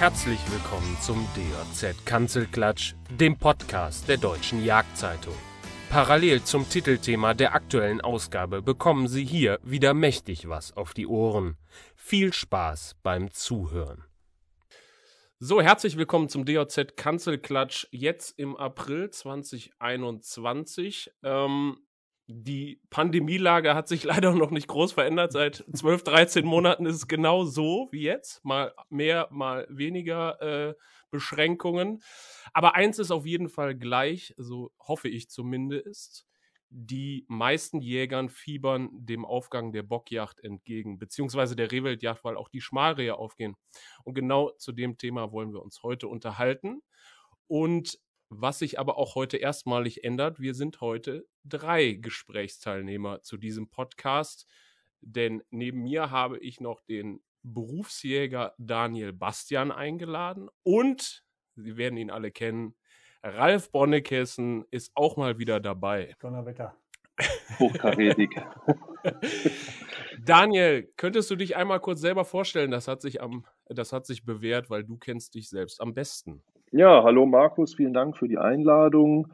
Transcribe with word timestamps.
Herzlich 0.00 0.40
willkommen 0.50 0.96
zum 1.02 1.28
DJZ 1.36 2.06
Kanzelklatsch, 2.06 2.94
dem 3.10 3.36
Podcast 3.36 4.08
der 4.08 4.16
Deutschen 4.16 4.64
Jagdzeitung. 4.64 5.34
Parallel 5.90 6.42
zum 6.42 6.66
Titelthema 6.66 7.34
der 7.34 7.54
aktuellen 7.54 8.00
Ausgabe 8.00 8.62
bekommen 8.62 9.08
Sie 9.08 9.26
hier 9.26 9.58
wieder 9.62 9.92
mächtig 9.92 10.48
was 10.48 10.74
auf 10.74 10.94
die 10.94 11.06
Ohren. 11.06 11.58
Viel 11.96 12.32
Spaß 12.32 12.96
beim 13.02 13.30
Zuhören. 13.30 14.02
So, 15.38 15.60
herzlich 15.60 15.98
willkommen 15.98 16.30
zum 16.30 16.46
DJZ 16.46 16.96
Kanzelklatsch 16.96 17.86
jetzt 17.90 18.38
im 18.38 18.56
April 18.56 19.10
2021. 19.10 21.12
Ähm, 21.22 21.76
die 22.32 22.80
Pandemielage 22.90 23.74
hat 23.74 23.88
sich 23.88 24.04
leider 24.04 24.32
noch 24.34 24.50
nicht 24.50 24.68
groß 24.68 24.92
verändert. 24.92 25.32
Seit 25.32 25.64
12, 25.72 26.04
13 26.04 26.46
Monaten 26.46 26.86
ist 26.86 26.96
es 26.96 27.08
genau 27.08 27.44
so 27.44 27.88
wie 27.92 28.02
jetzt. 28.02 28.44
Mal 28.44 28.74
mehr, 28.88 29.28
mal 29.30 29.66
weniger 29.68 30.40
äh, 30.40 30.74
Beschränkungen. 31.10 32.02
Aber 32.52 32.74
eins 32.74 32.98
ist 32.98 33.10
auf 33.10 33.26
jeden 33.26 33.48
Fall 33.48 33.74
gleich, 33.74 34.34
so 34.36 34.72
hoffe 34.78 35.08
ich 35.08 35.28
zumindest. 35.28 36.26
Die 36.72 37.24
meisten 37.26 37.80
Jägern 37.80 38.28
fiebern 38.28 38.90
dem 38.92 39.24
Aufgang 39.24 39.72
der 39.72 39.82
Bockjacht 39.82 40.38
entgegen, 40.38 40.98
beziehungsweise 41.00 41.56
der 41.56 41.72
Rehwildjacht, 41.72 42.22
weil 42.22 42.36
auch 42.36 42.48
die 42.48 42.60
Schmalrehe 42.60 43.16
aufgehen. 43.16 43.56
Und 44.04 44.14
genau 44.14 44.50
zu 44.50 44.70
dem 44.70 44.96
Thema 44.96 45.32
wollen 45.32 45.52
wir 45.52 45.62
uns 45.62 45.82
heute 45.82 46.06
unterhalten. 46.06 46.80
Und 47.48 47.98
was 48.30 48.60
sich 48.60 48.78
aber 48.78 48.96
auch 48.96 49.16
heute 49.16 49.36
erstmalig 49.36 50.04
ändert, 50.04 50.40
wir 50.40 50.54
sind 50.54 50.80
heute 50.80 51.26
drei 51.44 51.92
Gesprächsteilnehmer 51.92 53.22
zu 53.22 53.36
diesem 53.36 53.68
Podcast, 53.68 54.46
denn 55.00 55.42
neben 55.50 55.82
mir 55.82 56.10
habe 56.10 56.38
ich 56.38 56.60
noch 56.60 56.80
den 56.80 57.20
Berufsjäger 57.42 58.54
Daniel 58.58 59.12
Bastian 59.12 59.72
eingeladen 59.72 60.48
und 60.62 61.24
Sie 61.56 61.76
werden 61.76 61.96
ihn 61.96 62.10
alle 62.10 62.30
kennen. 62.30 62.74
Ralf 63.22 63.70
Bonnekessen 63.70 64.64
ist 64.70 64.92
auch 64.94 65.16
mal 65.16 65.38
wieder 65.38 65.60
dabei. 65.60 66.14
Donnerwetter. 66.20 66.74
Hochkarätig. 67.58 68.30
Daniel, 70.24 70.90
könntest 70.96 71.30
du 71.30 71.36
dich 71.36 71.56
einmal 71.56 71.80
kurz 71.80 72.00
selber 72.00 72.24
vorstellen? 72.24 72.70
Das 72.70 72.88
hat 72.88 73.02
sich 73.02 73.20
am, 73.20 73.44
das 73.66 73.92
hat 73.92 74.06
sich 74.06 74.24
bewährt, 74.24 74.70
weil 74.70 74.84
du 74.84 74.96
kennst 74.96 75.34
dich 75.34 75.50
selbst 75.50 75.80
am 75.82 75.92
besten. 75.92 76.42
Ja, 76.72 77.02
hallo 77.02 77.26
Markus, 77.26 77.74
vielen 77.74 77.94
Dank 77.94 78.16
für 78.16 78.28
die 78.28 78.38
Einladung. 78.38 79.26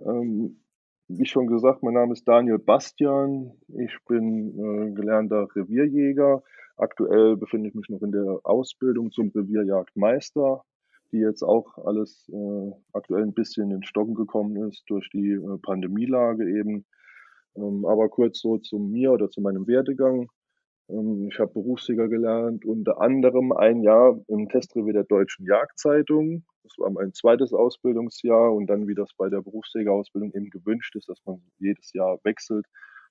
Ähm, 0.00 0.58
wie 1.06 1.26
schon 1.26 1.46
gesagt, 1.46 1.84
mein 1.84 1.94
Name 1.94 2.12
ist 2.12 2.26
Daniel 2.26 2.58
Bastian. 2.58 3.52
Ich 3.68 3.96
bin 4.08 4.58
äh, 4.58 4.90
gelernter 4.90 5.46
Revierjäger. 5.54 6.42
Aktuell 6.76 7.36
befinde 7.36 7.68
ich 7.68 7.76
mich 7.76 7.88
noch 7.88 8.02
in 8.02 8.10
der 8.10 8.40
Ausbildung 8.42 9.12
zum 9.12 9.28
Revierjagdmeister, 9.28 10.64
die 11.12 11.18
jetzt 11.18 11.44
auch 11.44 11.78
alles 11.86 12.28
äh, 12.32 12.72
aktuell 12.92 13.22
ein 13.22 13.34
bisschen 13.34 13.70
in 13.70 13.84
Stocken 13.84 14.16
gekommen 14.16 14.68
ist 14.68 14.82
durch 14.88 15.08
die 15.10 15.34
äh, 15.34 15.58
Pandemielage 15.62 16.50
eben. 16.50 16.84
Ähm, 17.54 17.86
aber 17.86 18.08
kurz 18.08 18.40
so 18.40 18.58
zu 18.58 18.80
mir 18.80 19.12
oder 19.12 19.30
zu 19.30 19.40
meinem 19.40 19.68
Werdegang. 19.68 20.32
Ähm, 20.88 21.28
ich 21.30 21.38
habe 21.38 21.52
Berufsjäger 21.52 22.08
gelernt, 22.08 22.64
unter 22.64 23.00
anderem 23.00 23.52
ein 23.52 23.82
Jahr 23.82 24.18
im 24.26 24.48
Testrevier 24.48 24.94
der 24.94 25.04
Deutschen 25.04 25.46
Jagdzeitung. 25.46 26.42
Das 26.72 26.84
war 26.84 26.90
mein 26.90 27.12
zweites 27.12 27.52
Ausbildungsjahr 27.52 28.52
und 28.52 28.66
dann, 28.66 28.88
wie 28.88 28.94
das 28.94 29.12
bei 29.18 29.28
der 29.28 29.42
Berufsjägerausbildung 29.42 30.32
eben 30.32 30.48
gewünscht 30.48 30.96
ist, 30.96 31.08
dass 31.08 31.20
man 31.26 31.42
jedes 31.58 31.92
Jahr 31.92 32.18
wechselt, 32.24 32.64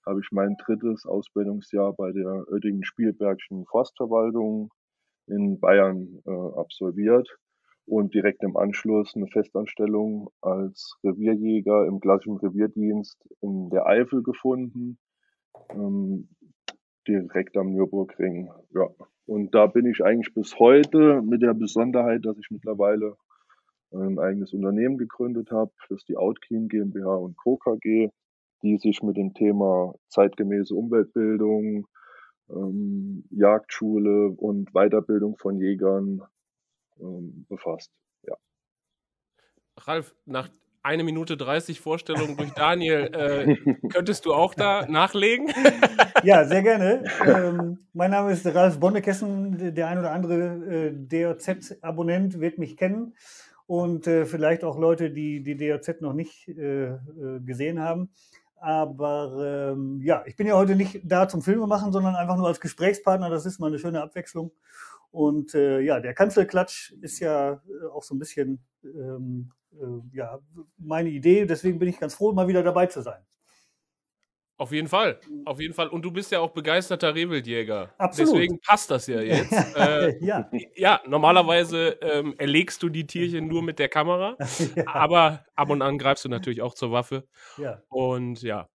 habe 0.04 0.20
ich 0.20 0.32
mein 0.32 0.56
drittes 0.58 1.06
Ausbildungsjahr 1.06 1.94
bei 1.94 2.12
der 2.12 2.46
Oettingen 2.52 2.84
Spielbergschen 2.84 3.66
Forstverwaltung 3.68 4.72
in 5.28 5.60
Bayern 5.60 6.22
äh, 6.26 6.60
absolviert 6.60 7.30
und 7.86 8.16
direkt 8.16 8.42
im 8.42 8.58
Anschluss 8.58 9.16
eine 9.16 9.28
Festanstellung 9.28 10.32
als 10.42 10.96
Revierjäger 11.04 11.86
im 11.86 12.00
klassischen 12.00 12.38
Revierdienst 12.38 13.24
in 13.42 13.70
der 13.70 13.86
Eifel 13.86 14.24
gefunden. 14.24 14.98
Ähm, 15.70 16.30
direkt 17.08 17.58
am 17.58 17.74
Nürburgring. 17.74 18.50
Ja. 18.74 18.88
Und 19.26 19.54
da 19.54 19.68
bin 19.68 19.86
ich 19.86 20.04
eigentlich 20.04 20.34
bis 20.34 20.58
heute 20.60 21.22
mit 21.22 21.42
der 21.42 21.54
Besonderheit, 21.54 22.26
dass 22.26 22.38
ich 22.38 22.48
mittlerweile 22.50 23.16
ein 23.94 24.20
eigenes 24.20 24.54
Unternehmen 24.54 24.98
gegründet 24.98 25.52
habe. 25.52 25.72
Das 25.90 26.00
ist 26.00 26.10
die 26.10 26.18
Outclean 26.18 26.68
GmbH 26.68 27.16
und 27.16 27.36
Co. 27.38 27.58
KG, 27.58 28.10
die 28.64 28.78
sich 28.78 29.02
mit 29.04 29.18
dem 29.18 29.34
Thema 29.34 29.96
zeitgemäße 30.10 30.74
Umweltbildung, 30.74 31.88
ähm, 32.50 33.26
Jagdschule 33.30 34.30
und 34.30 34.72
Weiterbildung 34.74 35.38
von 35.38 35.60
Jägern 35.60 36.22
ähm, 37.00 37.46
befasst. 37.50 37.92
Ja. 38.24 38.36
Ralf, 39.78 40.16
nach 40.26 40.50
eine 40.84 41.04
Minute 41.04 41.38
30 41.38 41.80
Vorstellungen 41.80 42.38
durch 42.38 42.52
Daniel. 42.54 43.12
Äh, 43.14 43.56
könntest 43.90 44.26
du 44.26 44.34
auch 44.34 44.56
da 44.56 44.88
nachlegen? 44.88 45.48
ja, 46.24 46.46
sehr 46.46 46.64
gerne. 46.64 47.04
Ähm, 47.26 47.80
mein 47.94 48.12
Name 48.12 48.32
ist 48.32 48.46
Ralf 48.48 48.80
Bonnekessen. 48.80 49.76
Der 49.76 49.88
ein 49.88 50.00
oder 50.00 50.12
andere 50.12 50.90
äh, 50.90 50.92
DOZ-Abonnent 50.92 52.40
wird 52.40 52.58
mich 52.58 52.78
kennen 52.78 53.14
und 53.72 54.06
äh, 54.06 54.26
vielleicht 54.26 54.66
auch 54.66 54.78
Leute, 54.78 55.12
die 55.12 55.42
die 55.44 55.56
DOZ 55.56 56.02
noch 56.02 56.12
nicht 56.12 56.46
äh, 56.50 56.88
äh, 56.88 57.00
gesehen 57.40 57.80
haben. 57.80 58.10
Aber 58.58 59.72
ähm, 59.72 60.02
ja, 60.04 60.24
ich 60.26 60.36
bin 60.36 60.46
ja 60.46 60.58
heute 60.58 60.76
nicht 60.76 61.00
da 61.06 61.30
zum 61.30 61.42
Filme 61.42 61.68
machen, 61.68 61.94
sondern 61.94 62.16
einfach 62.18 62.36
nur 62.36 62.48
als 62.48 62.60
Gesprächspartner. 62.60 63.30
Das 63.30 63.46
ist 63.46 63.60
mal 63.60 63.68
eine 63.68 63.80
schöne 63.80 64.02
Abwechslung. 64.02 64.52
Und 65.10 65.56
äh, 65.56 65.80
ja, 65.80 66.02
der 66.02 66.14
Kanzelklatsch 66.14 66.92
ist 67.00 67.22
ja 67.22 67.54
äh, 67.54 67.86
auch 67.94 68.04
so 68.04 68.14
ein 68.14 68.20
bisschen 68.20 68.60
ähm, 68.84 69.54
äh, 69.80 70.18
ja, 70.18 70.40
meine 70.78 71.08
Idee. 71.08 71.46
Deswegen 71.46 71.80
bin 71.80 71.88
ich 71.88 71.98
ganz 71.98 72.16
froh, 72.16 72.34
mal 72.34 72.50
wieder 72.50 72.64
dabei 72.64 72.88
zu 72.88 73.02
sein. 73.02 73.22
Auf 74.62 74.72
jeden 74.72 74.88
Fall, 74.88 75.20
auf 75.46 75.60
jeden 75.60 75.74
Fall. 75.74 75.88
Und 75.88 76.06
du 76.06 76.12
bist 76.12 76.32
ja 76.32 76.40
auch 76.40 76.52
begeisterter 76.52 77.16
Rehwildjäger. 77.16 77.96
Absolut. 77.98 78.34
Deswegen 78.36 78.60
passt 78.60 78.92
das 78.92 79.08
ja 79.08 79.20
jetzt. 79.20 79.52
äh, 79.76 80.24
ja. 80.24 80.48
ja, 80.76 81.02
normalerweise 81.08 81.98
ähm, 82.00 82.36
erlegst 82.38 82.84
du 82.84 82.90
die 82.90 83.08
Tierchen 83.08 83.48
nur 83.48 83.64
mit 83.64 83.80
der 83.80 83.90
Kamera, 83.90 84.38
ja. 84.76 84.86
aber 84.86 85.44
ab 85.56 85.72
und 85.72 85.82
an 85.82 85.98
greifst 85.98 86.26
du 86.26 86.30
natürlich 86.30 86.62
auch 86.62 86.76
zur 86.76 86.92
Waffe. 86.92 87.28
Ja. 87.58 87.82
Und 87.90 88.44
ja, 88.44 88.70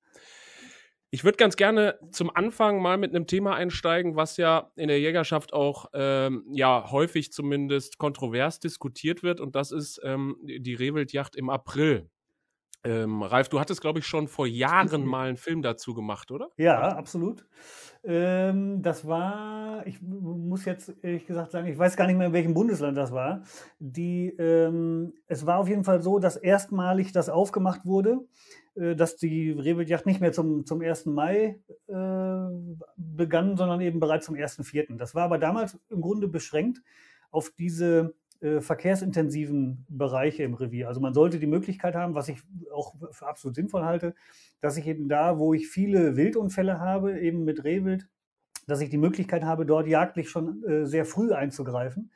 ich 1.11 1.23
würde 1.23 1.37
ganz 1.37 1.55
gerne 1.55 2.01
zum 2.11 2.35
Anfang 2.35 2.83
mal 2.83 2.99
mit 2.99 3.15
einem 3.15 3.29
Thema 3.29 3.55
einsteigen, 3.55 4.17
was 4.17 4.39
ja 4.39 4.73
in 4.75 4.89
der 4.89 4.99
Jägerschaft 4.99 5.53
auch 5.53 5.87
ähm, 5.95 6.47
ja 6.51 6.91
häufig 6.91 7.31
zumindest 7.31 7.99
kontrovers 7.99 8.59
diskutiert 8.59 9.23
wird, 9.23 9.41
und 9.41 9.55
das 9.55 9.71
ist 9.71 10.01
ähm, 10.03 10.37
die 10.43 10.75
Rehwildjacht 10.75 11.37
im 11.37 11.49
April. 11.49 12.11
Ähm, 12.87 13.23
Ralf, 13.23 13.49
du 13.49 13.59
hattest, 13.59 13.81
glaube 13.81 13.99
ich, 13.99 14.07
schon 14.07 14.29
vor 14.29 14.47
Jahren 14.47 15.05
mal 15.05 15.27
einen 15.29 15.37
Film 15.37 15.61
dazu 15.61 15.93
gemacht, 15.93 16.31
oder? 16.31 16.51
Ja, 16.57 16.97
absolut. 16.97 17.45
Ähm, 18.05 18.81
das 18.81 19.09
war, 19.09 19.85
ich 19.89 20.01
muss 20.01 20.65
jetzt 20.65 20.95
ehrlich 21.03 21.27
gesagt 21.27 21.51
sagen, 21.51 21.67
ich 21.67 21.77
weiß 21.77 21.97
gar 21.97 22.07
nicht 22.07 22.17
mehr, 22.17 22.29
in 22.29 22.33
welchem 22.33 22.55
Bundesland 22.55 22.97
das 22.97 23.11
war. 23.11 23.43
Die, 23.81 24.29
ähm, 24.39 25.15
es 25.27 25.45
war 25.47 25.59
auf 25.59 25.69
jeden 25.69 25.83
Fall 25.83 26.01
so, 26.01 26.21
dass 26.21 26.37
erstmalig 26.37 27.11
das 27.11 27.29
aufgemacht 27.29 27.85
wurde, 27.85 28.21
äh, 28.77 28.95
dass 28.95 29.17
die 29.17 29.51
Rehwildjagd 29.51 30.07
nicht 30.07 30.21
mehr 30.21 30.33
zum, 30.33 30.65
zum 30.65 30.81
1. 30.81 31.07
Mai 31.07 31.59
äh, 31.89 32.85
begann, 32.97 33.57
sondern 33.57 33.81
eben 33.81 33.99
bereits 33.99 34.27
zum 34.27 34.37
1.4. 34.37 34.97
Das 34.97 35.17
war 35.17 35.25
aber 35.25 35.39
damals 35.39 35.77
im 35.91 36.01
Grunde 36.03 36.29
beschränkt 36.29 36.83
auf 37.33 37.51
diese 37.59 38.15
äh, 38.41 38.61
verkehrsintensiven 38.61 39.85
Bereiche 39.89 40.43
im 40.43 40.55
Revier. 40.55 40.89
Also 40.89 41.01
man 41.01 41.15
sollte 41.15 41.39
die 41.39 41.47
Möglichkeit 41.47 41.95
haben, 41.95 42.15
was 42.15 42.29
ich 42.29 42.41
auch 42.73 42.95
für 43.11 43.27
absolut 43.27 43.55
sinnvoll 43.55 43.85
halte, 43.85 44.15
dass 44.61 44.77
ich 44.77 44.87
eben 44.87 45.09
da, 45.09 45.39
wo 45.39 45.55
ich 45.55 45.69
viele 45.69 46.17
Wildunfälle 46.17 46.81
habe, 46.81 47.19
eben 47.21 47.45
mit 47.45 47.65
Rehwild, 47.65 48.09
dass 48.67 48.81
ich 48.81 48.91
die 48.91 48.99
Möglichkeit 48.99 49.45
habe, 49.45 49.67
dort 49.67 49.87
jagdlich 49.87 50.29
schon 50.29 50.65
äh, 50.65 50.87
sehr 50.87 51.05
früh 51.05 51.33
einzugreifen 51.33 52.11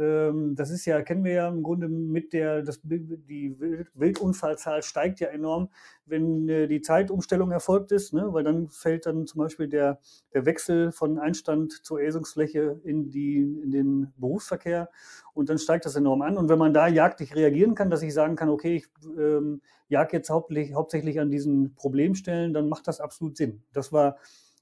das 0.00 0.70
ist 0.70 0.86
ja, 0.86 1.02
kennen 1.02 1.24
wir 1.24 1.32
ja 1.32 1.48
im 1.48 1.62
Grunde 1.62 1.88
mit 1.88 2.32
der, 2.32 2.62
das, 2.62 2.80
die 2.82 3.56
Wildunfallzahl 3.94 4.82
steigt 4.82 5.20
ja 5.20 5.28
enorm, 5.28 5.68
wenn 6.06 6.48
äh, 6.48 6.66
die 6.66 6.80
Zeitumstellung 6.80 7.50
erfolgt 7.50 7.92
ist, 7.92 8.12
ne? 8.12 8.32
weil 8.32 8.44
dann 8.44 8.68
fällt 8.68 9.06
dann 9.06 9.26
zum 9.26 9.40
Beispiel 9.40 9.68
der, 9.68 10.00
der 10.32 10.46
Wechsel 10.46 10.92
von 10.92 11.18
Einstand 11.18 11.72
zur 11.84 12.00
Äsungsfläche 12.00 12.80
in, 12.84 13.10
die, 13.10 13.38
in 13.38 13.70
den 13.70 14.12
Berufsverkehr 14.16 14.90
und 15.34 15.48
dann 15.48 15.58
steigt 15.58 15.84
das 15.84 15.96
enorm 15.96 16.22
an. 16.22 16.36
Und 16.36 16.48
wenn 16.48 16.58
man 16.58 16.72
da 16.72 16.88
jagdlich 16.88 17.34
reagieren 17.34 17.74
kann, 17.74 17.90
dass 17.90 18.02
ich 18.02 18.14
sagen 18.14 18.36
kann, 18.36 18.48
okay, 18.48 18.76
ich 18.76 18.88
ähm, 19.18 19.60
jag 19.90 20.12
jetzt 20.12 20.30
hauptsächlich, 20.30 20.74
hauptsächlich 20.74 21.20
an 21.20 21.30
diesen 21.30 21.74
Problemstellen, 21.74 22.54
dann 22.54 22.68
macht 22.68 22.88
das 22.88 23.00
absolut 23.00 23.36
Sinn. 23.36 23.62
Das 23.72 23.92
war 23.92 24.16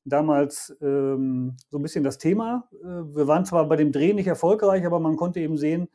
damals 0.09 0.77
ähm, 0.81 1.57
so 1.71 1.79
ein 1.79 1.83
bisschen 1.83 2.05
das 2.05 2.19
Thema. 2.19 2.69
Äh, 2.83 2.87
wir 2.87 3.27
waren 3.27 3.45
zwar 3.45 3.69
bei 3.69 3.77
dem 3.77 3.93
Dreh 3.93 4.13
nicht 4.13 4.27
erfolgreich, 4.27 4.85
aber 4.85 5.01
man 5.01 5.17
konnte 5.17 5.41
eben 5.41 5.57
sehen, 5.57 5.89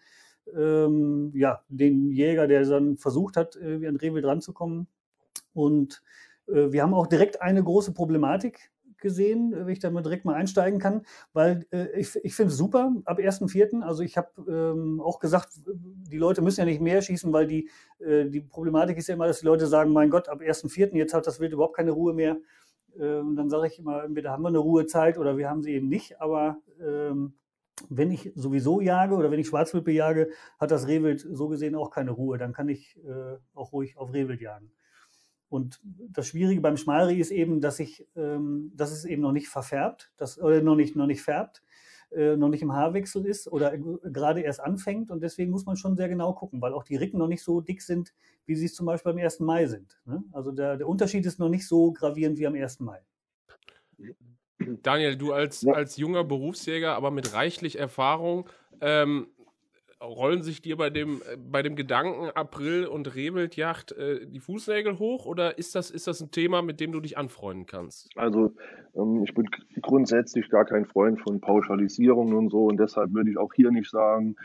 ähm, 0.55 1.31
ja, 1.35 1.61
den 1.69 2.11
Jäger, 2.11 2.47
der 2.47 2.65
dann 2.65 2.97
versucht 2.97 3.37
hat, 3.37 3.55
irgendwie 3.55 3.87
an 3.87 3.95
Rehwild 3.95 4.25
ranzukommen. 4.25 4.87
Und 5.53 6.03
äh, 6.47 6.71
wir 6.71 6.83
haben 6.83 6.93
auch 6.93 7.07
direkt 7.07 7.41
eine 7.41 7.63
große 7.63 7.93
Problematik 7.93 8.71
gesehen, 9.03 9.53
wenn 9.53 9.69
ich 9.69 9.79
da 9.79 9.89
direkt 9.89 10.25
mal 10.25 10.33
einsteigen 10.33 10.79
kann, 10.79 11.05
weil 11.33 11.67
äh, 11.71 11.89
ich, 11.99 12.15
ich 12.23 12.33
finde 12.33 12.51
es 12.51 12.57
super 12.57 12.95
ab 13.05 13.19
1.4. 13.19 13.81
Also 13.81 14.01
ich 14.01 14.17
habe 14.17 14.29
ähm, 14.47 15.01
auch 15.01 15.19
gesagt, 15.19 15.49
die 15.67 16.17
Leute 16.17 16.41
müssen 16.41 16.61
ja 16.61 16.65
nicht 16.65 16.81
mehr 16.81 17.01
schießen, 17.01 17.31
weil 17.31 17.45
die, 17.45 17.69
äh, 17.99 18.25
die 18.25 18.41
Problematik 18.41 18.97
ist 18.97 19.07
ja 19.07 19.13
immer, 19.13 19.27
dass 19.27 19.41
die 19.41 19.45
Leute 19.45 19.67
sagen, 19.67 19.91
mein 19.91 20.09
Gott, 20.09 20.29
ab 20.29 20.41
1.4. 20.41 20.95
jetzt 20.95 21.13
hat 21.13 21.27
das 21.27 21.39
Wild 21.39 21.53
überhaupt 21.53 21.75
keine 21.75 21.91
Ruhe 21.91 22.13
mehr. 22.13 22.37
Ähm, 22.99 23.35
dann 23.35 23.49
sage 23.49 23.67
ich 23.67 23.79
immer, 23.79 24.03
entweder 24.03 24.31
haben 24.31 24.43
wir 24.43 24.49
eine 24.49 24.59
Ruhezeit 24.59 25.17
oder 25.17 25.37
wir 25.37 25.49
haben 25.49 25.63
sie 25.63 25.73
eben 25.73 25.89
nicht, 25.89 26.21
aber 26.21 26.57
ähm, 26.79 27.33
wenn 27.89 28.11
ich 28.11 28.31
sowieso 28.35 28.81
jage 28.81 29.15
oder 29.15 29.31
wenn 29.31 29.39
ich 29.39 29.47
Schwarzwild 29.47 29.83
bejage, 29.83 30.29
hat 30.59 30.71
das 30.71 30.87
Rehwild 30.87 31.25
so 31.29 31.47
gesehen 31.47 31.75
auch 31.75 31.89
keine 31.89 32.11
Ruhe. 32.11 32.37
Dann 32.37 32.53
kann 32.53 32.69
ich 32.69 32.99
äh, 33.03 33.37
auch 33.53 33.73
ruhig 33.73 33.97
auf 33.97 34.13
Rehwild 34.13 34.41
jagen. 34.41 34.71
Und 35.49 35.79
das 35.83 36.27
Schwierige 36.27 36.61
beim 36.61 36.77
Schmalreh 36.77 37.19
ist 37.19 37.31
eben, 37.31 37.61
dass 37.61 37.79
ich, 37.79 38.07
ähm, 38.15 38.71
dass 38.75 38.91
es 38.91 39.05
eben 39.05 39.21
noch 39.21 39.31
nicht 39.31 39.49
verfärbt, 39.49 40.11
dass, 40.17 40.41
oder 40.41 40.61
noch 40.61 40.75
nicht, 40.75 40.95
noch 40.95 41.05
nicht 41.05 41.21
färbt, 41.21 41.63
äh, 42.15 42.37
noch 42.37 42.49
nicht 42.49 42.61
im 42.61 42.73
Haarwechsel 42.73 43.25
ist 43.25 43.51
oder 43.51 43.77
gerade 43.77 44.41
erst 44.41 44.59
anfängt. 44.59 45.11
Und 45.11 45.21
deswegen 45.21 45.51
muss 45.51 45.65
man 45.65 45.77
schon 45.77 45.95
sehr 45.95 46.09
genau 46.09 46.33
gucken, 46.33 46.61
weil 46.61 46.73
auch 46.73 46.83
die 46.83 46.95
Ricken 46.95 47.17
noch 47.17 47.27
nicht 47.27 47.43
so 47.43 47.61
dick 47.61 47.81
sind, 47.81 48.13
wie 48.45 48.55
sie 48.55 48.65
es 48.65 48.75
zum 48.75 48.85
Beispiel 48.85 49.13
beim 49.13 49.23
1. 49.23 49.39
Mai 49.39 49.65
sind. 49.65 49.99
Ne? 50.05 50.23
Also 50.31 50.51
der, 50.51 50.77
der 50.77 50.87
Unterschied 50.87 51.25
ist 51.25 51.39
noch 51.39 51.49
nicht 51.49 51.67
so 51.67 51.91
gravierend 51.91 52.37
wie 52.37 52.47
am 52.47 52.55
1. 52.55 52.79
Mai. 52.79 53.01
Daniel, 54.81 55.17
du 55.17 55.33
als, 55.33 55.61
ja. 55.61 55.73
als 55.73 55.97
junger 55.97 56.23
Berufsjäger, 56.23 56.95
aber 56.95 57.11
mit 57.11 57.33
reichlich 57.33 57.77
Erfahrung, 57.77 58.47
ähm, 58.81 59.27
rollen 60.03 60.41
sich 60.41 60.61
dir 60.61 60.77
bei 60.77 60.89
dem, 60.89 61.21
äh, 61.31 61.37
bei 61.37 61.61
dem 61.61 61.75
Gedanken 61.75 62.29
April 62.35 62.85
und 62.85 63.15
Rehwildjacht 63.15 63.93
äh, 63.93 64.25
die 64.27 64.39
Fußnägel 64.39 64.99
hoch 64.99 65.25
oder 65.25 65.57
ist 65.57 65.75
das, 65.75 65.89
ist 65.91 66.07
das 66.07 66.21
ein 66.21 66.31
Thema, 66.31 66.61
mit 66.61 66.79
dem 66.79 66.91
du 66.91 66.99
dich 66.99 67.17
anfreunden 67.17 67.65
kannst? 67.65 68.09
Also 68.15 68.53
ähm, 68.95 69.23
ich 69.23 69.33
bin 69.33 69.47
grundsätzlich 69.81 70.49
gar 70.49 70.65
kein 70.65 70.85
Freund 70.85 71.19
von 71.21 71.39
Pauschalisierungen 71.39 72.35
und 72.35 72.49
so 72.49 72.65
und 72.65 72.77
deshalb 72.77 73.13
würde 73.13 73.31
ich 73.31 73.37
auch 73.37 73.53
hier 73.53 73.71
nicht 73.71 73.89
sagen, 73.89 74.35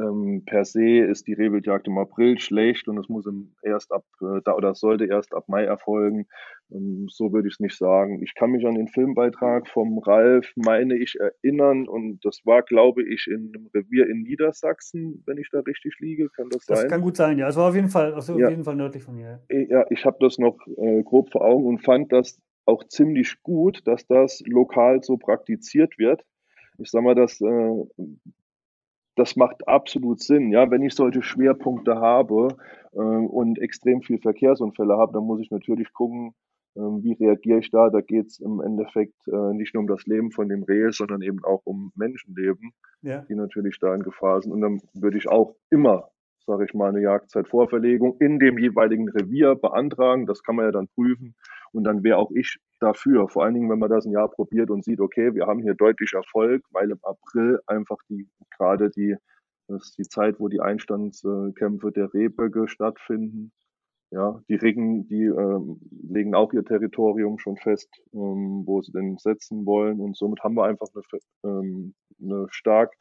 ähm, 0.00 0.42
per 0.46 0.64
se 0.64 0.98
ist 0.98 1.26
die 1.26 1.34
Rehwildjagd 1.34 1.86
im 1.86 1.98
April 1.98 2.38
schlecht 2.38 2.88
und 2.88 2.98
es 2.98 3.08
muss 3.08 3.26
erst 3.62 3.92
ab 3.92 4.04
äh, 4.20 4.40
da 4.44 4.54
oder 4.54 4.74
sollte 4.74 5.04
erst 5.06 5.34
ab 5.34 5.48
Mai 5.48 5.64
erfolgen. 5.64 6.26
Ähm, 6.72 7.06
so 7.10 7.32
würde 7.32 7.48
ich 7.48 7.54
es 7.54 7.60
nicht 7.60 7.76
sagen. 7.76 8.22
Ich 8.22 8.34
kann 8.34 8.50
mich 8.50 8.66
an 8.66 8.74
den 8.74 8.88
Filmbeitrag 8.88 9.68
vom 9.68 9.98
Ralf, 9.98 10.52
meine 10.56 10.96
ich, 10.96 11.16
erinnern 11.18 11.86
und 11.88 12.24
das 12.24 12.40
war, 12.44 12.62
glaube 12.62 13.02
ich, 13.02 13.26
in 13.26 13.52
einem 13.54 13.68
Revier 13.74 14.08
in 14.08 14.22
Niedersachsen, 14.22 15.22
wenn 15.26 15.38
ich 15.38 15.48
da 15.50 15.60
richtig 15.60 15.94
liege. 16.00 16.28
Kann 16.30 16.48
das, 16.50 16.64
das 16.66 16.78
sein? 16.78 16.88
Das 16.88 16.92
kann 16.92 17.02
gut 17.02 17.16
sein, 17.16 17.38
ja. 17.38 17.48
Es 17.48 17.56
war 17.56 17.68
auf 17.68 17.74
jeden 17.74 17.90
Fall, 17.90 18.14
also 18.14 18.38
ja. 18.38 18.46
auf 18.46 18.50
jeden 18.50 18.64
Fall 18.64 18.76
nördlich 18.76 19.02
von 19.02 19.16
mir. 19.16 19.42
Ja, 19.50 19.84
ich 19.90 20.04
habe 20.04 20.16
das 20.20 20.38
noch 20.38 20.56
äh, 20.78 21.02
grob 21.02 21.30
vor 21.30 21.44
Augen 21.44 21.66
und 21.66 21.84
fand 21.84 22.12
das 22.12 22.40
auch 22.66 22.84
ziemlich 22.84 23.42
gut, 23.42 23.86
dass 23.86 24.06
das 24.06 24.42
lokal 24.46 25.02
so 25.02 25.16
praktiziert 25.16 25.98
wird. 25.98 26.24
Ich 26.78 26.90
sage 26.90 27.04
mal, 27.04 27.14
das 27.14 27.40
äh, 27.40 28.04
das 29.20 29.36
macht 29.36 29.68
absolut 29.68 30.22
Sinn. 30.22 30.50
Ja, 30.50 30.70
wenn 30.70 30.82
ich 30.82 30.94
solche 30.94 31.22
Schwerpunkte 31.22 31.96
habe 31.96 32.56
äh, 32.92 32.98
und 32.98 33.58
extrem 33.58 34.00
viel 34.00 34.18
Verkehrsunfälle 34.18 34.96
habe, 34.96 35.12
dann 35.12 35.24
muss 35.24 35.40
ich 35.40 35.50
natürlich 35.50 35.92
gucken, 35.92 36.34
äh, 36.74 36.80
wie 36.80 37.12
reagiere 37.12 37.58
ich 37.58 37.70
da. 37.70 37.90
Da 37.90 38.00
geht 38.00 38.28
es 38.28 38.40
im 38.40 38.62
Endeffekt 38.62 39.28
äh, 39.28 39.52
nicht 39.52 39.74
nur 39.74 39.82
um 39.82 39.88
das 39.88 40.06
Leben 40.06 40.30
von 40.30 40.48
dem 40.48 40.62
Reh, 40.62 40.90
sondern 40.90 41.20
eben 41.20 41.44
auch 41.44 41.60
um 41.64 41.92
Menschenleben, 41.96 42.72
ja. 43.02 43.20
die 43.28 43.34
natürlich 43.34 43.78
da 43.78 43.94
in 43.94 44.02
Gefahr 44.02 44.40
sind. 44.40 44.52
Und 44.52 44.62
dann 44.62 44.80
würde 44.94 45.18
ich 45.18 45.28
auch 45.28 45.54
immer, 45.68 46.08
sage 46.46 46.64
ich 46.64 46.72
mal, 46.72 46.88
eine 46.88 47.02
Jagdzeitvorverlegung 47.02 48.16
in 48.20 48.38
dem 48.38 48.58
jeweiligen 48.58 49.10
Revier 49.10 49.54
beantragen. 49.54 50.24
Das 50.24 50.42
kann 50.42 50.56
man 50.56 50.64
ja 50.64 50.72
dann 50.72 50.88
prüfen. 50.88 51.34
Und 51.72 51.84
dann 51.84 52.02
wäre 52.02 52.16
auch 52.16 52.30
ich 52.34 52.58
dafür. 52.80 53.28
Vor 53.28 53.44
allen 53.44 53.54
Dingen, 53.54 53.70
wenn 53.70 53.78
man 53.78 53.90
das 53.90 54.06
ein 54.06 54.12
Jahr 54.12 54.28
probiert 54.28 54.70
und 54.70 54.84
sieht, 54.84 55.00
okay, 55.00 55.34
wir 55.34 55.46
haben 55.46 55.62
hier 55.62 55.74
deutlich 55.74 56.12
Erfolg, 56.14 56.64
weil 56.70 56.90
im 56.90 56.98
April 57.02 57.60
einfach 57.66 57.98
die, 58.08 58.28
gerade 58.56 58.90
die, 58.90 59.16
das 59.68 59.84
ist 59.84 59.98
die 59.98 60.08
Zeit, 60.08 60.40
wo 60.40 60.48
die 60.48 60.60
Einstandskämpfe 60.60 61.92
der 61.92 62.12
Rehböcke 62.12 62.68
stattfinden. 62.68 63.52
Ja, 64.12 64.42
die 64.48 64.56
Riggen, 64.56 65.06
die 65.06 65.24
ähm, 65.26 65.80
legen 66.08 66.34
auch 66.34 66.52
ihr 66.52 66.64
Territorium 66.64 67.38
schon 67.38 67.56
fest, 67.56 67.88
ähm, 68.12 68.64
wo 68.66 68.82
sie 68.82 68.90
denn 68.90 69.18
setzen 69.18 69.64
wollen. 69.66 70.00
Und 70.00 70.16
somit 70.16 70.42
haben 70.42 70.56
wir 70.56 70.64
einfach 70.64 70.88
eine, 70.92 71.20
ähm, 71.44 71.94
eine 72.20 72.48
stark, 72.50 72.92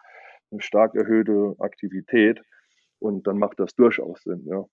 eine 0.52 0.62
stark 0.62 0.94
erhöhte 0.94 1.56
Aktivität. 1.58 2.40
Und 3.00 3.26
dann 3.26 3.40
macht 3.40 3.60
das 3.60 3.74
durchaus 3.74 4.22
Sinn, 4.22 4.46
ja. 4.46 4.66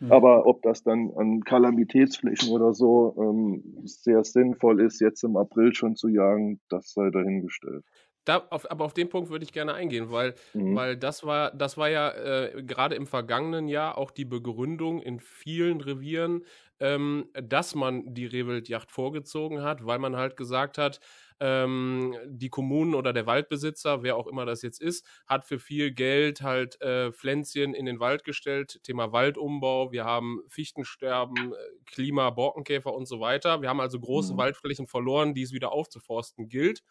Mhm. 0.00 0.12
Aber 0.12 0.46
ob 0.46 0.62
das 0.62 0.82
dann 0.82 1.12
an 1.16 1.42
Kalamitätsflächen 1.42 2.50
oder 2.50 2.72
so 2.72 3.14
ähm, 3.18 3.62
sehr 3.84 4.24
sinnvoll 4.24 4.80
ist, 4.80 5.00
jetzt 5.00 5.22
im 5.24 5.36
April 5.36 5.74
schon 5.74 5.94
zu 5.96 6.08
jagen, 6.08 6.60
das 6.68 6.92
sei 6.92 7.10
dahingestellt. 7.10 7.84
Da, 8.26 8.46
auf, 8.50 8.70
aber 8.70 8.84
auf 8.84 8.92
den 8.92 9.08
Punkt 9.08 9.30
würde 9.30 9.44
ich 9.44 9.52
gerne 9.52 9.72
eingehen, 9.72 10.10
weil, 10.10 10.34
mhm. 10.52 10.76
weil 10.76 10.96
das 10.96 11.24
war, 11.24 11.50
das 11.52 11.78
war 11.78 11.88
ja 11.88 12.10
äh, 12.10 12.62
gerade 12.62 12.94
im 12.94 13.06
vergangenen 13.06 13.66
Jahr 13.66 13.96
auch 13.96 14.10
die 14.10 14.26
Begründung 14.26 15.00
in 15.00 15.20
vielen 15.20 15.80
Revieren, 15.80 16.44
ähm, 16.80 17.28
dass 17.32 17.74
man 17.74 18.14
die 18.14 18.26
Rehwildjacht 18.26 18.90
vorgezogen 18.90 19.62
hat, 19.62 19.86
weil 19.86 19.98
man 19.98 20.16
halt 20.16 20.36
gesagt 20.36 20.76
hat, 20.76 21.00
ähm, 21.40 22.14
die 22.26 22.50
Kommunen 22.50 22.94
oder 22.94 23.12
der 23.12 23.26
Waldbesitzer, 23.26 24.02
wer 24.02 24.16
auch 24.16 24.26
immer 24.26 24.44
das 24.44 24.62
jetzt 24.62 24.80
ist, 24.80 25.06
hat 25.26 25.46
für 25.46 25.58
viel 25.58 25.90
Geld 25.90 26.42
halt 26.42 26.80
äh, 26.82 27.12
Pflänzchen 27.12 27.74
in 27.74 27.86
den 27.86 27.98
Wald 27.98 28.24
gestellt. 28.24 28.80
Thema 28.82 29.12
Waldumbau, 29.12 29.90
wir 29.90 30.04
haben 30.04 30.42
Fichtensterben, 30.48 31.52
äh, 31.52 31.56
Klima, 31.86 32.30
Borkenkäfer 32.30 32.92
und 32.92 33.06
so 33.06 33.20
weiter. 33.20 33.62
Wir 33.62 33.70
haben 33.70 33.80
also 33.80 33.98
große 33.98 34.34
mhm. 34.34 34.38
Waldflächen 34.38 34.86
verloren, 34.86 35.34
die 35.34 35.42
es 35.42 35.52
wieder 35.52 35.72
aufzuforsten 35.72 36.48
gilt. 36.48 36.82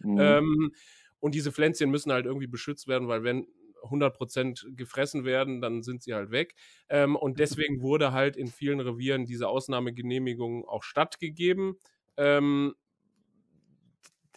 Mhm. 0.00 0.18
Ähm, 0.18 0.72
und 1.20 1.34
diese 1.34 1.52
Pflänzchen 1.52 1.90
müssen 1.90 2.12
halt 2.12 2.26
irgendwie 2.26 2.48
beschützt 2.48 2.88
werden, 2.88 3.08
weil 3.08 3.22
wenn 3.22 3.46
100% 3.84 4.74
gefressen 4.76 5.24
werden, 5.24 5.60
dann 5.60 5.82
sind 5.82 6.02
sie 6.02 6.14
halt 6.14 6.30
weg. 6.30 6.54
Ähm, 6.88 7.16
und 7.16 7.38
deswegen 7.40 7.82
wurde 7.82 8.12
halt 8.12 8.36
in 8.36 8.48
vielen 8.48 8.80
Revieren 8.80 9.26
diese 9.26 9.48
Ausnahmegenehmigung 9.48 10.66
auch 10.66 10.82
stattgegeben. 10.82 11.76
Ähm, 12.16 12.74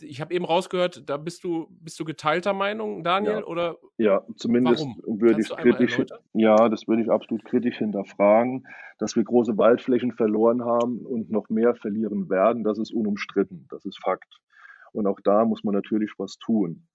ich 0.02 0.22
habe 0.22 0.34
eben 0.34 0.46
rausgehört, 0.46 1.10
da 1.10 1.18
bist 1.18 1.44
du, 1.44 1.68
bist 1.70 2.00
du 2.00 2.06
geteilter 2.06 2.54
Meinung, 2.54 3.04
Daniel? 3.04 3.40
Ja, 3.40 3.46
oder 3.46 3.78
ja 3.98 4.26
zumindest 4.36 4.86
warum? 4.86 5.20
würde 5.20 5.42
ich 5.42 5.50
kritisch, 5.50 5.98
ja, 6.34 6.70
das 6.70 6.88
würde 6.88 7.04
ich 7.04 7.10
absolut 7.10 7.46
kritisch 7.46 7.78
hinterfragen, 7.78 8.68
dass 8.98 9.16
wir 9.16 9.24
große 9.24 9.58
Waldflächen 9.58 10.12
verloren 10.12 10.64
haben 10.64 11.06
und 11.06 11.32
noch 11.32 11.50
mehr 11.50 11.76
verlieren 11.76 12.30
werden, 12.30 12.64
das 12.64 12.78
ist 12.78 12.94
unumstritten, 12.94 13.68
das 13.70 13.86
ist 13.86 14.00
Fakt. 14.02 14.40
Und 14.92 15.08
auch 15.08 15.20
da 15.24 15.46
muss 15.46 15.64
man 15.64 15.76
natürlich 15.76 16.14
was 16.18 16.38
tun. 16.38 16.88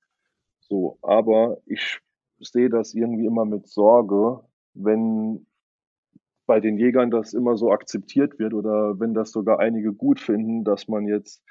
So, 0.60 0.98
aber 1.02 1.58
ich 1.66 2.00
sehe 2.38 2.70
das 2.70 2.94
irgendwie 2.94 3.26
immer 3.26 3.44
mit 3.44 3.68
Sorge, 3.68 4.40
wenn 4.74 5.46
bei 6.46 6.60
den 6.60 6.78
Jägern 6.78 7.10
das 7.10 7.32
immer 7.32 7.56
so 7.56 7.70
akzeptiert 7.70 8.38
wird 8.38 8.54
oder 8.54 8.98
wenn 8.98 9.14
das 9.14 9.30
sogar 9.30 9.60
einige 9.60 9.92
gut 9.92 10.18
finden, 10.18 10.64
dass 10.64 10.88
man 10.88 11.06
jetzt 11.06 11.44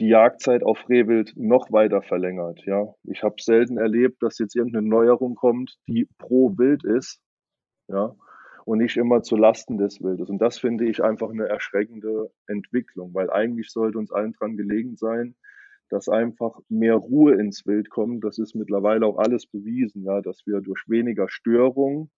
die 0.00 0.08
Jagdzeit 0.08 0.62
auf 0.62 0.88
Rehwild 0.88 1.34
noch 1.36 1.70
weiter 1.70 2.02
verlängert. 2.02 2.62
Ja, 2.66 2.94
ich 3.04 3.22
habe 3.22 3.36
selten 3.40 3.78
erlebt, 3.78 4.22
dass 4.22 4.38
jetzt 4.38 4.56
irgendeine 4.56 4.88
Neuerung 4.88 5.34
kommt, 5.34 5.76
die 5.86 6.08
pro 6.18 6.56
Wild 6.58 6.84
ist, 6.84 7.20
ja, 7.88 8.14
und 8.64 8.78
nicht 8.78 8.96
immer 8.96 9.22
zu 9.22 9.36
Lasten 9.36 9.78
des 9.78 10.02
Wildes. 10.02 10.30
Und 10.30 10.38
das 10.38 10.58
finde 10.58 10.86
ich 10.86 11.02
einfach 11.02 11.30
eine 11.30 11.46
erschreckende 11.46 12.30
Entwicklung, 12.46 13.14
weil 13.14 13.30
eigentlich 13.30 13.70
sollte 13.70 13.98
uns 13.98 14.10
allen 14.10 14.32
dran 14.32 14.56
gelegen 14.56 14.96
sein, 14.96 15.36
dass 15.90 16.08
einfach 16.08 16.58
mehr 16.68 16.96
Ruhe 16.96 17.34
ins 17.34 17.66
Wild 17.66 17.90
kommt. 17.90 18.24
Das 18.24 18.38
ist 18.38 18.54
mittlerweile 18.54 19.06
auch 19.06 19.18
alles 19.18 19.46
bewiesen, 19.46 20.02
ja, 20.04 20.22
dass 20.22 20.46
wir 20.46 20.60
durch 20.60 20.88
weniger 20.88 21.28
Störung 21.28 22.10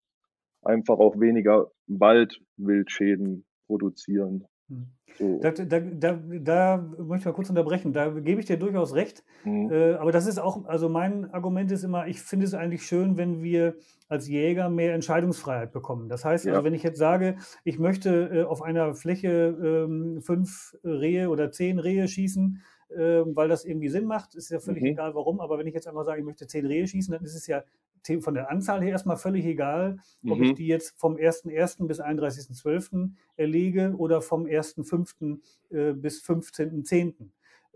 einfach 0.62 0.99
auch 0.99 1.19
weniger 1.19 1.71
Waldwildschäden 1.87 3.47
produzieren. 3.66 4.47
Hm. 4.68 4.87
So. 5.16 5.38
Da, 5.40 5.52
da, 5.52 5.80
da, 5.80 6.18
da, 6.40 6.76
möchte 6.99 7.21
ich 7.21 7.25
mal 7.26 7.33
kurz 7.33 7.49
unterbrechen. 7.49 7.92
Da 7.92 8.09
gebe 8.09 8.40
ich 8.40 8.47
dir 8.47 8.56
durchaus 8.56 8.94
recht. 8.94 9.23
Mhm. 9.44 9.71
Äh, 9.71 9.92
aber 9.94 10.11
das 10.11 10.26
ist 10.26 10.38
auch, 10.38 10.64
also 10.66 10.88
mein 10.88 11.30
Argument 11.33 11.71
ist 11.71 11.85
immer, 11.85 12.09
ich 12.09 12.21
finde 12.21 12.47
es 12.47 12.54
eigentlich 12.54 12.85
schön, 12.85 13.16
wenn 13.16 13.42
wir 13.42 13.76
als 14.09 14.28
Jäger 14.28 14.68
mehr 14.71 14.94
Entscheidungsfreiheit 14.94 15.73
bekommen. 15.73 16.09
Das 16.09 16.25
heißt, 16.25 16.44
also, 16.44 16.49
ja. 16.49 16.54
also, 16.54 16.64
wenn 16.64 16.75
ich 16.75 16.83
jetzt 16.83 16.99
sage, 16.99 17.37
ich 17.62 17.78
möchte 17.78 18.30
äh, 18.33 18.42
auf 18.42 18.62
einer 18.62 18.94
Fläche 18.94 19.28
äh, 19.28 20.21
fünf 20.21 20.76
Rehe 20.83 21.30
oder 21.30 21.52
zehn 21.52 21.78
Rehe 21.78 22.09
schießen, 22.09 22.61
ähm, 22.97 23.37
weil 23.37 23.49
das 23.49 23.64
irgendwie 23.64 23.88
Sinn 23.88 24.06
macht, 24.06 24.35
ist 24.35 24.50
ja 24.50 24.59
völlig 24.59 24.83
mhm. 24.83 24.90
egal 24.90 25.14
warum. 25.14 25.40
Aber 25.40 25.59
wenn 25.59 25.66
ich 25.66 25.75
jetzt 25.75 25.87
einfach 25.87 26.04
sage, 26.04 26.21
ich 26.21 26.26
möchte 26.26 26.47
zehn 26.47 26.66
Rehe 26.66 26.87
schießen, 26.87 27.12
dann 27.12 27.25
ist 27.25 27.37
es 27.37 27.47
ja 27.47 27.62
von 28.20 28.34
der 28.34 28.50
Anzahl 28.50 28.82
her 28.82 28.90
erstmal 28.90 29.16
völlig 29.16 29.44
egal, 29.44 29.99
ob 30.26 30.38
mhm. 30.38 30.44
ich 30.44 30.54
die 30.54 30.66
jetzt 30.66 30.94
vom 30.99 31.16
1.1. 31.16 31.87
bis 31.87 32.00
31.12. 32.00 33.11
erlege 33.37 33.94
oder 33.96 34.23
vom 34.23 34.44
1.5. 34.44 35.40
Äh, 35.70 35.92
bis 35.94 36.23
15.10. 36.23 37.30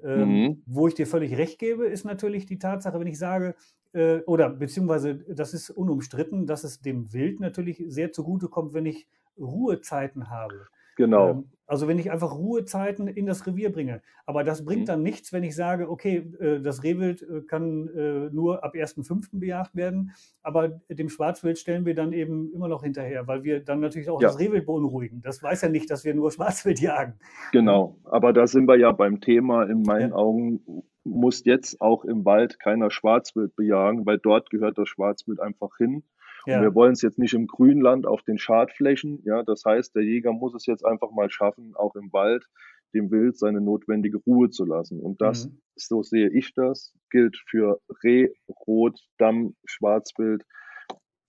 Ähm, 0.04 0.28
mhm. 0.28 0.62
Wo 0.66 0.86
ich 0.86 0.94
dir 0.94 1.06
völlig 1.06 1.36
recht 1.36 1.58
gebe, 1.58 1.86
ist 1.86 2.04
natürlich 2.04 2.46
die 2.46 2.58
Tatsache, 2.58 3.00
wenn 3.00 3.08
ich 3.08 3.18
sage, 3.18 3.56
äh, 3.92 4.18
oder 4.20 4.50
beziehungsweise 4.50 5.16
das 5.16 5.54
ist 5.54 5.70
unumstritten, 5.70 6.46
dass 6.46 6.64
es 6.64 6.80
dem 6.80 7.12
Wild 7.12 7.40
natürlich 7.40 7.82
sehr 7.88 8.12
zugutekommt, 8.12 8.74
wenn 8.74 8.86
ich 8.86 9.08
Ruhezeiten 9.38 10.30
habe. 10.30 10.66
Genau. 10.98 11.30
Ähm, 11.30 11.44
also 11.70 11.86
wenn 11.86 11.98
ich 11.98 12.10
einfach 12.10 12.34
Ruhezeiten 12.34 13.08
in 13.08 13.26
das 13.26 13.46
Revier 13.46 13.70
bringe. 13.70 14.00
Aber 14.26 14.42
das 14.42 14.64
bringt 14.64 14.82
Mhm. 14.82 14.86
dann 14.86 15.02
nichts, 15.02 15.32
wenn 15.34 15.44
ich 15.44 15.54
sage, 15.54 15.88
okay, 15.90 16.16
äh, 16.40 16.60
das 16.60 16.82
Rehwild 16.82 17.22
äh, 17.22 17.42
kann 17.42 17.88
äh, 17.88 18.30
nur 18.34 18.64
ab 18.64 18.74
1.5. 18.74 19.38
bejagt 19.38 19.76
werden, 19.76 20.12
aber 20.42 20.68
dem 20.88 21.08
Schwarzwild 21.10 21.58
stellen 21.58 21.84
wir 21.86 21.94
dann 21.94 22.12
eben 22.14 22.50
immer 22.54 22.68
noch 22.68 22.82
hinterher, 22.82 23.26
weil 23.26 23.44
wir 23.44 23.60
dann 23.62 23.80
natürlich 23.80 24.08
auch 24.10 24.20
Ja. 24.20 24.28
das 24.28 24.38
Rehwild 24.40 24.64
beunruhigen. 24.66 25.20
Das 25.22 25.42
weiß 25.42 25.60
ja 25.62 25.68
nicht, 25.68 25.90
dass 25.90 26.04
wir 26.04 26.14
nur 26.14 26.30
Schwarzwild 26.32 26.80
jagen. 26.80 27.14
Genau, 27.52 27.98
aber 28.04 28.32
da 28.32 28.46
sind 28.46 28.66
wir 28.66 28.76
ja 28.78 28.90
beim 28.92 29.20
Thema. 29.20 29.64
In 29.64 29.82
meinen 29.82 30.10
Ja. 30.10 30.16
Augen 30.16 30.60
muss 31.04 31.44
jetzt 31.44 31.80
auch 31.82 32.04
im 32.04 32.24
Wald 32.24 32.58
keiner 32.60 32.90
Schwarzwild 32.90 33.54
bejagen, 33.56 34.04
weil 34.06 34.18
dort 34.18 34.50
gehört 34.50 34.78
das 34.78 34.88
Schwarzwild 34.88 35.38
einfach 35.40 35.76
hin. 35.76 36.02
Ja. 36.48 36.62
wir 36.62 36.74
wollen 36.74 36.92
es 36.92 37.02
jetzt 37.02 37.18
nicht 37.18 37.34
im 37.34 37.46
Grünland 37.46 38.06
auf 38.06 38.22
den 38.22 38.38
Schadflächen. 38.38 39.20
Ja, 39.24 39.42
das 39.42 39.64
heißt, 39.64 39.94
der 39.94 40.02
Jäger 40.02 40.32
muss 40.32 40.54
es 40.54 40.66
jetzt 40.66 40.84
einfach 40.84 41.10
mal 41.12 41.30
schaffen, 41.30 41.74
auch 41.74 41.94
im 41.96 42.12
Wald 42.12 42.46
dem 42.94 43.10
Wild 43.10 43.36
seine 43.36 43.60
notwendige 43.60 44.16
Ruhe 44.26 44.48
zu 44.48 44.64
lassen. 44.64 44.98
Und 45.00 45.20
das, 45.20 45.46
Mhm. 45.46 45.60
so 45.76 46.02
sehe 46.02 46.30
ich 46.30 46.54
das, 46.54 46.94
gilt 47.10 47.36
für 47.46 47.80
Reh, 48.02 48.30
Rot, 48.66 48.98
Damm, 49.18 49.54
Schwarzwild, 49.66 50.44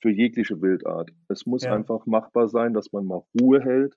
für 0.01 0.09
jegliche 0.09 0.61
Wildart. 0.61 1.11
Es 1.27 1.45
muss 1.45 1.63
Ja. 1.63 1.73
einfach 1.75 2.05
machbar 2.05 2.47
sein, 2.47 2.73
dass 2.73 2.93
man 2.93 3.05
mal 3.05 3.23
Ruhe 3.39 3.59
hält. 3.61 3.95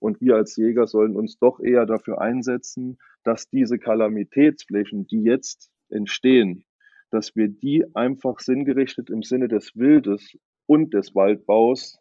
Und 0.00 0.20
wir 0.22 0.36
als 0.36 0.56
Jäger 0.56 0.86
sollen 0.86 1.14
uns 1.14 1.38
doch 1.38 1.60
eher 1.60 1.84
dafür 1.86 2.20
einsetzen, 2.20 2.96
dass 3.24 3.48
diese 3.50 3.78
Kalamitätsflächen, 3.78 5.06
die 5.06 5.22
jetzt 5.22 5.70
entstehen, 5.90 6.64
dass 7.10 7.36
wir 7.36 7.48
die 7.48 7.84
einfach 7.94 8.40
sinngerichtet 8.40 9.10
im 9.10 9.22
Sinne 9.22 9.48
des 9.48 9.76
Wildes 9.76 10.38
und 10.66 10.94
des 10.94 11.14
Waldbaus 11.14 11.98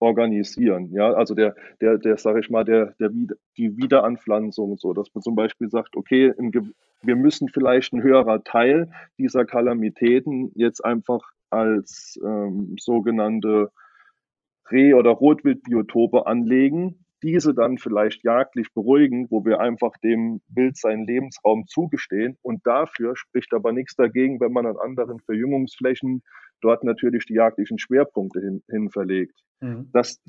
organisieren. 0.00 0.90
Ja, 0.92 1.12
also 1.12 1.34
der, 1.34 1.54
der, 1.80 1.98
der, 1.98 2.18
sage 2.18 2.40
ich 2.40 2.50
mal, 2.50 2.64
der, 2.64 2.94
der, 3.00 3.10
die 3.56 3.76
Wiederanpflanzung, 3.76 4.76
so, 4.76 4.92
dass 4.92 5.14
man 5.14 5.22
zum 5.22 5.34
Beispiel 5.34 5.70
sagt, 5.70 5.96
okay, 5.96 6.32
ein 6.38 6.74
wir 7.06 7.16
müssen 7.16 7.48
vielleicht 7.48 7.92
ein 7.92 8.02
höherer 8.02 8.42
Teil 8.44 8.90
dieser 9.18 9.44
Kalamitäten 9.44 10.50
jetzt 10.54 10.84
einfach 10.84 11.20
als 11.50 12.18
ähm, 12.24 12.76
sogenannte 12.78 13.70
Reh- 14.70 14.94
oder 14.94 15.10
Rotwildbiotope 15.10 16.26
anlegen, 16.26 17.04
diese 17.22 17.54
dann 17.54 17.78
vielleicht 17.78 18.24
jagdlich 18.24 18.72
beruhigen, 18.74 19.30
wo 19.30 19.44
wir 19.44 19.60
einfach 19.60 19.96
dem 19.98 20.40
Wild 20.48 20.76
seinen 20.76 21.06
Lebensraum 21.06 21.66
zugestehen. 21.66 22.36
Und 22.42 22.66
dafür 22.66 23.16
spricht 23.16 23.52
aber 23.54 23.72
nichts 23.72 23.96
dagegen, 23.96 24.40
wenn 24.40 24.52
man 24.52 24.66
an 24.66 24.76
anderen 24.76 25.20
Verjüngungsflächen 25.20 26.22
dort 26.60 26.84
natürlich 26.84 27.26
die 27.26 27.34
jagdlichen 27.34 27.78
Schwerpunkte 27.78 28.40
hin, 28.40 28.62
hin 28.68 28.90
verlegt. 28.90 29.38
Mhm. 29.60 29.90
Das, 29.92 30.20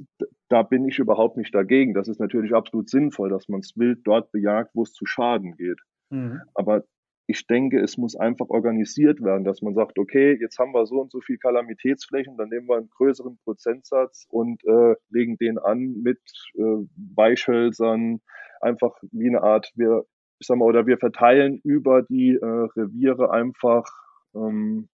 da 0.50 0.64
bin 0.64 0.88
ich 0.88 1.00
überhaupt 1.00 1.38
nicht 1.38 1.54
dagegen. 1.54 1.94
Das 1.94 2.08
ist 2.08 2.20
natürlich 2.20 2.54
absolut 2.54 2.90
sinnvoll, 2.90 3.30
dass 3.30 3.48
man 3.48 3.62
das 3.62 3.74
Wild 3.76 4.00
dort 4.04 4.32
bejagt, 4.32 4.72
wo 4.74 4.84
es 4.84 4.94
zu 4.94 5.06
Schaden 5.06 5.56
geht. 5.56 5.80
Mhm. 6.10 6.42
Aber 6.54 6.84
ich 7.28 7.48
denke, 7.48 7.80
es 7.80 7.98
muss 7.98 8.16
einfach 8.16 8.50
organisiert 8.50 9.22
werden, 9.22 9.44
dass 9.44 9.62
man 9.62 9.74
sagt, 9.74 9.98
okay, 9.98 10.38
jetzt 10.40 10.60
haben 10.60 10.74
wir 10.74 10.86
so 10.86 11.02
und 11.02 11.12
so 11.12 11.22
viel 11.22 11.38
Kalamitätsflächen, 11.38 12.38
dann 12.38 12.50
nehmen 12.50 12.68
wir 12.68 12.78
einen 12.78 12.90
größeren 12.90 13.38
Prozentsatz 13.44 14.26
und 14.30 14.64
äh, 14.66 14.96
legen 15.10 15.38
den 15.38 15.58
an 15.58 16.02
mit 16.04 16.20
äh, 16.54 16.86
Weichhölzern, 17.16 18.22
einfach 18.62 18.96
wie 19.12 19.30
eine 19.30 19.42
Art, 19.42 19.72
wir, 19.76 20.06
ich 20.40 20.48
sag 20.48 20.58
mal, 20.58 20.66
oder 20.66 20.86
wir 20.86 20.98
verteilen 20.98 21.60
über 21.64 22.04
die 22.04 22.36
äh, 22.36 22.46
Reviere 22.46 23.32
einfach, 23.32 23.86
ähm, 24.36 24.88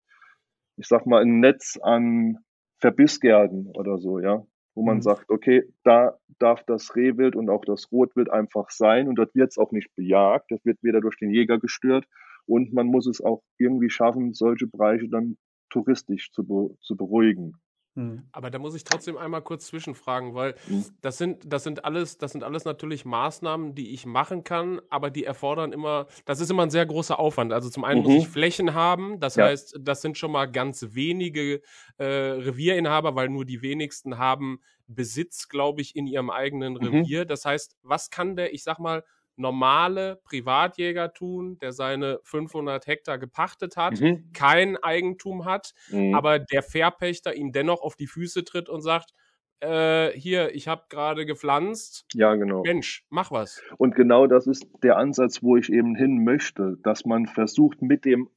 ich 0.80 0.88
sag 0.88 1.06
mal, 1.06 1.22
ein 1.22 1.40
Netz 1.40 1.78
an 1.82 2.38
Verbissgärten 2.80 3.68
oder 3.74 3.98
so, 3.98 4.18
ja, 4.18 4.44
wo 4.74 4.82
man 4.82 4.98
Mhm. 4.98 5.02
sagt, 5.02 5.30
okay, 5.30 5.64
da 5.84 6.18
darf 6.38 6.64
das 6.64 6.96
Rehwild 6.96 7.36
und 7.36 7.50
auch 7.50 7.64
das 7.64 7.92
Rotwild 7.92 8.30
einfach 8.30 8.70
sein 8.70 9.08
und 9.08 9.16
dort 9.16 9.34
wird 9.34 9.50
es 9.50 9.58
auch 9.58 9.72
nicht 9.72 9.94
bejagt, 9.96 10.50
das 10.50 10.64
wird 10.64 10.78
weder 10.82 11.00
durch 11.00 11.16
den 11.18 11.30
Jäger 11.30 11.58
gestört 11.58 12.06
und 12.46 12.72
man 12.72 12.86
muss 12.86 13.06
es 13.06 13.20
auch 13.20 13.42
irgendwie 13.58 13.90
schaffen, 13.90 14.32
solche 14.34 14.66
Bereiche 14.66 15.08
dann 15.08 15.36
touristisch 15.70 16.32
zu, 16.32 16.44
be 16.46 16.74
zu 16.80 16.96
beruhigen. 16.96 17.54
Mhm. 17.96 18.30
Aber 18.32 18.50
da 18.50 18.58
muss 18.60 18.74
ich 18.76 18.84
trotzdem 18.84 19.16
einmal 19.16 19.42
kurz 19.42 19.66
zwischenfragen, 19.66 20.34
weil 20.34 20.54
Mhm. 20.66 21.00
das 21.00 21.18
sind, 21.18 21.52
das 21.52 21.64
sind 21.64 21.84
alles, 21.84 22.16
das 22.18 22.30
sind 22.32 22.44
alles 22.44 22.64
natürlich 22.64 23.04
Maßnahmen, 23.04 23.74
die 23.74 23.92
ich 23.92 24.06
machen 24.06 24.44
kann, 24.44 24.80
aber 24.88 25.10
die 25.10 25.24
erfordern 25.24 25.72
immer, 25.72 26.06
das 26.26 26.38
ist 26.40 26.48
immer 26.50 26.62
ein 26.62 26.70
sehr 26.70 26.86
großer 26.86 27.18
Aufwand. 27.18 27.52
Also 27.52 27.70
zum 27.70 27.82
einen 27.84 28.00
muss 28.00 28.14
Mhm. 28.14 28.18
ich 28.18 28.28
Flächen 28.28 28.72
haben, 28.74 29.18
das 29.18 29.36
Ja. 29.36 29.50
heißt, 29.50 29.78
das 29.80 30.02
sind 30.02 30.16
schon 30.16 30.30
mal 30.30 30.46
ganz 30.46 30.86
wenige 30.94 31.60
äh, 31.98 32.04
Revierinhaber, 32.04 33.16
weil 33.16 33.28
nur 33.30 33.44
die 33.44 33.62
wenigsten 33.62 34.16
haben 34.18 34.60
Besitz, 34.86 35.48
glaube 35.48 35.80
ich, 35.80 35.96
in 35.96 36.06
ihrem 36.06 36.30
eigenen 36.30 36.76
Mhm. 36.80 37.04
Revier. 37.04 37.24
Das 37.24 37.44
heißt, 37.44 37.76
was 37.82 38.10
kann 38.10 38.36
der, 38.36 38.54
ich 38.54 38.62
sag 38.62 38.78
mal, 38.78 39.04
normale 39.36 40.20
Privatjäger 40.24 41.12
tun, 41.12 41.58
der 41.58 41.72
seine 41.72 42.18
500 42.24 42.86
Hektar 42.86 43.18
gepachtet 43.18 43.76
hat, 43.76 44.00
Mhm. 44.00 44.30
kein 44.34 44.76
Eigentum 44.76 45.44
hat, 45.44 45.72
Mhm. 45.90 46.14
aber 46.14 46.38
der 46.38 46.62
Verpächter 46.62 47.34
ihm 47.34 47.52
dennoch 47.52 47.80
auf 47.82 47.96
die 47.96 48.06
Füße 48.06 48.44
tritt 48.44 48.68
und 48.68 48.82
sagt, 48.82 49.12
äh, 49.60 50.10
hier, 50.12 50.54
ich 50.54 50.68
habe 50.68 50.84
gerade 50.88 51.26
gepflanzt, 51.26 52.06
Ja, 52.14 52.34
genau. 52.34 52.62
Mensch, 52.62 53.04
mach 53.10 53.30
was. 53.30 53.62
Und 53.78 53.94
genau 53.94 54.26
das 54.26 54.46
ist 54.46 54.66
der 54.82 54.96
Ansatz, 54.96 55.42
wo 55.42 55.56
ich 55.56 55.70
eben 55.70 55.94
hin 55.94 56.24
möchte, 56.24 56.76
dass 56.82 57.04
man 57.04 57.26
versucht, 57.26 57.82
mit 57.82 58.04
dem 58.04 58.28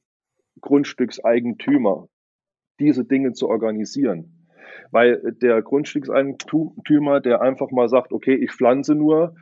Grundstückseigentümer 0.60 2.08
diese 2.80 3.04
Dinge 3.04 3.32
zu 3.32 3.48
organisieren. 3.48 4.48
Weil 4.90 5.20
der 5.42 5.62
Grundstückseigentümer, 5.62 7.20
der 7.20 7.40
einfach 7.40 7.70
mal 7.70 7.88
sagt, 7.88 8.12
okay, 8.12 8.34
ich 8.34 8.52
pflanze 8.52 8.94
nur, 8.94 9.34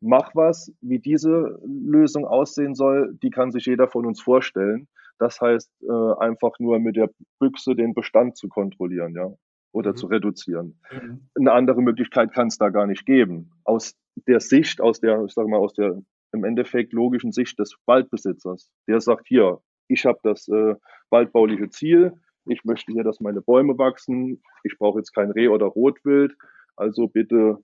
mach 0.00 0.34
was, 0.34 0.72
wie 0.80 0.98
diese 0.98 1.58
Lösung 1.64 2.26
aussehen 2.26 2.74
soll, 2.74 3.16
die 3.22 3.30
kann 3.30 3.50
sich 3.50 3.66
jeder 3.66 3.88
von 3.88 4.06
uns 4.06 4.20
vorstellen. 4.20 4.88
Das 5.18 5.40
heißt, 5.40 5.70
äh, 5.82 6.12
einfach 6.18 6.58
nur 6.58 6.78
mit 6.78 6.96
der 6.96 7.10
Büchse 7.38 7.74
den 7.74 7.94
Bestand 7.94 8.36
zu 8.36 8.48
kontrollieren, 8.48 9.14
ja, 9.14 9.32
oder 9.72 9.92
Mhm. 9.92 9.96
zu 9.96 10.06
reduzieren. 10.08 10.78
Mhm. 10.92 11.28
Eine 11.38 11.52
andere 11.52 11.82
Möglichkeit 11.82 12.32
kann 12.32 12.48
es 12.48 12.58
da 12.58 12.68
gar 12.68 12.86
nicht 12.86 13.06
geben. 13.06 13.50
Aus 13.64 13.96
der 14.26 14.40
Sicht, 14.40 14.80
aus 14.80 15.00
der, 15.00 15.24
ich 15.24 15.32
sag 15.32 15.46
mal, 15.48 15.58
aus 15.58 15.72
der 15.74 16.02
im 16.32 16.44
Endeffekt 16.44 16.92
logischen 16.92 17.32
Sicht 17.32 17.58
des 17.58 17.74
Waldbesitzers, 17.86 18.70
der 18.86 19.00
sagt, 19.00 19.26
hier, 19.26 19.60
ich 19.88 20.04
habe 20.04 20.18
das 20.22 20.48
äh, 20.48 20.74
waldbauliche 21.10 21.70
Ziel, 21.70 22.12
ich 22.46 22.64
möchte 22.64 22.92
hier, 22.92 23.04
dass 23.04 23.20
meine 23.20 23.40
Bäume 23.40 23.78
wachsen, 23.78 24.42
ich 24.64 24.76
brauche 24.78 24.98
jetzt 24.98 25.14
kein 25.14 25.30
Reh 25.30 25.48
oder 25.48 25.66
Rotwild, 25.66 26.34
also 26.76 27.08
bitte 27.08 27.58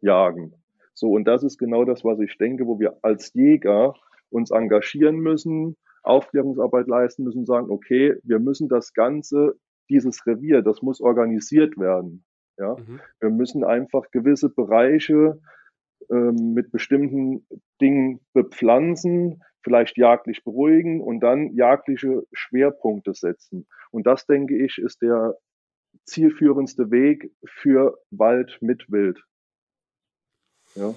jagen. 0.00 0.54
So, 0.98 1.12
und 1.12 1.26
das 1.28 1.44
ist 1.44 1.58
genau 1.58 1.84
das, 1.84 2.04
was 2.04 2.18
ich 2.18 2.36
denke, 2.38 2.66
wo 2.66 2.80
wir 2.80 2.98
als 3.02 3.32
Jäger 3.32 3.94
uns 4.30 4.50
engagieren 4.50 5.20
müssen, 5.20 5.76
Aufklärungsarbeit 6.02 6.88
leisten 6.88 7.22
müssen, 7.22 7.46
sagen, 7.46 7.70
okay, 7.70 8.16
wir 8.24 8.40
müssen 8.40 8.68
das 8.68 8.92
Ganze, 8.94 9.54
dieses 9.88 10.26
Revier, 10.26 10.60
das 10.62 10.82
muss 10.82 11.00
organisiert 11.00 11.78
werden. 11.78 12.24
Ja, 12.58 12.74
Mhm. 12.74 13.00
wir 13.20 13.30
müssen 13.30 13.62
einfach 13.62 14.10
gewisse 14.10 14.48
Bereiche 14.48 15.40
ähm, 16.10 16.54
mit 16.54 16.72
bestimmten 16.72 17.46
Dingen 17.80 18.18
bepflanzen, 18.32 19.40
vielleicht 19.62 19.96
jagdlich 19.98 20.42
beruhigen 20.42 21.00
und 21.00 21.20
dann 21.20 21.54
jagdliche 21.54 22.24
Schwerpunkte 22.32 23.14
setzen. 23.14 23.68
Und 23.92 24.04
das, 24.08 24.26
denke 24.26 24.56
ich, 24.56 24.78
ist 24.78 25.00
der 25.00 25.36
zielführendste 26.06 26.90
Weg 26.90 27.30
für 27.46 27.96
Wald 28.10 28.58
mit 28.60 28.90
Wild. 28.90 29.22
Ja. 30.74 30.94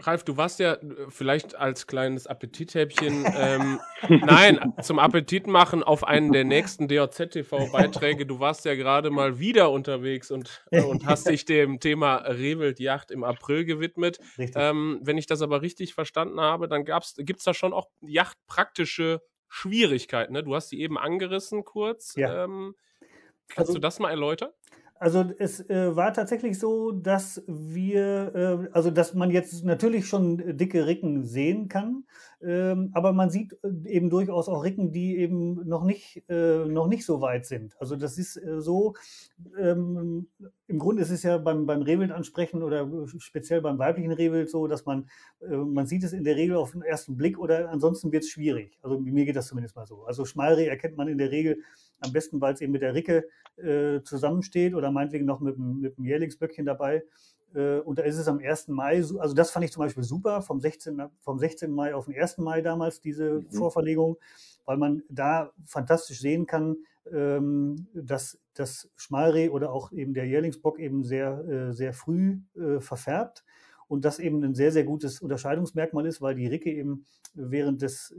Ralf, 0.00 0.24
du 0.24 0.36
warst 0.36 0.58
ja 0.58 0.74
äh, 0.74 0.80
vielleicht 1.10 1.54
als 1.54 1.86
kleines 1.86 2.26
Appetithäppchen, 2.26 3.24
ähm, 3.36 3.80
nein, 4.08 4.72
zum 4.82 4.98
Appetit 4.98 5.46
machen 5.46 5.84
auf 5.84 6.02
einen 6.02 6.32
der 6.32 6.42
nächsten 6.44 6.88
DOZ-TV-Beiträge. 6.88 8.26
Du 8.26 8.40
warst 8.40 8.64
ja 8.64 8.74
gerade 8.74 9.10
mal 9.10 9.38
wieder 9.38 9.70
unterwegs 9.70 10.32
und, 10.32 10.64
äh, 10.72 10.82
und 10.82 11.06
hast 11.06 11.28
dich 11.28 11.44
dem 11.44 11.78
Thema 11.78 12.16
Rehwildjagd 12.16 13.12
im 13.12 13.22
April 13.22 13.64
gewidmet. 13.64 14.18
Ähm, 14.38 14.98
wenn 15.02 15.18
ich 15.18 15.26
das 15.26 15.40
aber 15.40 15.62
richtig 15.62 15.94
verstanden 15.94 16.40
habe, 16.40 16.66
dann 16.66 16.84
gibt 16.84 17.38
es 17.38 17.44
da 17.44 17.54
schon 17.54 17.72
auch 17.72 17.88
jachtpraktische 18.00 19.22
Schwierigkeiten. 19.48 20.32
Ne? 20.32 20.42
Du 20.42 20.56
hast 20.56 20.72
die 20.72 20.80
eben 20.80 20.98
angerissen 20.98 21.64
kurz. 21.64 22.16
Ja. 22.16 22.42
Ähm, 22.44 22.74
kannst 23.46 23.68
Also- 23.68 23.74
du 23.74 23.78
das 23.80 24.00
mal 24.00 24.10
erläutern? 24.10 24.50
Also 24.96 25.24
es 25.38 25.60
äh, 25.68 25.96
war 25.96 26.12
tatsächlich 26.12 26.58
so, 26.58 26.92
dass 26.92 27.42
wir, 27.48 28.34
äh, 28.34 28.68
also 28.72 28.90
dass 28.90 29.12
man 29.12 29.30
jetzt 29.30 29.64
natürlich 29.64 30.06
schon 30.06 30.56
dicke 30.56 30.86
Ricken 30.86 31.24
sehen 31.24 31.68
kann, 31.68 32.04
ähm, 32.40 32.90
aber 32.92 33.12
man 33.12 33.28
sieht 33.28 33.58
äh, 33.64 33.88
eben 33.88 34.08
durchaus 34.08 34.48
auch 34.48 34.62
Ricken, 34.62 34.92
die 34.92 35.16
eben 35.16 35.66
noch 35.68 35.82
nicht, 35.84 36.22
äh, 36.28 36.64
noch 36.66 36.86
nicht 36.86 37.04
so 37.04 37.20
weit 37.20 37.44
sind. 37.44 37.74
Also 37.80 37.96
das 37.96 38.18
ist 38.18 38.36
äh, 38.36 38.60
so, 38.60 38.94
ähm, 39.58 40.28
im 40.68 40.78
Grunde 40.78 41.02
ist 41.02 41.10
es 41.10 41.24
ja 41.24 41.38
beim, 41.38 41.66
beim 41.66 41.82
Rehwild 41.82 42.12
ansprechen 42.12 42.62
oder 42.62 42.88
speziell 43.18 43.60
beim 43.62 43.78
weiblichen 43.78 44.12
Rehwild 44.12 44.48
so, 44.48 44.68
dass 44.68 44.86
man, 44.86 45.08
äh, 45.40 45.56
man 45.56 45.86
sieht 45.86 46.04
es 46.04 46.12
in 46.12 46.22
der 46.22 46.36
Regel 46.36 46.56
auf 46.56 46.70
den 46.70 46.82
ersten 46.82 47.16
Blick 47.16 47.38
oder 47.38 47.68
ansonsten 47.68 48.12
wird 48.12 48.22
es 48.22 48.30
schwierig. 48.30 48.78
Also 48.80 49.00
mir 49.00 49.24
geht 49.24 49.36
das 49.36 49.48
zumindest 49.48 49.74
mal 49.74 49.86
so. 49.86 50.04
Also 50.04 50.24
Schmalreh 50.24 50.66
erkennt 50.66 50.96
man 50.96 51.08
in 51.08 51.18
der 51.18 51.32
Regel 51.32 51.58
am 52.04 52.12
besten, 52.12 52.40
weil 52.40 52.54
es 52.54 52.60
eben 52.60 52.72
mit 52.72 52.82
der 52.82 52.94
Ricke 52.94 53.26
äh, 53.56 54.02
zusammensteht 54.02 54.74
oder 54.74 54.90
meinetwegen 54.90 55.24
noch 55.24 55.40
mit, 55.40 55.58
mit 55.58 55.96
dem 55.96 56.04
Jährlingsböckchen 56.04 56.66
dabei. 56.66 57.04
Äh, 57.54 57.78
und 57.80 57.98
da 57.98 58.02
ist 58.02 58.18
es 58.18 58.28
am 58.28 58.38
1. 58.38 58.68
Mai, 58.68 58.96
also 58.96 59.34
das 59.34 59.50
fand 59.50 59.64
ich 59.64 59.72
zum 59.72 59.82
Beispiel 59.82 60.02
super, 60.02 60.42
vom 60.42 60.60
16. 60.60 61.02
Vom 61.20 61.38
16. 61.38 61.70
Mai 61.70 61.94
auf 61.94 62.06
den 62.06 62.14
1. 62.14 62.38
Mai 62.38 62.60
damals, 62.60 63.00
diese 63.00 63.40
mhm. 63.40 63.50
Vorverlegung, 63.50 64.16
weil 64.64 64.76
man 64.76 65.02
da 65.08 65.52
fantastisch 65.66 66.20
sehen 66.20 66.46
kann, 66.46 66.76
ähm, 67.12 67.86
dass 67.94 68.38
das 68.54 68.90
Schmalreh 68.96 69.50
oder 69.50 69.72
auch 69.72 69.92
eben 69.92 70.14
der 70.14 70.26
Jährlingsbock 70.26 70.78
eben 70.78 71.04
sehr, 71.04 71.44
äh, 71.46 71.72
sehr 71.72 71.92
früh 71.92 72.38
äh, 72.56 72.80
verfärbt 72.80 73.44
und 73.88 74.04
das 74.04 74.18
eben 74.18 74.42
ein 74.42 74.54
sehr, 74.54 74.72
sehr 74.72 74.84
gutes 74.84 75.20
Unterscheidungsmerkmal 75.20 76.06
ist, 76.06 76.22
weil 76.22 76.34
die 76.34 76.46
Ricke 76.46 76.72
eben 76.72 77.04
während 77.34 77.82
des 77.82 78.14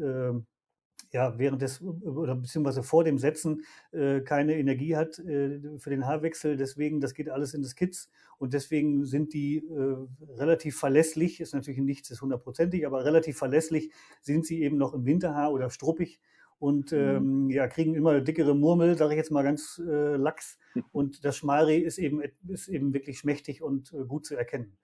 ja, 1.11 1.37
während 1.37 1.61
des 1.61 1.81
oder 1.81 2.35
beziehungsweise 2.35 2.83
vor 2.83 3.03
dem 3.03 3.17
Setzen 3.17 3.63
äh, 3.91 4.21
keine 4.21 4.57
Energie 4.57 4.95
hat 4.95 5.19
äh, 5.19 5.59
für 5.77 5.89
den 5.89 6.05
Haarwechsel. 6.05 6.57
Deswegen, 6.57 7.01
das 7.01 7.13
geht 7.13 7.29
alles 7.29 7.53
in 7.53 7.61
das 7.61 7.75
Kitz 7.75 8.09
und 8.37 8.53
deswegen 8.53 9.05
sind 9.05 9.33
die 9.33 9.57
äh, 9.57 9.95
relativ 10.37 10.77
verlässlich, 10.77 11.39
ist 11.39 11.53
natürlich 11.53 11.79
nichts 11.79 12.09
ist 12.11 12.21
hundertprozentig, 12.21 12.85
aber 12.85 13.05
relativ 13.05 13.37
verlässlich 13.37 13.91
sind 14.21 14.45
sie 14.45 14.61
eben 14.61 14.77
noch 14.77 14.93
im 14.93 15.05
Winterhaar 15.05 15.51
oder 15.51 15.69
struppig 15.69 16.19
und 16.59 16.91
mhm. 16.91 16.97
ähm, 16.97 17.49
ja, 17.49 17.67
kriegen 17.67 17.95
immer 17.95 18.21
dickere 18.21 18.55
Murmel, 18.55 18.97
sage 18.97 19.13
ich 19.13 19.17
jetzt 19.17 19.31
mal 19.31 19.43
ganz 19.43 19.81
äh, 19.85 20.15
lax. 20.15 20.57
Und 20.91 21.23
das 21.23 21.37
Schmalreh 21.37 21.79
ist 21.79 21.97
eben, 21.97 22.21
ist 22.47 22.67
eben 22.67 22.93
wirklich 22.93 23.19
schmächtig 23.19 23.61
und 23.61 23.93
äh, 23.93 24.03
gut 24.05 24.25
zu 24.25 24.35
erkennen. 24.35 24.77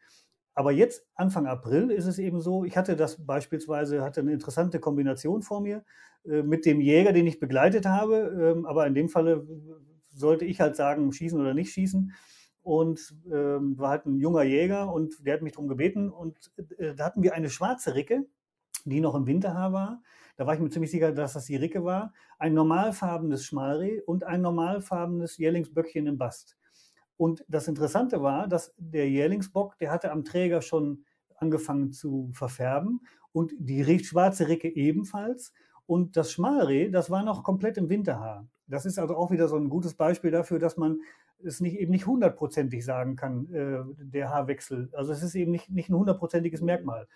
Aber 0.53 0.71
jetzt, 0.71 1.05
Anfang 1.15 1.47
April, 1.47 1.91
ist 1.91 2.05
es 2.05 2.19
eben 2.19 2.41
so, 2.41 2.65
ich 2.65 2.75
hatte 2.77 2.95
das 2.95 3.25
beispielsweise, 3.25 4.01
hatte 4.01 4.21
eine 4.21 4.33
interessante 4.33 4.79
Kombination 4.79 5.41
vor 5.41 5.61
mir 5.61 5.83
äh, 6.25 6.43
mit 6.43 6.65
dem 6.65 6.81
Jäger, 6.81 7.13
den 7.13 7.27
ich 7.27 7.39
begleitet 7.39 7.85
habe. 7.85 8.53
Ähm, 8.57 8.65
aber 8.65 8.85
in 8.87 8.93
dem 8.93 9.09
Falle 9.09 9.47
sollte 10.09 10.45
ich 10.45 10.59
halt 10.59 10.75
sagen, 10.75 11.11
schießen 11.11 11.39
oder 11.39 11.53
nicht 11.53 11.71
schießen. 11.71 12.13
Und 12.63 13.15
ähm, 13.31 13.77
war 13.79 13.89
halt 13.89 14.05
ein 14.05 14.19
junger 14.19 14.43
Jäger 14.43 14.93
und 14.93 15.25
der 15.25 15.35
hat 15.35 15.41
mich 15.41 15.53
darum 15.53 15.67
gebeten. 15.67 16.09
Und 16.11 16.51
äh, 16.77 16.93
da 16.95 17.05
hatten 17.05 17.23
wir 17.23 17.33
eine 17.33 17.49
schwarze 17.49 17.95
Ricke, 17.95 18.25
die 18.85 18.99
noch 18.99 19.15
im 19.15 19.25
Winterhaar 19.25 19.73
war. 19.73 20.01
Da 20.37 20.45
war 20.45 20.53
ich 20.53 20.59
mir 20.59 20.69
ziemlich 20.69 20.91
sicher, 20.91 21.11
dass 21.11 21.33
das 21.33 21.45
die 21.45 21.55
Ricke 21.55 21.83
war. 21.83 22.13
Ein 22.37 22.53
normalfarbenes 22.53 23.45
Schmalreh 23.45 24.01
und 24.01 24.23
ein 24.25 24.41
normalfarbenes 24.41 25.37
Jährlingsböckchen 25.37 26.07
im 26.07 26.17
Bast. 26.17 26.57
Und 27.21 27.45
das 27.47 27.67
Interessante 27.67 28.23
war, 28.23 28.47
dass 28.47 28.73
der 28.79 29.07
Jährlingsbock, 29.07 29.77
der 29.77 29.91
hatte 29.91 30.11
am 30.11 30.23
Träger 30.23 30.63
schon 30.63 31.05
angefangen 31.35 31.91
zu 31.91 32.31
verfärben 32.33 33.01
und 33.31 33.53
die 33.59 34.03
schwarze 34.03 34.47
Ricke 34.47 34.67
ebenfalls. 34.67 35.53
Und 35.85 36.17
das 36.17 36.31
Schmalreh, 36.31 36.89
das 36.89 37.11
war 37.11 37.21
noch 37.21 37.43
komplett 37.43 37.77
im 37.77 37.89
Winterhaar. 37.89 38.47
Das 38.65 38.87
ist 38.87 38.97
also 38.97 39.15
auch 39.15 39.29
wieder 39.29 39.47
so 39.47 39.55
ein 39.55 39.69
gutes 39.69 39.93
Beispiel 39.93 40.31
dafür, 40.31 40.57
dass 40.57 40.77
man 40.77 40.97
es 41.43 41.59
nicht, 41.59 41.77
eben 41.77 41.91
nicht 41.91 42.07
hundertprozentig 42.07 42.83
sagen 42.83 43.15
kann, 43.17 43.53
äh, 43.53 43.83
der 44.03 44.31
Haarwechsel. 44.31 44.89
Also 44.93 45.11
es 45.11 45.21
ist 45.21 45.35
eben 45.35 45.51
nicht, 45.51 45.69
nicht 45.69 45.89
ein 45.89 45.97
hundertprozentiges 45.97 46.61
Merkmal. 46.61 47.07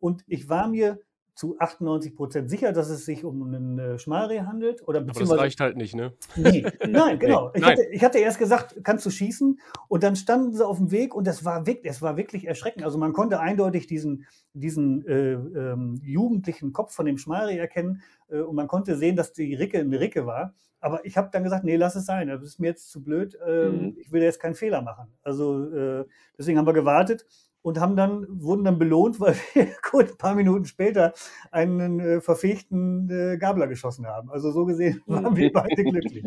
Und 0.00 0.24
ich 0.26 0.48
war 0.48 0.66
mir 0.66 0.98
zu 1.34 1.56
98 1.58 2.14
Prozent 2.14 2.50
sicher, 2.50 2.72
dass 2.72 2.90
es 2.90 3.06
sich 3.06 3.24
um 3.24 3.42
einen 3.42 3.78
äh, 3.78 3.98
Schmalreh 3.98 4.42
handelt. 4.42 4.86
Oder 4.86 5.00
Aber 5.00 5.12
das 5.12 5.30
reicht 5.30 5.60
halt 5.60 5.76
nicht, 5.76 5.94
ne? 5.94 6.12
Nee, 6.36 6.64
nein, 6.86 7.18
genau. 7.18 7.50
Nee, 7.54 7.60
ich, 7.60 7.64
Hatte, 7.64 7.82
ich, 7.90 8.04
Hatte, 8.04 8.18
erst 8.18 8.38
gesagt, 8.38 8.76
kannst 8.82 9.06
du 9.06 9.10
schießen? 9.10 9.58
Und 9.88 10.02
dann 10.02 10.14
standen 10.14 10.52
sie 10.52 10.66
auf 10.66 10.76
dem 10.76 10.90
Weg 10.90 11.14
und 11.14 11.26
es 11.26 11.44
war, 11.44 11.66
wirklich, 11.66 11.90
es 11.90 12.02
war 12.02 12.16
wirklich 12.16 12.46
erschreckend. 12.46 12.84
Also 12.84 12.98
man 12.98 13.14
konnte 13.14 13.40
eindeutig 13.40 13.86
diesen, 13.86 14.26
diesen 14.52 15.06
äh, 15.06 15.32
ähm, 15.32 16.00
jugendlichen 16.02 16.72
Kopf 16.72 16.94
von 16.94 17.06
dem 17.06 17.16
Schmalreh 17.16 17.56
erkennen 17.56 18.02
äh, 18.28 18.40
und 18.40 18.54
man 18.54 18.68
konnte 18.68 18.96
sehen, 18.96 19.16
dass 19.16 19.32
die 19.32 19.54
Ricke 19.54 19.78
eine 19.78 20.00
Ricke 20.00 20.26
war. 20.26 20.54
Aber 20.80 21.04
ich 21.06 21.16
habe 21.16 21.30
dann 21.32 21.44
gesagt, 21.44 21.64
nee, 21.64 21.76
lass 21.76 21.94
es 21.94 22.04
sein. 22.04 22.28
Das 22.28 22.42
ist 22.42 22.58
mir 22.58 22.66
jetzt 22.66 22.90
zu 22.90 23.02
blöd. 23.02 23.38
Ähm, 23.46 23.72
mhm. 23.72 23.96
Ich 23.98 24.12
will 24.12 24.20
jetzt 24.20 24.40
keinen 24.40 24.56
Fehler 24.56 24.82
machen. 24.82 25.06
Also 25.22 25.64
äh, 25.72 26.04
deswegen 26.36 26.58
haben 26.58 26.66
wir 26.66 26.72
gewartet 26.72 27.24
und 27.62 27.80
haben 27.80 27.96
dann, 27.96 28.26
wurden 28.28 28.64
dann 28.64 28.78
belohnt, 28.78 29.20
weil 29.20 29.36
wir 29.54 29.68
kurz 29.82 30.12
ein 30.12 30.18
paar 30.18 30.34
Minuten 30.34 30.64
später 30.64 31.12
einen 31.50 32.00
äh, 32.00 32.20
verfechten 32.20 33.08
äh, 33.10 33.38
Gabler 33.38 33.68
geschossen 33.68 34.06
haben. 34.06 34.30
Also 34.30 34.50
so 34.50 34.64
gesehen 34.64 35.00
waren 35.06 35.36
wir 35.36 35.52
beide 35.52 35.82
glücklich. 35.84 36.24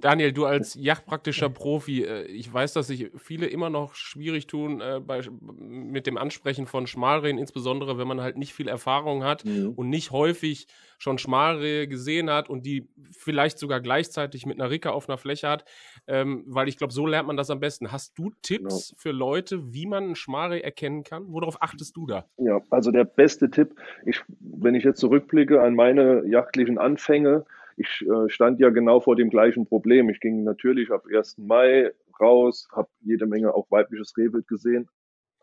Daniel, 0.00 0.32
du 0.32 0.46
als 0.46 0.74
jagdpraktischer 0.74 1.48
Profi, 1.48 2.02
äh, 2.02 2.24
ich 2.24 2.52
weiß, 2.52 2.72
dass 2.72 2.88
sich 2.88 3.10
viele 3.16 3.46
immer 3.46 3.70
noch 3.70 3.94
schwierig 3.94 4.48
tun 4.48 4.80
äh, 4.80 5.00
bei, 5.00 5.20
mit 5.58 6.08
dem 6.08 6.16
Ansprechen 6.16 6.66
von 6.66 6.88
Schmalrehen, 6.88 7.38
insbesondere 7.38 7.96
wenn 7.96 8.08
man 8.08 8.20
halt 8.20 8.36
nicht 8.36 8.52
viel 8.52 8.66
Erfahrung 8.66 9.22
hat 9.22 9.44
mhm. 9.44 9.70
und 9.76 9.90
nicht 9.90 10.10
häufig 10.10 10.66
schon 10.98 11.18
Schmalrehe 11.18 11.86
gesehen 11.86 12.30
hat 12.30 12.50
und 12.50 12.66
die 12.66 12.88
vielleicht 13.12 13.58
sogar 13.58 13.80
gleichzeitig 13.80 14.44
mit 14.44 14.60
einer 14.60 14.70
Ricke 14.70 14.90
auf 14.90 15.08
einer 15.08 15.18
Fläche 15.18 15.48
hat, 15.48 15.64
ähm, 16.08 16.42
weil 16.46 16.68
ich 16.68 16.76
glaube, 16.76 16.92
so 16.92 17.06
lernt 17.06 17.28
man 17.28 17.36
das 17.36 17.50
am 17.50 17.60
besten. 17.60 17.92
Hast 17.92 18.18
du 18.18 18.32
Tipps 18.42 18.88
genau. 18.88 18.98
für 19.00 19.12
Leute, 19.12 19.72
wie 19.72 19.86
man 19.86 20.10
ein 20.10 20.16
Schmalreh 20.16 20.60
erkennen 20.60 21.04
kann? 21.04 21.26
Worauf 21.28 21.62
achtest 21.62 21.96
du 21.96 22.06
da? 22.06 22.24
Ja, 22.38 22.60
also 22.70 22.90
der 22.90 23.04
beste 23.04 23.50
Tipp, 23.50 23.76
ich, 24.04 24.20
wenn 24.40 24.74
ich 24.74 24.82
jetzt 24.82 24.98
zurückblicke 24.98 25.62
an 25.62 25.76
meine 25.76 26.26
jagdlichen 26.26 26.78
Anfänge, 26.78 27.44
ich 27.76 28.04
äh, 28.06 28.28
stand 28.28 28.60
ja 28.60 28.70
genau 28.70 29.00
vor 29.00 29.16
dem 29.16 29.30
gleichen 29.30 29.66
Problem. 29.66 30.08
Ich 30.08 30.20
ging 30.20 30.44
natürlich 30.44 30.90
ab 30.90 31.04
1. 31.12 31.38
Mai 31.38 31.92
raus, 32.20 32.68
habe 32.72 32.88
jede 33.00 33.26
Menge 33.26 33.54
auch 33.54 33.70
weibliches 33.70 34.16
Rehwild 34.16 34.46
gesehen, 34.46 34.88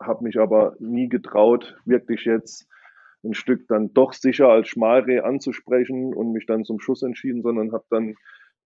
habe 0.00 0.24
mich 0.24 0.38
aber 0.38 0.76
nie 0.78 1.08
getraut, 1.08 1.76
wirklich 1.84 2.24
jetzt 2.24 2.66
ein 3.24 3.34
Stück 3.34 3.68
dann 3.68 3.92
doch 3.94 4.12
sicher 4.12 4.48
als 4.48 4.68
Schmalreh 4.68 5.20
anzusprechen 5.20 6.12
und 6.14 6.32
mich 6.32 6.46
dann 6.46 6.64
zum 6.64 6.80
Schuss 6.80 7.02
entschieden, 7.02 7.42
sondern 7.42 7.72
habe 7.72 7.84
dann 7.90 8.16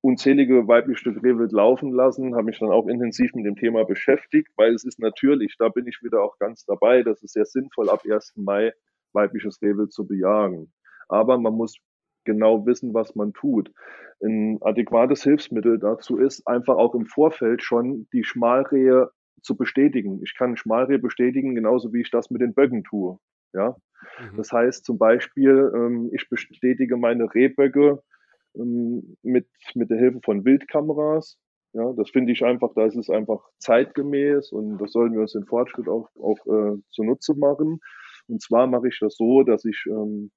unzählige 0.02 0.68
weibliche 0.68 1.10
Rehwild 1.24 1.52
laufen 1.52 1.94
lassen, 1.94 2.36
habe 2.36 2.46
mich 2.46 2.60
dann 2.60 2.72
auch 2.72 2.88
intensiv 2.88 3.34
mit 3.34 3.46
dem 3.46 3.56
Thema 3.56 3.86
beschäftigt, 3.86 4.50
weil 4.58 4.74
es 4.74 4.84
ist 4.84 5.00
natürlich, 5.00 5.56
da 5.58 5.70
bin 5.70 5.88
ich 5.88 6.02
wieder 6.02 6.24
auch 6.24 6.38
ganz 6.40 6.66
dabei, 6.66 7.04
das 7.04 7.22
ist 7.22 7.34
sehr 7.34 7.46
sinnvoll, 7.46 7.90
ab 7.90 8.02
1. 8.10 8.34
Mai 8.36 8.74
weibliches 9.14 9.62
Rehwild 9.62 9.94
zu 9.94 10.08
bejagen. 10.08 10.74
Aber 11.08 11.38
man 11.38 11.54
muss 11.54 11.78
genau 12.26 12.66
wissen, 12.66 12.94
was 12.94 13.16
man 13.16 13.34
tut. 13.34 13.72
Ein 14.24 14.60
adäquates 14.62 15.24
Hilfsmittel 15.24 15.80
dazu 15.80 16.18
ist, 16.18 16.48
einfach 16.48 16.76
auch 16.76 16.94
im 16.96 17.06
Vorfeld 17.06 17.64
schon 17.64 18.08
die 18.14 18.24
Schmalrehe 18.24 19.10
zu 19.42 19.58
bestätigen. 19.58 20.22
Ich 20.24 20.36
kann 20.36 20.58
Schmalrehe 20.58 21.00
bestätigen, 21.00 21.56
genauso 21.56 21.94
wie 21.94 22.02
ich 22.02 22.12
das 22.12 22.30
mit 22.30 22.42
den 22.42 22.54
Böcken 22.54 22.84
tue. 22.84 23.18
Ja, 23.54 23.76
mhm. 24.20 24.38
das 24.38 24.52
heißt 24.52 24.86
zum 24.86 24.98
Beispiel, 24.98 25.72
ähm, 25.76 26.10
ich 26.14 26.30
bestätige 26.30 26.98
meine 26.98 27.34
Rehböcke 27.34 28.02
ähm, 28.56 29.18
mit, 29.24 29.48
mit 29.76 29.90
der 29.90 29.98
Hilfe 29.98 30.20
von 30.24 30.46
Wildkameras. 30.46 31.38
Ja, 31.74 31.94
das 31.94 32.10
finde 32.10 32.34
ich 32.34 32.44
einfach, 32.44 32.74
da 32.76 32.86
ist 32.86 32.98
es 32.98 33.10
einfach 33.10 33.42
zeitgemäß 33.60 34.52
und 34.52 34.78
das 34.78 34.92
sollten 34.92 35.14
wir 35.14 35.22
uns 35.22 35.32
den 35.32 35.46
Fortschritt 35.46 35.88
auch, 35.88 36.10
auch 36.22 36.46
äh, 36.46 36.78
zunutze 36.92 37.34
machen. 37.36 37.80
Und 38.28 38.42
zwar 38.42 38.68
mache 38.68 38.90
ich 38.90 39.00
das 39.00 39.16
so, 39.16 39.44
dass 39.44 39.64
ich 39.64 39.86
ähm, 39.88 40.32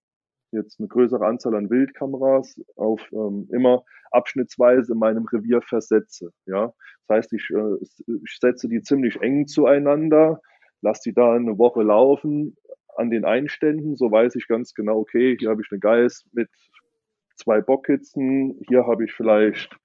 jetzt 0.54 0.80
eine 0.80 0.88
größere 0.88 1.24
Anzahl 1.24 1.54
an 1.54 1.70
Wildkameras 1.70 2.60
auf 2.76 3.00
ähm, 3.12 3.48
immer 3.52 3.84
abschnittsweise 4.10 4.92
in 4.92 4.98
meinem 4.98 5.26
Revier 5.26 5.60
versetze. 5.60 6.32
Ja, 6.46 6.72
das 7.06 7.16
heißt, 7.16 7.32
ich, 7.32 7.50
äh, 7.50 8.14
ich 8.24 8.38
setze 8.40 8.68
die 8.68 8.82
ziemlich 8.82 9.20
eng 9.20 9.46
zueinander, 9.46 10.40
lasse 10.80 11.02
die 11.10 11.14
da 11.14 11.34
eine 11.34 11.58
Woche 11.58 11.82
laufen 11.82 12.56
an 12.96 13.10
den 13.10 13.24
Einständen, 13.24 13.96
so 13.96 14.10
weiß 14.10 14.36
ich 14.36 14.46
ganz 14.46 14.74
genau, 14.74 14.98
okay, 14.98 15.36
hier 15.38 15.50
habe 15.50 15.62
ich 15.62 15.72
eine 15.72 15.80
Geiß 15.80 16.26
mit 16.32 16.48
zwei 17.36 17.60
Bockhitzen, 17.60 18.60
hier 18.68 18.86
habe 18.86 19.04
ich 19.04 19.12
vielleicht 19.12 19.76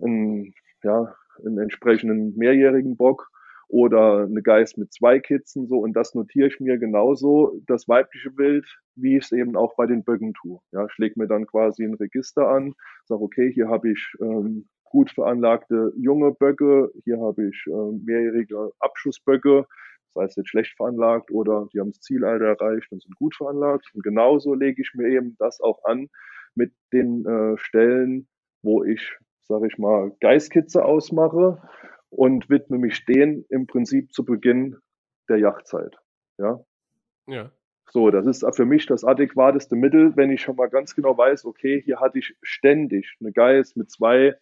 einen, 0.00 0.54
ja, 0.82 1.14
einen 1.44 1.58
entsprechenden 1.58 2.36
mehrjährigen 2.36 2.96
Bock 2.96 3.30
oder 3.68 4.24
eine 4.24 4.42
Geiß 4.42 4.76
mit 4.76 4.92
zwei 4.92 5.18
Kitzen 5.18 5.66
so 5.66 5.78
und 5.78 5.94
das 5.94 6.14
notiere 6.14 6.48
ich 6.48 6.60
mir 6.60 6.78
genauso 6.78 7.60
das 7.66 7.88
weibliche 7.88 8.36
Wild, 8.36 8.66
wie 8.94 9.16
ich 9.16 9.24
es 9.24 9.32
eben 9.32 9.56
auch 9.56 9.74
bei 9.76 9.86
den 9.86 10.04
Böcken 10.04 10.34
tue. 10.34 10.60
Ja, 10.72 10.86
ich 10.86 10.98
lege 10.98 11.18
mir 11.18 11.26
dann 11.26 11.46
quasi 11.46 11.84
ein 11.84 11.94
Register 11.94 12.48
an, 12.48 12.74
sage 13.06 13.22
okay, 13.22 13.52
hier 13.52 13.68
habe 13.68 13.90
ich 13.90 14.14
ähm, 14.20 14.68
gut 14.84 15.10
veranlagte 15.10 15.92
junge 15.96 16.32
Böcke, 16.32 16.90
hier 17.04 17.20
habe 17.20 17.48
ich 17.48 17.64
äh, 17.66 17.92
mehrjährige 18.04 18.70
Abschussböcke, 18.78 19.66
das 20.14 20.22
heißt 20.22 20.36
jetzt 20.36 20.50
schlecht 20.50 20.76
veranlagt 20.76 21.30
oder 21.30 21.66
die 21.72 21.80
haben 21.80 21.90
das 21.90 22.00
Zielalter 22.00 22.44
erreicht 22.44 22.92
und 22.92 23.02
sind 23.02 23.16
gut 23.16 23.34
veranlagt. 23.34 23.90
Und 23.94 24.04
genauso 24.04 24.54
lege 24.54 24.80
ich 24.80 24.92
mir 24.94 25.08
eben 25.08 25.36
das 25.38 25.60
auch 25.60 25.84
an 25.84 26.08
mit 26.54 26.72
den 26.92 27.26
äh, 27.26 27.58
Stellen, 27.58 28.28
wo 28.62 28.84
ich, 28.84 29.18
sage 29.42 29.66
ich 29.66 29.78
mal, 29.78 30.12
Geistkitze 30.20 30.84
ausmache 30.84 31.60
und 32.14 32.48
widme 32.48 32.78
mich 32.78 33.04
denen 33.04 33.44
im 33.48 33.66
Prinzip 33.66 34.12
zu 34.12 34.24
Beginn 34.24 34.76
der 35.28 35.38
Jagdzeit. 35.38 35.96
Ja. 36.38 36.60
Ja. 37.26 37.50
So, 37.90 38.10
das 38.10 38.26
ist 38.26 38.44
für 38.56 38.64
mich 38.64 38.86
das 38.86 39.04
adäquateste 39.04 39.76
Mittel, 39.76 40.16
wenn 40.16 40.30
ich 40.30 40.40
schon 40.40 40.56
mal 40.56 40.68
ganz 40.68 40.94
genau 40.94 41.16
weiß, 41.16 41.44
okay, 41.44 41.82
hier 41.82 42.00
hatte 42.00 42.18
ich 42.18 42.36
ständig 42.42 43.16
eine 43.20 43.32
Geist 43.32 43.76
mit 43.76 43.90
zwei 43.90 44.34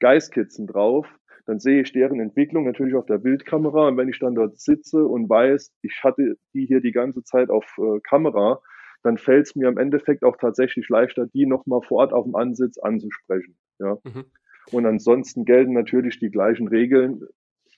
Geistkitzen 0.00 0.66
drauf, 0.66 1.08
dann 1.46 1.58
sehe 1.58 1.82
ich 1.82 1.92
deren 1.92 2.20
Entwicklung 2.20 2.64
natürlich 2.64 2.94
auf 2.94 3.06
der 3.06 3.18
Bildkamera 3.18 3.88
und 3.88 3.96
wenn 3.96 4.08
ich 4.08 4.18
dann 4.18 4.34
dort 4.34 4.58
sitze 4.58 5.04
und 5.06 5.28
weiß, 5.28 5.72
ich 5.82 6.00
hatte 6.02 6.36
die 6.52 6.66
hier 6.66 6.80
die 6.80 6.92
ganze 6.92 7.22
Zeit 7.22 7.50
auf 7.50 7.64
äh, 7.78 8.00
Kamera, 8.00 8.60
dann 9.02 9.18
fällt 9.18 9.46
es 9.46 9.54
mir 9.54 9.68
im 9.68 9.78
Endeffekt 9.78 10.24
auch 10.24 10.36
tatsächlich 10.36 10.88
leichter, 10.88 11.26
die 11.26 11.46
nochmal 11.46 11.82
vor 11.82 11.98
Ort 11.98 12.12
auf 12.12 12.24
dem 12.24 12.34
Ansitz 12.34 12.78
anzusprechen. 12.78 13.56
Ja. 13.78 13.98
Mhm. 14.04 14.24
Und 14.72 14.86
ansonsten 14.86 15.44
gelten 15.44 15.72
natürlich 15.72 16.18
die 16.18 16.30
gleichen 16.30 16.68
Regeln 16.68 17.22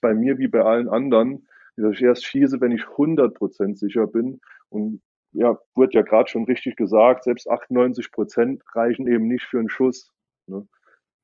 bei 0.01 0.15
mir 0.15 0.39
wie 0.39 0.49
bei 0.49 0.63
allen 0.63 0.89
anderen, 0.89 1.49
dass 1.77 1.95
ich 1.95 2.03
erst 2.03 2.25
schieße, 2.25 2.61
wenn 2.61 2.73
ich 2.73 2.83
100% 2.83 3.77
sicher 3.77 4.07
bin. 4.07 4.41
Und 4.69 5.03
ja, 5.33 5.59
wurde 5.75 5.93
ja 5.95 6.03
gerade 6.03 6.29
schon 6.29 6.45
richtig 6.45 6.77
gesagt, 6.77 7.25
selbst 7.25 7.51
98% 7.51 8.61
reichen 8.75 9.07
eben 9.07 9.29
nicht 9.29 9.45
für 9.45 9.59
einen 9.59 9.69
Schuss. 9.69 10.11
Ne? 10.47 10.67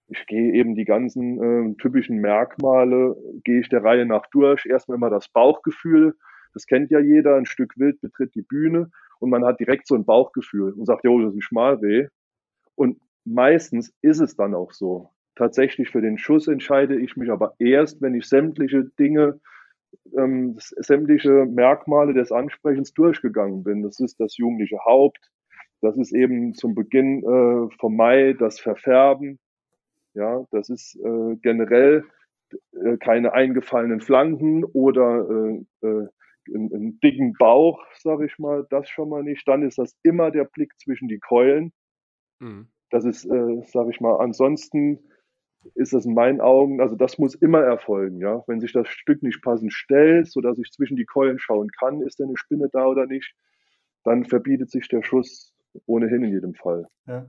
Ich 0.08 0.26
gehe 0.26 0.52
eben 0.52 0.74
die 0.74 0.84
ganzen 0.84 1.40
äh, 1.42 1.74
typischen 1.76 2.18
Merkmale, 2.18 3.16
gehe 3.44 3.60
ich 3.60 3.68
der 3.70 3.82
Reihe 3.82 4.04
nach 4.04 4.26
durch. 4.30 4.66
Erstmal 4.66 4.96
immer 4.96 5.10
das 5.10 5.28
Bauchgefühl. 5.28 6.16
Das 6.52 6.66
kennt 6.66 6.90
ja 6.90 7.00
jeder. 7.00 7.36
Ein 7.36 7.46
Stück 7.46 7.78
Wild 7.78 8.00
betritt 8.02 8.34
die 8.34 8.42
Bühne 8.42 8.90
und 9.20 9.30
man 9.30 9.44
hat 9.44 9.60
direkt 9.60 9.86
so 9.86 9.94
ein 9.94 10.04
Bauchgefühl 10.04 10.72
und 10.72 10.84
sagt, 10.84 11.04
jo, 11.04 11.18
das 11.20 11.30
ist 11.30 11.38
ein 11.38 11.42
Schmalreh. 11.42 12.08
Und 12.74 13.00
meistens 13.24 13.94
ist 14.02 14.20
es 14.20 14.36
dann 14.36 14.54
auch 14.54 14.72
so. 14.72 15.10
Tatsächlich 15.34 15.90
für 15.90 16.02
den 16.02 16.18
Schuss 16.18 16.46
entscheide 16.48 16.98
ich 16.98 17.16
mich 17.16 17.30
aber 17.30 17.54
erst, 17.58 18.02
wenn 18.02 18.14
ich 18.14 18.26
sämtliche 18.26 18.84
Dinge, 18.98 19.40
ähm, 20.16 20.56
sämtliche 20.58 21.46
Merkmale 21.46 22.12
des 22.12 22.32
Ansprechens 22.32 22.92
durchgegangen 22.92 23.64
bin. 23.64 23.82
Das 23.82 23.98
ist 24.00 24.20
das 24.20 24.36
jugendliche 24.36 24.78
Haupt, 24.84 25.30
das 25.80 25.96
ist 25.96 26.12
eben 26.12 26.54
zum 26.54 26.74
Beginn 26.74 27.22
äh, 27.22 27.74
vom 27.78 27.96
Mai 27.96 28.34
das 28.38 28.60
Verfärben, 28.60 29.38
ja, 30.14 30.44
das 30.50 30.68
ist 30.68 30.96
äh, 30.96 31.36
generell 31.42 32.04
äh, 32.72 32.96
keine 32.98 33.32
eingefallenen 33.32 34.00
Flanken 34.00 34.64
oder 34.64 35.26
äh, 35.28 35.86
äh, 35.86 36.08
einen, 36.54 36.74
einen 36.74 37.00
dicken 37.00 37.34
Bauch, 37.34 37.82
sage 37.98 38.26
ich 38.26 38.38
mal, 38.38 38.66
das 38.68 38.88
schon 38.88 39.08
mal 39.08 39.22
nicht. 39.22 39.46
Dann 39.46 39.62
ist 39.62 39.78
das 39.78 39.96
immer 40.02 40.30
der 40.30 40.44
Blick 40.44 40.72
zwischen 40.78 41.08
die 41.08 41.18
Keulen. 41.18 41.72
Mhm. 42.40 42.68
Das 42.90 43.04
ist, 43.04 43.24
äh, 43.24 43.62
sage 43.66 43.90
ich 43.90 44.00
mal, 44.00 44.16
ansonsten 44.16 44.98
ist 45.74 45.92
das 45.92 46.04
in 46.04 46.14
meinen 46.14 46.40
Augen, 46.40 46.80
also 46.80 46.96
das 46.96 47.18
muss 47.18 47.34
immer 47.34 47.60
erfolgen, 47.60 48.20
ja. 48.20 48.42
Wenn 48.46 48.60
sich 48.60 48.72
das 48.72 48.88
Stück 48.88 49.22
nicht 49.22 49.42
passend 49.42 49.72
stellt, 49.72 50.28
sodass 50.28 50.58
ich 50.58 50.70
zwischen 50.70 50.96
die 50.96 51.04
Keulen 51.04 51.38
schauen 51.38 51.70
kann, 51.70 52.00
ist 52.02 52.20
da 52.20 52.24
eine 52.24 52.36
Spinne 52.36 52.68
da 52.72 52.86
oder 52.86 53.06
nicht, 53.06 53.34
dann 54.04 54.24
verbietet 54.24 54.70
sich 54.70 54.88
der 54.88 55.02
Schuss 55.02 55.52
ohnehin 55.86 56.24
in 56.24 56.32
jedem 56.32 56.54
Fall. 56.54 56.86
Ja. 57.06 57.26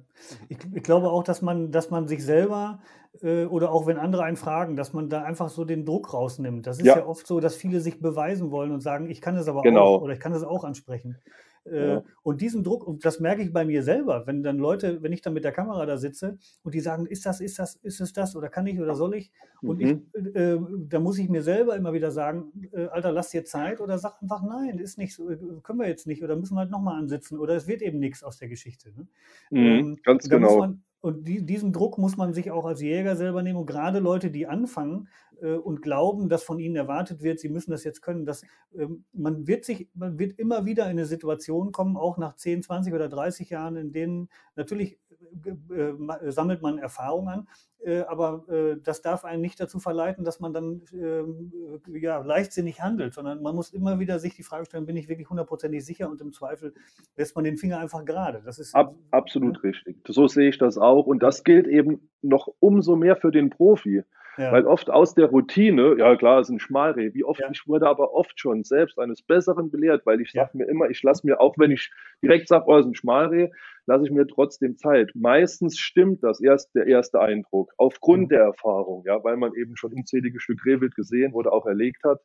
Ich, 0.50 0.58
ich, 0.74 0.84
glaube 0.84 1.10
auch, 1.10 1.24
dass 1.24 1.41
man, 1.41 1.72
dass 1.72 1.89
man 1.89 2.08
sich 2.08 2.24
selber 2.26 2.82
äh, 3.22 3.46
oder 3.46 3.72
auch 3.72 3.88
wenn 3.88 3.98
andere 3.98 4.24
einen 4.24 4.38
fragen, 4.38 4.76
dass 4.76 4.93
man 4.93 5.10
da 5.10 5.24
einfach 5.24 5.50
so 5.50 5.63
den 5.65 5.86
Druck 5.86 6.13
rausnimmt. 6.13 6.67
Das 6.67 6.80
ist 6.80 6.86
ja, 6.86 6.98
ja 6.98 7.06
oft 7.06 7.26
so, 7.26 7.39
dass 7.39 7.56
viele 7.56 7.80
sich 7.80 8.02
beweisen 8.02 8.52
wollen 8.52 8.72
und 8.72 8.82
sagen, 8.82 9.10
ich 9.10 9.22
kann 9.22 9.36
das 9.36 9.48
aber 9.48 9.62
genau. 9.62 9.96
auch 9.96 10.02
oder 10.02 10.13
ich 10.13 10.19
kann 10.19 10.34
das 10.34 10.43
auch 10.43 10.63
ansprechen. 10.63 11.17
Äh, 11.65 11.88
ja. 11.88 12.04
Und 12.23 12.41
diesen 12.41 12.63
Druck, 12.63 12.86
und 12.86 13.06
das 13.06 13.19
merke 13.19 13.41
ich 13.41 13.54
bei 13.54 13.65
mir 13.65 13.84
selber, 13.84 14.28
wenn 14.28 14.43
dann 14.43 14.58
Leute, 14.58 15.02
wenn 15.02 15.13
ich 15.13 15.21
dann 15.21 15.34
mit 15.34 15.43
der 15.43 15.52
Kamera 15.52 15.86
da 15.86 15.97
sitze 15.97 16.38
und 16.63 16.73
die 16.73 16.80
sagen, 16.80 17.06
ist 17.06 17.26
das, 17.26 17.39
ist 17.39 17.60
das, 17.60 17.76
ist 17.76 18.02
es 18.02 18.13
das 18.13 18.36
oder 18.36 18.49
kann 18.49 18.67
ich 18.67 18.80
oder 18.80 18.95
soll 18.95 19.15
ich? 19.15 19.32
Und 19.62 19.80
mhm. 19.80 20.08
ich, 20.13 20.36
äh, 20.36 20.58
da 20.89 20.99
muss 20.99 21.17
ich 21.17 21.30
mir 21.30 21.41
selber 21.41 21.76
immer 21.76 21.93
wieder 21.93 22.12
sagen, 22.12 22.52
äh, 22.73 22.86
Alter, 22.88 23.12
lass 23.12 23.30
dir 23.30 23.45
Zeit 23.45 23.80
oder 23.80 23.97
sag 23.97 24.21
einfach 24.21 24.43
nein, 24.43 24.78
ist 24.78 24.97
nicht 24.97 25.15
so, 25.15 25.30
äh, 25.30 25.38
können 25.63 25.80
wir 25.80 25.88
jetzt 25.88 26.08
nicht 26.08 26.23
oder 26.23 26.36
müssen 26.36 26.56
wir 26.56 26.62
halt 26.62 26.71
nochmal 26.71 26.99
ansitzen 26.99 27.39
oder 27.39 27.56
es 27.56 27.67
wird 27.67 27.82
eben 27.82 27.99
nichts 27.99 28.23
aus 28.23 28.38
der 28.38 28.49
Geschichte. 28.49 28.91
Ne? 28.95 29.08
Mhm, 29.52 29.58
ähm, 29.60 29.97
ganz 30.04 30.28
genau. 30.28 30.60
Man, 30.60 30.84
und 31.04 31.28
die, 31.28 31.45
diesen 31.45 31.73
Druck 31.73 31.97
muss 31.97 32.15
man 32.15 32.34
sich 32.34 32.49
auch 32.49 32.65
als 32.65 32.82
Jäger 32.82 33.17
selber 33.17 33.43
nehmen. 33.43 33.60
Und 33.60 33.65
gerade 33.65 33.99
Leute, 33.99 34.32
die 34.32 34.47
anfangen 34.47 35.10
äh, 35.41 35.56
und 35.56 35.82
glauben, 35.82 36.30
dass 36.30 36.43
von 36.43 36.60
ihnen 36.60 36.76
erwartet 36.76 37.24
wird, 37.24 37.39
sie 37.39 37.50
müssen 37.50 37.72
das 37.72 37.84
jetzt 37.84 38.02
können, 38.02 38.26
dass, 38.26 38.43
äh, 38.74 38.88
man, 39.13 39.48
wird 39.48 39.65
sich, 39.65 39.89
man 39.93 40.19
wird 40.19 40.38
immer 40.39 40.65
wieder 40.65 40.86
in 40.86 40.91
eine 40.91 41.06
Situation 41.06 41.72
kommen, 41.72 41.98
auch 41.98 42.17
nach 42.17 42.36
10, 42.36 42.63
20 42.63 42.93
oder 42.93 43.10
30 43.10 43.50
Jahren, 43.50 43.76
in 43.76 43.91
denen 43.91 44.30
natürlich 44.56 45.00
äh, 45.46 45.80
äh, 45.80 46.32
sammelt 46.32 46.62
man 46.62 46.78
Erfahrung 46.78 47.28
an, 47.28 47.48
äh, 47.80 48.02
aber 48.02 48.46
äh, 48.50 48.78
das 48.82 49.02
darf 49.02 49.26
einen 49.26 49.41
nicht 49.41 49.60
dazu 49.60 49.80
verleiten, 49.80 50.24
dass 50.24 50.39
man 50.39 50.54
dann 50.54 50.82
ähm, 50.93 51.52
ja, 51.88 52.19
leichtsinnig 52.19 52.82
handelt, 52.82 53.13
sondern 53.13 53.41
man 53.41 53.56
muss 53.56 53.72
immer 53.72 54.00
wieder 54.00 54.19
sich 54.19 54.36
die 54.36 54.43
Frage 54.43 54.65
stellen, 54.65 54.86
bin 54.86 54.98
ich 54.98 55.10
wirklich 55.10 55.30
hundertprozentig 55.30 55.86
sicher 55.86 56.10
und 56.10 56.22
im 56.22 56.34
Zweifel 56.34 56.74
lässt 57.17 57.36
man 57.36 57.46
den 57.46 57.58
Finger 57.58 57.80
einfach 57.80 58.06
gerade. 58.06 58.41
Das 58.46 58.60
ist 58.60 58.76
Ab, 58.76 58.96
absolut 59.12 59.56
ja. 59.58 59.62
richtig. 59.69 59.98
So 60.08 60.28
sehe 60.28 60.50
ich 60.50 60.58
das 60.58 60.78
auch 60.78 61.06
und 61.08 61.22
das 61.22 61.43
gilt 61.43 61.67
eben 61.67 62.10
noch 62.22 62.48
umso 62.60 62.96
mehr 62.96 63.15
für 63.15 63.32
den 63.32 63.50
Profi. 63.50 64.04
Ja. 64.38 64.52
Weil 64.52 64.65
oft 64.65 64.89
aus 64.89 65.13
der 65.13 65.28
Routine, 65.28 65.96
ja 65.98 66.15
klar, 66.15 66.39
es 66.39 66.50
ist 66.50 66.56
ein 66.56 66.60
Schmalreh, 66.60 67.13
wie 67.13 67.24
oft, 67.24 67.39
ja. 67.39 67.50
ich 67.52 67.67
wurde 67.67 67.88
aber 67.88 68.13
oft 68.13 68.39
schon 68.39 68.63
selbst 68.63 68.98
eines 68.98 69.22
Besseren 69.22 69.69
belehrt, 69.69 70.06
weil 70.06 70.22
ich 70.22 70.34
ja. 70.34 70.46
sage 70.46 70.58
mir 70.58 70.65
immer, 70.65 70.89
ich 70.89 71.04
lasse 71.04 71.26
mir, 71.26 71.39
auch 71.39 71.56
wenn 71.58 71.69
ich 71.69 71.91
direkt 72.22 72.48
sage, 72.48 72.65
oh, 72.67 72.76
es 72.76 72.86
ist 72.86 72.91
ein 72.91 72.96
Schmalreh, 72.96 73.50
lasse 73.86 74.06
ich 74.06 74.12
mir 74.12 74.26
trotzdem 74.26 74.76
Zeit. 74.78 75.12
Meistens 75.13 75.78
stimmt 75.78 76.24
das 76.24 76.41
erst 76.41 76.74
der 76.74 76.88
erste 76.88 77.19
Eindruck, 77.19 77.74
aufgrund 77.78 78.24
mhm. 78.24 78.30
der 78.30 78.41
Erfahrung, 78.41 79.04
ja, 79.06 79.24
weil 79.24 79.38
man 79.38 79.54
eben 79.54 79.76
schon 79.76 79.93
unzählige 79.93 80.39
Stück 80.39 80.65
Rehwild 80.65 80.96
gesehen 80.96 81.34
oder 81.34 81.54
auch 81.54 81.67
erlegt 81.67 82.04
hat. 82.04 82.19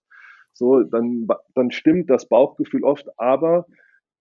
So, 0.55 0.83
dann, 0.83 1.29
dann 1.55 1.71
stimmt 1.71 2.09
das 2.09 2.27
Bauchgefühl 2.27 2.85
oft, 2.85 3.07
aber 3.19 3.67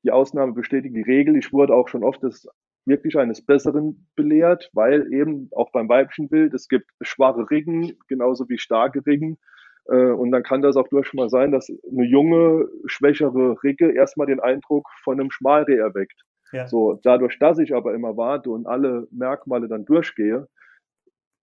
die 0.04 0.12
Ausnahme 0.12 0.54
bestätigt 0.54 0.96
die 0.96 1.02
Regel. 1.02 1.38
Ich 1.38 1.52
wurde 1.54 1.74
auch 1.74 1.88
schon 1.88 2.04
oft 2.04 2.22
des 2.22 2.48
wirklich 2.88 3.18
eines 3.18 3.42
Besseren 3.42 4.08
belehrt, 4.16 4.70
weil 4.74 5.12
eben 5.14 5.50
auch 5.56 5.72
beim 5.72 5.90
weiblichen 5.90 6.30
Bild, 6.30 6.54
es 6.54 6.68
gibt 6.68 6.90
schwache 7.02 7.50
Riggen, 7.52 7.94
genauso 8.08 8.50
wie 8.50 8.58
starke 8.58 9.06
Riggen. 9.06 9.38
Äh, 9.86 10.12
und 10.12 10.32
dann 10.32 10.44
kann 10.44 10.62
das 10.62 10.78
auch 10.78 10.88
durchaus 10.88 11.14
mal 11.14 11.30
sein, 11.30 11.52
dass 11.52 11.70
eine 11.70 12.06
junge, 12.06 12.68
schwächere 12.86 13.62
Rigge 13.64 13.92
erstmal 13.92 14.28
den 14.28 14.40
Eindruck 14.40 14.88
von 15.04 15.20
einem 15.20 15.32
Schmalreh 15.32 15.76
erweckt. 15.76 16.22
Ja. 16.52 16.68
So, 16.68 17.00
dadurch, 17.04 17.38
dass 17.40 17.60
ich 17.60 17.76
aber 17.76 17.94
immer 17.94 18.16
warte 18.16 18.50
und 18.50 18.68
alle 18.68 19.08
Merkmale 19.12 19.68
dann 19.68 19.86
durchgehe, 19.86 20.48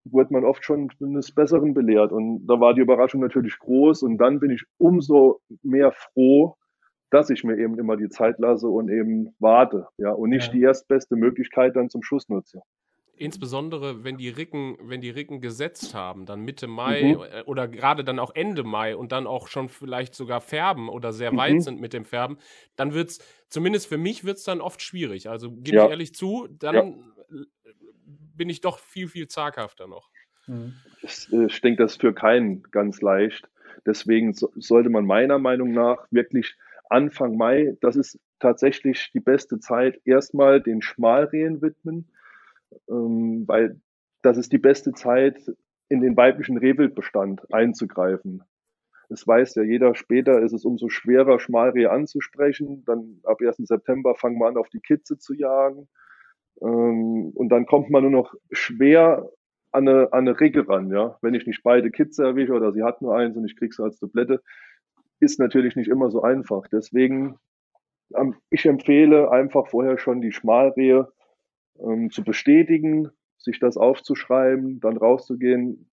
wurde 0.04 0.33
man 0.33 0.44
oft 0.44 0.64
schon 0.64 0.90
eines 1.02 1.33
Besseren 1.33 1.74
belehrt. 1.74 2.12
Und 2.12 2.46
da 2.46 2.61
war 2.61 2.74
die 2.74 2.80
Überraschung 2.80 3.20
natürlich 3.20 3.59
groß. 3.59 4.02
Und 4.02 4.18
dann 4.18 4.40
bin 4.40 4.50
ich 4.50 4.64
umso 4.78 5.40
mehr 5.62 5.92
froh, 5.92 6.57
dass 7.14 7.31
ich 7.31 7.44
mir 7.44 7.57
eben 7.57 7.79
immer 7.79 7.96
die 7.96 8.09
Zeit 8.09 8.40
lasse 8.40 8.66
und 8.66 8.90
eben 8.90 9.37
warte, 9.38 9.87
ja, 9.98 10.11
und 10.11 10.31
nicht 10.31 10.48
ja. 10.48 10.53
die 10.53 10.62
erstbeste 10.62 11.14
Möglichkeit 11.14 11.77
dann 11.77 11.88
zum 11.88 12.03
Schuss 12.03 12.29
nutze. 12.29 12.61
Insbesondere 13.16 14.03
wenn 14.03 14.18
die 14.18 14.29
Ricken, 14.29 14.77
wenn 14.83 15.00
die 15.00 15.11
Ricken 15.11 15.40
gesetzt 15.40 15.94
haben, 15.94 16.27
dann 16.27 16.40
Mitte 16.40 16.66
Mai 16.66 17.14
mhm. 17.14 17.22
Äh, 17.22 17.42
oder 17.42 17.68
gerade 17.68 18.03
dann 18.03 18.18
auch 18.18 18.35
Ende 18.35 18.64
Mai 18.64 18.96
und 18.96 19.12
dann 19.12 19.29
auch 19.29 19.46
schon 19.46 19.68
vielleicht 19.68 20.16
sogar 20.16 20.40
färben 20.40 20.88
oder 20.88 21.12
sehr 21.12 21.31
mhm. 21.31 21.37
weit 21.37 21.62
sind 21.62 21.81
mit 21.81 21.92
dem 21.92 22.05
Färben, 22.05 22.37
dann 22.74 22.92
wird 22.94 23.11
es, 23.11 23.18
zumindest 23.48 23.87
für 23.87 23.98
mich 23.98 24.24
wird 24.24 24.38
es 24.38 24.42
dann 24.42 24.61
oft 24.61 24.83
schwierig. 24.83 25.29
Also 25.31 25.53
gebe 25.53 25.77
ja. 25.77 25.85
ich 25.85 25.90
ehrlich 25.90 26.14
zu, 26.16 26.48
dann 26.50 26.74
ja. 26.74 27.44
bin 28.37 28.48
ich 28.48 28.61
doch 28.61 28.81
viel, 28.81 29.07
viel 29.07 29.29
zaghafter 29.29 29.87
noch. 29.87 30.11
Mhm. 30.48 30.74
Ich, 31.03 31.33
äh, 31.33 31.46
ich 31.46 31.61
denke, 31.61 31.85
das 31.85 31.92
ist 31.92 32.00
für 32.00 32.12
keinen 32.12 32.64
ganz 32.72 33.00
leicht. 33.00 33.48
Deswegen 33.87 34.33
so, 34.33 34.50
sollte 34.57 34.90
man 34.90 35.07
meiner 35.07 35.38
Meinung 35.38 35.70
nach 35.70 36.07
wirklich 36.11 36.57
Anfang 36.94 37.37
Mai, 37.37 37.76
das 37.80 37.96
ist 37.96 38.20
tatsächlich 38.38 39.11
die 39.12 39.20
beste 39.20 39.59
Zeit, 39.59 40.00
erstmal 40.04 40.62
den 40.62 40.80
Schmalrehen 40.80 41.61
widmen, 41.61 42.09
ähm, 42.88 43.44
weil 43.48 43.80
das 44.22 44.38
ist 44.38 44.52
die 44.52 44.59
beste 44.59 44.92
Zeit, 44.92 45.37
in 45.88 46.00
den 46.00 46.16
weiblichen 46.16 46.57
Rehwildbestand 46.57 47.52
einzugreifen. 47.52 48.42
Es 49.09 49.26
weiß 49.26 49.57
ja 49.57 49.62
jeder, 49.64 49.94
später 49.94 50.40
ist 50.40 50.52
es 50.52 50.64
umso 50.64 50.88
schwerer, 50.88 51.38
Schmalrehe 51.38 51.90
anzusprechen. 51.90 52.85
Dann 52.87 53.20
ab 53.24 53.40
1. 53.40 53.57
September 53.59 54.14
fangen 54.14 54.38
wir 54.38 54.46
an, 54.46 54.57
auf 54.57 54.68
die 54.70 54.80
Kitze 54.80 55.18
zu 55.18 55.35
jagen. 55.35 55.88
Ähm, 56.62 57.33
und 57.35 57.48
dann 57.50 57.66
kommt 57.66 57.90
man 57.90 58.02
nur 58.02 58.11
noch 58.11 58.35
schwer 58.50 59.28
an 59.72 59.88
eine, 59.88 60.12
an 60.12 60.28
eine 60.28 60.40
Rigge 60.40 60.68
ran, 60.68 60.90
ja. 60.90 61.18
Wenn 61.20 61.35
ich 61.35 61.46
nicht 61.46 61.62
beide 61.62 61.90
Kitze 61.90 62.24
erwische 62.24 62.52
oder 62.52 62.72
sie 62.72 62.83
hat 62.83 63.02
nur 63.02 63.16
eins 63.16 63.37
und 63.37 63.44
ich 63.44 63.57
kriege 63.57 63.74
sie 63.74 63.83
als 63.83 63.98
Dublette, 63.98 64.40
ist 65.20 65.38
natürlich 65.38 65.77
nicht 65.77 65.88
immer 65.88 66.11
so 66.11 66.22
einfach. 66.22 66.66
Deswegen, 66.68 67.38
ähm, 68.14 68.37
ich 68.50 68.66
empfehle 68.66 69.31
einfach 69.31 69.68
vorher 69.68 69.98
schon 69.98 70.20
die 70.20 70.33
Schmalrehe 70.33 71.12
ähm, 71.79 72.11
zu 72.11 72.24
bestätigen, 72.24 73.11
sich 73.38 73.59
das 73.59 73.77
aufzuschreiben, 73.77 74.81
dann 74.81 74.96
rauszugehen, 74.96 75.90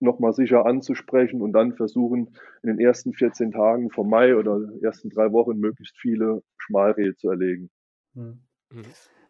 nochmal 0.00 0.32
sicher 0.32 0.66
anzusprechen 0.66 1.40
und 1.40 1.52
dann 1.52 1.74
versuchen, 1.74 2.36
in 2.62 2.68
den 2.68 2.80
ersten 2.80 3.12
14 3.12 3.52
Tagen 3.52 3.90
vom 3.90 4.10
Mai 4.10 4.36
oder 4.36 4.60
ersten 4.82 5.10
drei 5.10 5.32
Wochen 5.32 5.58
möglichst 5.58 5.96
viele 5.98 6.42
Schmalrehe 6.58 7.14
zu 7.16 7.30
erlegen. 7.30 7.70
Mhm. 8.14 8.40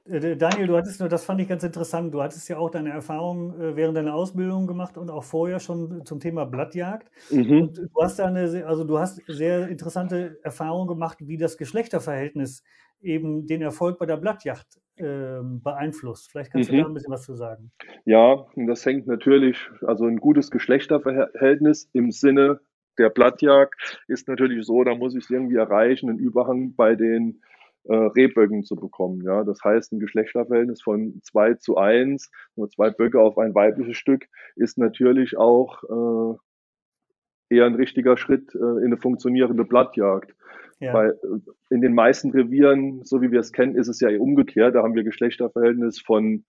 Äh, 0.07 0.37
Daniel, 0.37 0.67
du 0.67 0.77
hattest, 0.77 1.01
das 1.01 1.25
fand 1.25 1.41
ich 1.41 1.49
ganz 1.49 1.63
interessant, 1.65 2.13
du 2.13 2.23
hattest 2.23 2.49
ja 2.49 2.59
auch 2.59 2.71
deine 2.71 2.91
Erfahrungen 2.91 3.61
äh, 3.61 3.77
während 3.77 3.97
deiner 3.97 4.15
Ausbildung 4.15 4.67
gemacht 4.67 4.99
und 4.99 5.11
auch 5.11 5.25
vorher 5.25 5.61
schon 5.61 6.05
zum 6.05 6.21
Thema 6.21 6.45
Blattjagd. 6.45 7.11
Mhm. 7.31 7.63
Und 7.63 7.79
du 7.79 8.03
hast 8.03 8.19
da 8.19 8.27
eine, 8.27 8.67
also 8.67 8.85
du 8.85 8.99
hast 8.99 9.23
sehr 9.27 9.69
interessante 9.69 10.39
Erfahrungen 10.43 10.89
gemacht, 10.89 11.19
wie 11.21 11.37
das 11.37 11.57
Geschlechterverhältnis 11.57 12.63
eben 13.01 13.47
den 13.47 13.63
Erfolg 13.63 13.99
bei 13.99 14.07
der 14.07 14.17
Blattjagd 14.17 14.81
äh, 14.97 15.41
beeinflusst. 15.43 16.31
Vielleicht 16.31 16.53
kannst 16.53 16.71
mhm. 16.71 16.77
du 16.77 16.83
da 16.83 16.89
ein 16.89 16.95
bisschen 16.95 17.13
was 17.13 17.25
zu 17.25 17.35
sagen. 17.35 17.71
Ja, 18.05 18.47
das 18.55 18.85
hängt 18.85 19.07
natürlich, 19.07 19.69
also 19.87 20.05
ein 20.05 20.19
gutes 20.19 20.51
Geschlechterverhältnis 20.51 21.89
im 21.93 22.11
Sinne 22.11 22.61
der 22.99 23.11
Blattjagd 23.11 24.03
ist 24.07 24.29
natürlich 24.29 24.65
so, 24.65 24.85
da 24.85 24.95
muss 24.95 25.15
ich 25.15 25.25
es 25.25 25.31
irgendwie 25.31 25.57
erreichen, 25.57 26.09
einen 26.09 26.19
Überhang 26.19 26.75
bei 26.75 26.95
den 26.95 27.43
äh, 27.85 27.95
Rehböcken 27.95 28.65
zu 28.65 28.77
bekommen. 28.77 29.23
Ja, 29.23 29.45
das 29.45 29.63
heißt, 29.63 29.93
ein 29.93 30.01
Geschlechterverhältnis 30.01 30.83
von 30.83 31.21
zwei 31.23 31.55
zu 31.55 31.77
eins, 31.77 32.31
nur 32.57 32.69
zwei 32.71 32.91
Böcke 32.91 33.21
auf 33.21 33.39
ein 33.39 33.55
weibliches 33.55 33.97
Stück, 33.97 34.27
ist 34.57 34.79
natürlich 34.79 35.37
auch 35.37 35.83
äh, 35.85 37.55
eher 37.55 37.67
ein 37.67 37.75
richtiger 37.75 38.17
Schritt 38.17 38.55
äh, 38.55 38.59
in 38.59 38.87
eine 38.87 38.97
funktionierende 38.97 39.65
Blattjagd. 39.65 40.35
Ja. 40.81 40.95
Weil 40.95 41.11
äh, 41.11 41.75
in 41.75 41.81
den 41.81 41.95
meisten 41.95 42.31
Revieren, 42.31 43.05
so 43.05 43.23
wie 43.23 43.31
wir 43.31 43.41
es 43.41 43.53
kennen, 43.53 43.77
ist 43.77 43.89
es 43.89 44.01
ja 44.01 44.09
umgekehrt. 44.19 44.75
Da 44.75 44.83
haben 44.83 44.95
wir 44.95 45.05
Geschlechterverhältnis 45.05 46.01
von 46.01 46.45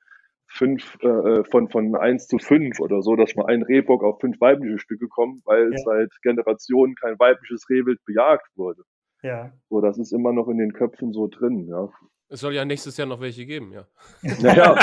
fünf, 0.47 0.97
äh, 1.01 1.07
äh, 1.07 1.43
von, 1.43 1.69
von 1.69 1.95
eins 1.95 2.27
zu 2.27 2.37
fünf 2.37 2.79
oder 2.79 3.01
so, 3.01 3.15
dass 3.15 3.35
man 3.35 3.47
ein 3.47 3.63
Rehbock 3.63 4.03
auf 4.03 4.19
fünf 4.19 4.39
weibliche 4.39 4.79
Stücke 4.79 5.07
kommt, 5.07 5.45
weil 5.45 5.71
ja. 5.71 5.77
seit 5.83 6.11
Generationen 6.21 6.95
kein 6.95 7.19
weibliches 7.19 7.69
Rehwild 7.69 8.03
bejagt 8.05 8.49
wurde. 8.55 8.83
Ja. 9.25 9.51
So, 9.69 9.81
das 9.81 9.97
ist 9.97 10.13
immer 10.13 10.33
noch 10.33 10.47
in 10.47 10.59
den 10.59 10.73
Köpfen 10.73 11.11
so 11.11 11.27
drin, 11.27 11.67
ja. 11.67 11.89
Es 12.27 12.39
soll 12.39 12.55
ja 12.55 12.65
nächstes 12.65 12.97
Jahr 12.97 13.07
noch 13.07 13.21
welche 13.21 13.45
geben, 13.45 13.71
ja. 13.71 13.88
Naja, 14.41 14.75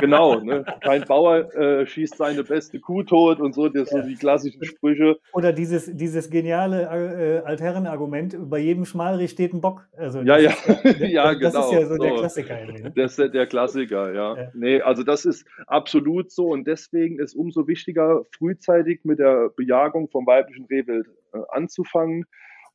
genau. 0.00 0.40
Ne? 0.40 0.64
Kein 0.82 1.04
Bauer 1.04 1.54
äh, 1.54 1.86
schießt 1.86 2.16
seine 2.16 2.44
beste 2.44 2.80
Kuh 2.80 3.02
tot 3.02 3.40
und 3.40 3.54
so, 3.54 3.68
das 3.68 3.90
ja. 3.90 4.02
so 4.02 4.08
die 4.08 4.14
klassischen 4.14 4.62
Sprüche. 4.64 5.16
Oder 5.32 5.54
dieses, 5.54 5.90
dieses 5.94 6.28
geniale 6.28 6.82
äh, 6.82 7.46
Altherrenargument, 7.46 8.36
bei 8.50 8.58
jedem 8.58 8.84
Schmalreh 8.84 9.28
steht 9.28 9.54
ein 9.54 9.62
Bock. 9.62 9.88
Also 9.96 10.20
ja, 10.20 10.36
ja. 10.36 10.50
Ist, 10.50 11.00
ja, 11.00 11.34
das 11.38 11.52
genau. 11.52 11.66
ist 11.66 11.72
ja 11.72 11.86
so, 11.86 11.96
so. 11.96 12.02
der 12.02 12.14
Klassiker. 12.14 12.64
Ne? 12.66 12.92
Das 12.94 13.18
ist 13.18 13.34
der 13.34 13.46
Klassiker, 13.46 14.12
ja. 14.12 14.36
ja. 14.36 14.50
Nee, 14.54 14.80
also 14.82 15.02
das 15.02 15.24
ist 15.24 15.46
absolut 15.66 16.30
so 16.30 16.48
und 16.48 16.66
deswegen 16.66 17.18
ist 17.18 17.34
umso 17.34 17.66
wichtiger, 17.68 18.24
frühzeitig 18.36 19.00
mit 19.04 19.18
der 19.18 19.48
Bejagung 19.56 20.08
vom 20.10 20.26
weiblichen 20.26 20.66
Rehwild 20.66 21.06
äh, 21.32 21.38
anzufangen 21.50 22.26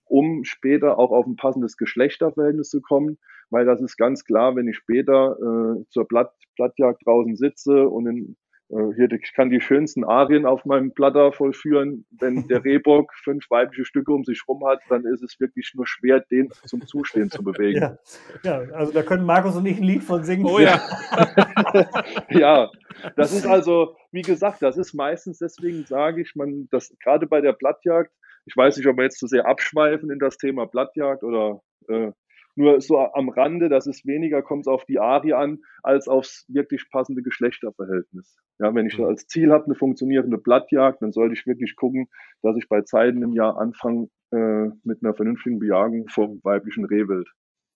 um 0.09 0.43
später 0.43 0.97
auch 0.97 1.11
auf 1.11 1.25
ein 1.25 1.35
passendes 1.35 1.77
Geschlechterverhältnis 1.77 2.69
zu 2.69 2.81
kommen, 2.81 3.17
weil 3.49 3.65
das 3.65 3.81
ist 3.81 3.97
ganz 3.97 4.25
klar, 4.25 4.55
wenn 4.55 4.67
ich 4.67 4.77
später 4.77 5.37
äh, 5.39 5.83
zur 5.89 6.05
Blatt, 6.07 6.33
Blattjagd 6.55 7.05
draußen 7.05 7.35
sitze 7.35 7.87
und 7.87 8.07
in, 8.07 8.35
äh, 8.69 8.93
hier, 8.95 9.09
ich 9.11 9.33
kann 9.33 9.49
die 9.49 9.61
schönsten 9.61 10.03
Arien 10.03 10.45
auf 10.45 10.65
meinem 10.65 10.91
Blatter 10.91 11.31
vollführen, 11.31 12.05
wenn 12.19 12.47
der 12.47 12.63
Rehbock 12.65 13.13
fünf 13.23 13.49
weibliche 13.49 13.85
Stücke 13.85 14.11
um 14.11 14.25
sich 14.25 14.43
rum 14.47 14.65
hat, 14.65 14.79
dann 14.89 15.05
ist 15.05 15.23
es 15.23 15.39
wirklich 15.39 15.71
nur 15.75 15.87
schwer, 15.87 16.19
den 16.19 16.49
zum 16.65 16.85
Zustehen 16.85 17.29
zu 17.29 17.43
bewegen. 17.43 17.77
Ja, 18.43 18.63
ja 18.63 18.73
also 18.73 18.91
da 18.91 19.03
können 19.03 19.25
Markus 19.25 19.55
und 19.55 19.65
ich 19.65 19.77
ein 19.77 19.83
Lied 19.83 20.03
von 20.03 20.23
singen. 20.23 20.45
Oh 20.45 20.59
ja. 20.59 20.81
ja, 22.29 22.69
das 23.15 23.33
ist 23.33 23.45
also, 23.45 23.95
wie 24.11 24.21
gesagt, 24.21 24.61
das 24.61 24.77
ist 24.77 24.93
meistens, 24.93 25.39
deswegen 25.39 25.85
sage 25.85 26.21
ich, 26.21 26.35
man, 26.35 26.67
das 26.71 26.93
gerade 27.01 27.27
bei 27.27 27.41
der 27.41 27.53
Blattjagd, 27.53 28.11
ich 28.47 28.55
weiß 28.55 28.77
nicht, 28.77 28.87
ob 28.87 28.97
wir 28.97 29.03
jetzt 29.03 29.19
zu 29.19 29.27
sehr 29.27 29.45
abschweifen 29.45 30.09
in 30.09 30.19
das 30.19 30.37
Thema 30.37 30.65
Blattjagd 30.65 31.23
oder 31.23 31.61
äh, 31.89 32.11
nur 32.55 32.81
so 32.81 32.97
am 32.97 33.29
Rande, 33.29 33.69
dass 33.69 33.85
es 33.85 34.05
weniger 34.05 34.41
kommt 34.41 34.67
auf 34.67 34.85
die 34.85 34.99
Arie 34.99 35.33
an, 35.33 35.59
als 35.83 36.07
aufs 36.07 36.45
wirklich 36.47 36.89
passende 36.89 37.21
Geschlechterverhältnis. 37.21 38.35
Ja, 38.59 38.73
wenn 38.73 38.87
ich 38.87 38.97
mhm. 38.97 39.05
als 39.05 39.27
Ziel 39.27 39.51
habe, 39.51 39.65
eine 39.65 39.75
funktionierende 39.75 40.39
Blattjagd, 40.39 41.01
dann 41.01 41.11
sollte 41.11 41.33
ich 41.33 41.45
wirklich 41.45 41.75
gucken, 41.75 42.07
dass 42.41 42.57
ich 42.57 42.67
bei 42.67 42.81
Zeiten 42.81 43.21
im 43.21 43.33
Jahr 43.33 43.59
anfange 43.59 44.07
äh, 44.31 44.69
mit 44.83 45.03
einer 45.03 45.13
vernünftigen 45.13 45.59
Bejagung 45.59 46.07
vom 46.07 46.39
weiblichen 46.43 46.85
Rehwild. 46.85 47.29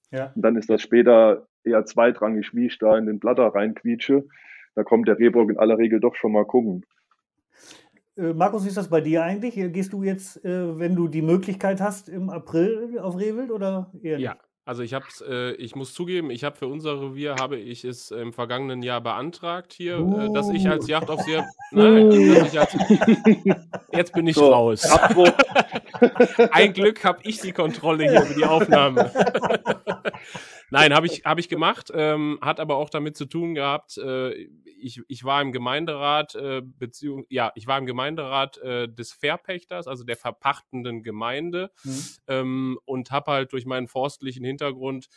Ja. 0.10 0.32
Und 0.36 0.42
dann 0.42 0.56
ist 0.56 0.70
das 0.70 0.82
später 0.82 1.46
eher 1.64 1.86
zweitrangig, 1.86 2.56
wie 2.56 2.66
ich 2.66 2.80
da 2.80 2.98
in 2.98 3.06
den 3.06 3.20
Blatter 3.20 3.48
reinquietsche. 3.48 4.24
Da 4.74 4.84
kommt 4.84 5.08
der 5.08 5.20
Rehbock 5.20 5.52
in 5.52 5.60
aller 5.60 5.78
Regel 5.78 6.00
doch 6.00 6.16
schon 6.16 6.32
mal 6.32 6.46
gucken. 6.46 6.86
Äh, 8.22 8.34
Markus, 8.34 8.64
wie 8.64 8.68
ist 8.68 8.78
das 8.78 8.90
bei 8.90 9.02
dir 9.02 9.24
eigentlich? 9.24 9.56
Gehst 9.56 9.94
du 9.94 10.04
jetzt, 10.04 10.44
äh, 10.46 10.78
wenn 10.78 10.96
du 10.96 11.08
die 11.08 11.22
Möglichkeit 11.22 11.82
hast, 11.82 12.08
im 12.08 12.30
April 12.30 13.00
auf 13.00 13.18
Rehwild 13.18 13.52
oder 13.52 13.92
eher 14.02 14.18
nicht? 14.18 14.26
Ja, 14.26 14.38
also 14.64 14.84
ich 14.84 14.94
hab's, 14.94 15.24
äh, 15.28 15.54
ich 15.54 15.76
muss 15.76 15.94
zugeben, 15.94 16.30
ich 16.30 16.44
habe 16.44 16.56
für 16.56 16.68
unser 16.68 17.02
Revier 17.02 17.36
habe 17.40 17.58
ich 17.58 17.84
es 17.84 18.12
im 18.12 18.32
vergangenen 18.32 18.84
Jahr 18.84 19.02
beantragt 19.02 19.74
hier, 19.74 20.00
uh. 20.00 20.20
äh, 20.20 20.34
dass 20.34 20.50
ich 20.50 20.70
als 20.70 20.88
Jagdaufseher, 20.88 21.48
nein, 21.72 22.10
dass 22.10 22.54
ich 22.54 22.60
als, 22.60 22.78
jetzt 23.92 24.14
bin 24.14 24.28
ich 24.28 24.36
so, 24.36 24.52
raus. 24.52 24.84
Ein 26.52 26.74
Glück 26.74 27.04
habe 27.04 27.20
ich 27.24 27.40
die 27.40 27.54
Kontrolle 27.54 28.04
hier 28.04 28.22
über 28.22 28.36
die 28.36 28.46
Aufnahme. 28.46 29.12
Nein, 30.70 30.94
habe 30.94 31.08
ich, 31.08 31.24
hab 31.26 31.40
ich 31.40 31.50
gemacht, 31.50 31.92
ähm, 31.94 32.38
hat 32.42 32.60
aber 32.60 32.78
auch 32.78 32.90
damit 32.90 33.18
zu 33.18 33.26
tun 33.26 33.56
gehabt, 33.56 33.98
äh, 33.98 34.48
ich, 34.82 35.02
ich 35.08 35.24
war 35.24 35.42
im 35.42 35.52
Gemeinderat, 35.52 36.36
äh, 36.36 36.62
beziehung, 36.62 37.26
ja, 37.30 37.52
ich 37.56 37.68
war 37.68 37.78
im 37.78 37.86
Gemeinderat 37.86 38.58
äh, 38.58 38.88
des 38.88 39.14
Verpächters, 39.14 39.88
also 39.88 40.04
der 40.04 40.18
verpachtenden 40.18 41.04
Gemeinde 41.04 41.72
mhm. 41.84 42.06
ähm, 42.28 42.80
und 42.86 43.12
habe 43.12 43.32
halt 43.32 43.54
durch 43.54 43.66
meinen 43.66 43.88
forstlichen 43.88 44.44
Hintergrund 44.44 45.08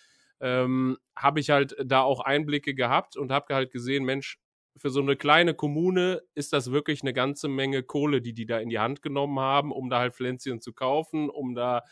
ähm, 0.41 0.99
habe 1.17 1.41
ich 1.41 1.51
halt 1.51 1.77
da 1.83 2.03
auch 2.03 2.21
Einblicke 2.21 2.75
gehabt 2.75 3.17
und 3.17 3.33
habe 3.33 3.55
halt 3.55 3.71
gesehen, 3.71 4.05
Mensch, 4.05 4.39
für 4.77 4.91
so 4.91 5.01
eine 5.01 5.17
kleine 5.17 5.55
Kommune 5.55 6.23
ist 6.35 6.53
das 6.53 6.73
wirklich 6.73 7.03
eine 7.03 7.13
ganze 7.13 7.49
Menge 7.49 7.83
Kohle, 7.83 8.21
die 8.21 8.35
die 8.35 8.47
da 8.47 8.59
in 8.59 8.69
die 8.69 8.81
Hand 8.81 9.03
genommen 9.03 9.39
haben, 9.39 9.73
um 9.73 9.89
da 9.89 10.01
halt 10.01 10.15
Pflänzchen 10.15 10.61
zu 10.61 10.73
kaufen, 10.73 11.31
um 11.31 11.55
da 11.55 11.83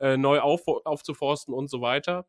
äh, 0.00 0.16
neu 0.16 0.40
auf, 0.40 0.66
aufzuforsten 0.66 1.54
und 1.54 1.70
so 1.70 1.80
weiter. 1.80 2.26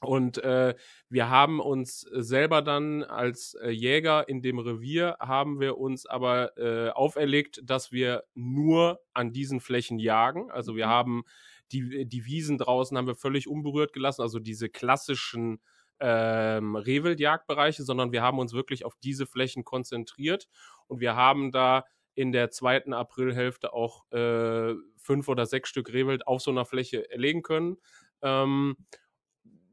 Und 0.00 0.38
äh, 0.38 0.74
wir 1.08 1.30
haben 1.30 1.60
uns 1.60 2.00
selber 2.00 2.62
dann 2.62 3.02
als 3.02 3.54
äh, 3.54 3.70
Jäger 3.70 4.28
in 4.28 4.42
dem 4.42 4.58
Revier, 4.58 5.16
haben 5.20 5.58
wir 5.58 5.78
uns 5.78 6.06
aber 6.06 6.56
äh, 6.58 6.90
auferlegt, 6.90 7.62
dass 7.64 7.92
wir 7.92 8.24
nur 8.34 9.00
an 9.14 9.32
diesen 9.32 9.60
Flächen 9.60 9.98
jagen. 9.98 10.50
Also 10.50 10.76
wir 10.76 10.86
mhm. 10.86 10.90
haben 10.90 11.24
die, 11.72 12.06
die 12.06 12.26
Wiesen 12.26 12.58
draußen 12.58 12.96
haben 12.96 13.06
wir 13.06 13.14
völlig 13.14 13.48
unberührt 13.48 13.92
gelassen, 13.92 14.22
also 14.22 14.38
diese 14.38 14.68
klassischen 14.68 15.60
ähm, 15.98 16.76
Rehwildjagdbereiche, 16.76 17.82
sondern 17.82 18.12
wir 18.12 18.22
haben 18.22 18.38
uns 18.38 18.52
wirklich 18.52 18.84
auf 18.84 18.94
diese 19.02 19.26
Flächen 19.26 19.64
konzentriert 19.64 20.46
und 20.86 21.00
wir 21.00 21.16
haben 21.16 21.52
da 21.52 21.84
in 22.14 22.32
der 22.32 22.50
zweiten 22.50 22.92
Aprilhälfte 22.92 23.72
auch 23.72 24.10
äh, 24.10 24.74
fünf 24.96 25.28
oder 25.28 25.46
sechs 25.46 25.68
Stück 25.68 25.92
Rehwild 25.92 26.26
auf 26.26 26.40
so 26.40 26.50
einer 26.50 26.64
Fläche 26.64 27.10
erlegen 27.10 27.42
können. 27.42 27.76
Ähm, 28.22 28.76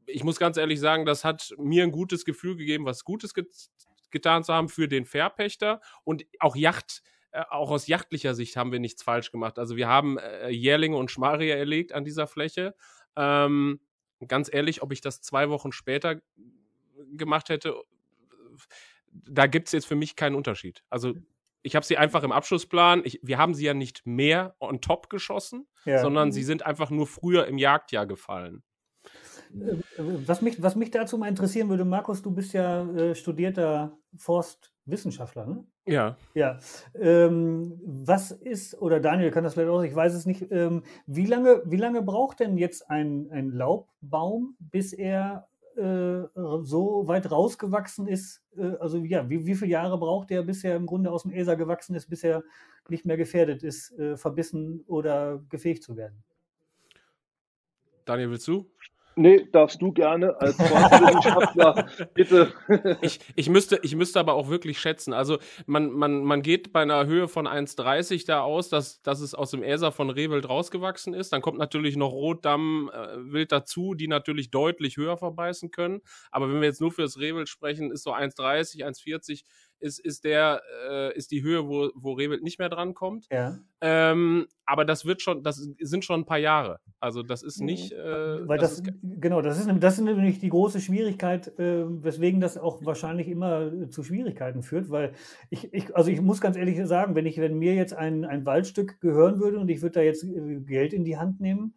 ich 0.06 0.24
muss 0.24 0.38
ganz 0.38 0.56
ehrlich 0.56 0.80
sagen, 0.80 1.04
das 1.06 1.24
hat 1.24 1.54
mir 1.58 1.82
ein 1.82 1.92
gutes 1.92 2.24
Gefühl 2.24 2.56
gegeben, 2.56 2.84
was 2.84 3.04
Gutes 3.04 3.34
get 3.34 3.48
getan 4.10 4.44
zu 4.44 4.54
haben 4.54 4.68
für 4.68 4.86
den 4.86 5.06
Verpächter 5.06 5.80
und 6.04 6.24
auch 6.38 6.54
Yacht. 6.54 7.02
Äh, 7.32 7.42
auch 7.50 7.72
aus 7.72 7.88
jachtlicher 7.88 8.32
Sicht 8.32 8.56
haben 8.56 8.70
wir 8.70 8.78
nichts 8.78 9.02
falsch 9.02 9.32
gemacht. 9.32 9.58
Also 9.58 9.74
wir 9.74 9.88
haben 9.88 10.18
äh, 10.18 10.50
Jährlinge 10.50 10.96
und 10.96 11.10
Schmarie 11.10 11.50
erlegt 11.50 11.92
an 11.92 12.04
dieser 12.04 12.28
Fläche. 12.28 12.76
Ähm, 13.16 13.80
ganz 14.28 14.48
ehrlich, 14.52 14.82
ob 14.82 14.92
ich 14.92 15.00
das 15.00 15.20
zwei 15.20 15.50
Wochen 15.50 15.72
später 15.72 16.20
gemacht 17.12 17.48
hätte, 17.48 17.74
da 19.10 19.46
gibt 19.48 19.66
es 19.66 19.72
jetzt 19.72 19.86
für 19.86 19.96
mich 19.96 20.14
keinen 20.14 20.36
Unterschied. 20.36 20.84
Also 20.90 21.14
ich 21.62 21.74
habe 21.74 21.84
sie 21.84 21.96
einfach 21.96 22.22
im 22.22 22.32
Abschlussplan. 22.32 23.02
Ich, 23.04 23.18
wir 23.22 23.38
haben 23.38 23.54
sie 23.54 23.64
ja 23.64 23.74
nicht 23.74 24.06
mehr 24.06 24.54
on 24.60 24.80
top 24.80 25.10
geschossen, 25.10 25.66
ja. 25.86 25.98
sondern 25.98 26.30
sie 26.30 26.42
sind 26.42 26.64
einfach 26.64 26.90
nur 26.90 27.06
früher 27.06 27.46
im 27.46 27.58
Jagdjahr 27.58 28.06
gefallen. 28.06 28.62
Äh, 29.54 29.76
was 29.98 30.42
mich, 30.42 30.62
was 30.62 30.76
mich 30.76 30.90
dazu 30.90 31.18
mal 31.18 31.28
interessieren 31.28 31.68
würde, 31.68 31.84
Markus, 31.84 32.22
du 32.22 32.30
bist 32.30 32.52
ja 32.52 32.88
äh, 32.90 33.14
studierter 33.14 33.96
Forstwissenschaftler, 34.16 35.46
ne? 35.46 35.64
Ja. 35.86 36.16
Ja. 36.32 36.58
Ähm, 36.98 37.78
was 37.84 38.30
ist, 38.30 38.80
oder 38.80 39.00
Daniel 39.00 39.30
kann 39.30 39.44
das 39.44 39.54
vielleicht 39.54 39.70
auch, 39.70 39.82
ich 39.82 39.94
weiß 39.94 40.14
es 40.14 40.24
nicht, 40.24 40.50
ähm, 40.50 40.82
wie, 41.06 41.26
lange, 41.26 41.62
wie 41.66 41.76
lange 41.76 42.02
braucht 42.02 42.40
denn 42.40 42.56
jetzt 42.56 42.90
ein, 42.90 43.28
ein 43.30 43.50
Laubbaum, 43.50 44.56
bis 44.58 44.94
er 44.94 45.46
äh, 45.76 46.22
so 46.62 47.06
weit 47.06 47.30
rausgewachsen 47.30 48.08
ist? 48.08 48.42
Äh, 48.56 48.76
also 48.80 48.98
ja, 48.98 49.28
wie, 49.28 49.44
wie 49.44 49.54
viele 49.54 49.72
Jahre 49.72 49.98
braucht 49.98 50.30
er, 50.30 50.42
bis 50.42 50.64
er 50.64 50.76
im 50.76 50.86
Grunde 50.86 51.12
aus 51.12 51.24
dem 51.24 51.32
ESA 51.32 51.54
gewachsen 51.54 51.94
ist, 51.94 52.08
bis 52.08 52.24
er 52.24 52.42
nicht 52.88 53.04
mehr 53.04 53.18
gefährdet 53.18 53.62
ist, 53.62 53.92
äh, 53.98 54.16
verbissen 54.16 54.84
oder 54.86 55.42
gefähigt 55.50 55.82
zu 55.82 55.96
werden? 55.96 56.24
Daniel, 58.06 58.30
willst 58.30 58.48
du? 58.48 58.70
Nee, 59.16 59.46
darfst 59.52 59.80
du 59.80 59.92
gerne 59.92 60.40
als 60.40 60.56
Forstwissenschaftler, 60.68 61.86
bitte. 62.14 62.52
Ich, 63.00 63.20
ich, 63.36 63.48
müsste, 63.48 63.78
ich 63.82 63.94
müsste 63.94 64.18
aber 64.18 64.34
auch 64.34 64.48
wirklich 64.48 64.80
schätzen. 64.80 65.12
Also 65.12 65.38
man, 65.66 65.90
man, 65.90 66.24
man 66.24 66.42
geht 66.42 66.72
bei 66.72 66.82
einer 66.82 67.06
Höhe 67.06 67.28
von 67.28 67.46
1,30 67.46 68.26
da 68.26 68.40
aus, 68.40 68.68
dass, 68.68 69.02
dass 69.02 69.20
es 69.20 69.34
aus 69.34 69.52
dem 69.52 69.62
Äser 69.62 69.92
von 69.92 70.10
Rehwild 70.10 70.48
rausgewachsen 70.48 71.14
ist. 71.14 71.32
Dann 71.32 71.42
kommt 71.42 71.58
natürlich 71.58 71.96
noch 71.96 72.12
Rotdammwild 72.12 73.52
äh, 73.52 73.54
dazu, 73.54 73.94
die 73.94 74.08
natürlich 74.08 74.50
deutlich 74.50 74.96
höher 74.96 75.16
verbeißen 75.16 75.70
können. 75.70 76.00
Aber 76.30 76.48
wenn 76.48 76.60
wir 76.60 76.68
jetzt 76.68 76.80
nur 76.80 76.90
für 76.90 77.02
das 77.02 77.18
Rehwild 77.18 77.48
sprechen, 77.48 77.92
ist 77.92 78.02
so 78.02 78.12
1,30, 78.12 78.84
1,40 78.84 79.44
ist, 79.84 79.98
ist 79.98 80.24
der, 80.24 80.62
äh, 80.88 81.16
ist 81.16 81.30
die 81.30 81.42
Höhe, 81.42 81.68
wo, 81.68 81.90
wo 81.94 82.14
Rehwild 82.14 82.42
nicht 82.42 82.58
mehr 82.58 82.70
drankommt. 82.70 83.26
Ja. 83.30 83.58
Ähm, 83.82 84.46
aber 84.64 84.86
das 84.86 85.04
wird 85.04 85.20
schon, 85.20 85.42
das 85.42 85.56
sind 85.56 86.06
schon 86.06 86.20
ein 86.20 86.24
paar 86.24 86.38
Jahre. 86.38 86.80
Also 87.00 87.22
das 87.22 87.42
ist 87.42 87.60
mhm. 87.60 87.66
nicht. 87.66 87.92
Äh, 87.92 88.48
Weil 88.48 88.58
das, 88.58 88.78
das 88.78 88.88
ist, 88.88 88.94
genau, 89.02 89.42
das 89.42 89.60
ist, 89.60 89.68
das 89.80 89.98
ist 89.98 90.04
nämlich 90.04 90.38
die 90.38 90.48
große 90.48 90.80
Schwierigkeit, 90.80 91.48
äh, 91.58 91.84
weswegen 92.02 92.40
das 92.40 92.56
auch 92.56 92.84
wahrscheinlich 92.84 93.28
immer 93.28 93.90
zu 93.90 94.02
Schwierigkeiten 94.02 94.62
führt. 94.62 94.88
Weil 94.88 95.12
ich, 95.50 95.72
ich, 95.74 95.94
also 95.94 96.10
ich 96.10 96.22
muss 96.22 96.40
ganz 96.40 96.56
ehrlich 96.56 96.80
sagen, 96.86 97.14
wenn 97.14 97.26
ich, 97.26 97.36
wenn 97.36 97.58
mir 97.58 97.74
jetzt 97.74 97.92
ein, 97.92 98.24
ein 98.24 98.46
Waldstück 98.46 99.00
gehören 99.00 99.38
würde 99.38 99.58
und 99.58 99.68
ich 99.68 99.82
würde 99.82 99.92
da 99.92 100.00
jetzt 100.00 100.24
äh, 100.24 100.60
Geld 100.60 100.94
in 100.94 101.04
die 101.04 101.18
Hand 101.18 101.40
nehmen, 101.40 101.74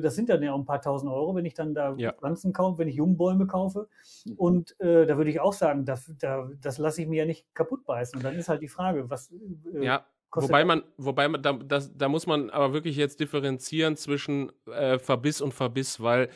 das 0.00 0.14
sind 0.14 0.28
dann 0.28 0.42
ja 0.42 0.52
auch 0.52 0.58
ein 0.58 0.64
paar 0.64 0.80
tausend 0.80 1.12
Euro, 1.12 1.34
wenn 1.34 1.44
ich 1.44 1.54
dann 1.54 1.74
da 1.74 1.94
Ja. 1.96 2.12
Pflanzen 2.12 2.52
kaufe, 2.52 2.78
wenn 2.78 2.88
ich 2.88 2.96
Jungbäume 2.96 3.46
kaufe. 3.46 3.88
Mhm. 4.24 4.32
Und 4.36 4.80
äh, 4.80 5.06
da 5.06 5.16
würde 5.16 5.30
ich 5.30 5.40
auch 5.40 5.52
sagen, 5.52 5.84
das, 5.84 6.12
da, 6.18 6.48
das 6.60 6.78
lasse 6.78 7.02
ich 7.02 7.08
mir 7.08 7.16
ja 7.16 7.26
nicht 7.26 7.46
kaputt 7.54 7.84
beißen. 7.84 8.16
Und 8.18 8.24
dann 8.24 8.34
ist 8.36 8.48
halt 8.48 8.62
die 8.62 8.68
Frage, 8.68 9.10
was 9.10 9.30
äh, 9.32 9.84
Ja, 9.84 10.06
kostet 10.30 10.50
wobei 10.50 10.64
man, 10.64 10.82
wobei 10.96 11.28
man, 11.28 11.42
da, 11.42 11.52
das, 11.52 11.96
da 11.96 12.08
muss 12.08 12.26
man 12.26 12.50
aber 12.50 12.72
wirklich 12.72 12.96
jetzt 12.96 13.20
differenzieren 13.20 13.96
zwischen 13.96 14.50
äh, 14.66 14.98
Verbiss 14.98 15.40
und 15.40 15.52
Verbiss, 15.52 16.00
weil 16.02 16.28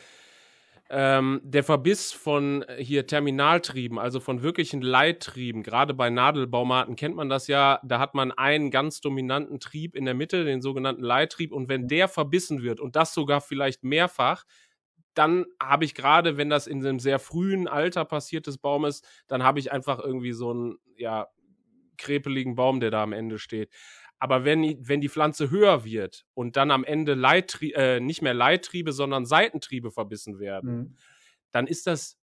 ähm, 0.89 1.39
der 1.43 1.63
Verbiss 1.63 2.11
von 2.11 2.63
äh, 2.63 2.83
hier 2.83 3.05
Terminaltrieben, 3.05 3.99
also 3.99 4.19
von 4.19 4.41
wirklichen 4.41 4.81
Leittrieben, 4.81 5.61
gerade 5.61 5.93
bei 5.93 6.09
Nadelbaumarten 6.09 6.95
kennt 6.95 7.15
man 7.15 7.29
das 7.29 7.47
ja, 7.47 7.79
da 7.83 7.99
hat 7.99 8.15
man 8.15 8.31
einen 8.31 8.71
ganz 8.71 8.99
dominanten 8.99 9.59
Trieb 9.59 9.95
in 9.95 10.05
der 10.05 10.15
Mitte, 10.15 10.45
den 10.45 10.61
sogenannten 10.61 11.03
Leittrieb, 11.03 11.51
und 11.51 11.69
wenn 11.69 11.87
der 11.87 12.07
verbissen 12.07 12.63
wird 12.63 12.79
und 12.79 12.95
das 12.95 13.13
sogar 13.13 13.41
vielleicht 13.41 13.83
mehrfach, 13.83 14.45
dann 15.13 15.45
habe 15.61 15.85
ich 15.85 15.95
gerade, 15.95 16.37
wenn 16.37 16.49
das 16.49 16.65
in 16.65 16.85
einem 16.85 16.99
sehr 16.99 17.19
frühen 17.19 17.67
Alter 17.67 18.05
passiertes 18.05 18.57
Baum 18.57 18.85
ist, 18.85 19.05
dann 19.27 19.43
habe 19.43 19.59
ich 19.59 19.71
einfach 19.71 19.99
irgendwie 19.99 20.33
so 20.33 20.51
einen, 20.51 20.77
ja, 20.97 21.27
krepeligen 21.97 22.55
Baum, 22.55 22.79
der 22.79 22.91
da 22.91 23.03
am 23.03 23.13
Ende 23.13 23.37
steht. 23.37 23.69
Aber 24.19 24.43
wenn, 24.45 24.61
die- 24.61 24.77
wenn 24.81 25.01
die 25.01 25.09
Pflanze 25.09 25.49
höher 25.49 25.85
wird 25.85 26.25
und 26.33 26.57
dann 26.57 26.71
am 26.71 26.83
Ende 26.83 27.13
Leittrie 27.13 27.71
äh, 27.73 27.99
nicht 27.99 28.21
mehr 28.21 28.33
Leittriebe, 28.33 28.91
sondern 28.91 29.25
Seitentriebe 29.25 29.91
verbissen 29.91 30.39
werden, 30.39 30.71
Mhm. 30.77 30.95
dann 31.51 31.67
ist 31.67 31.87
das 31.87 32.17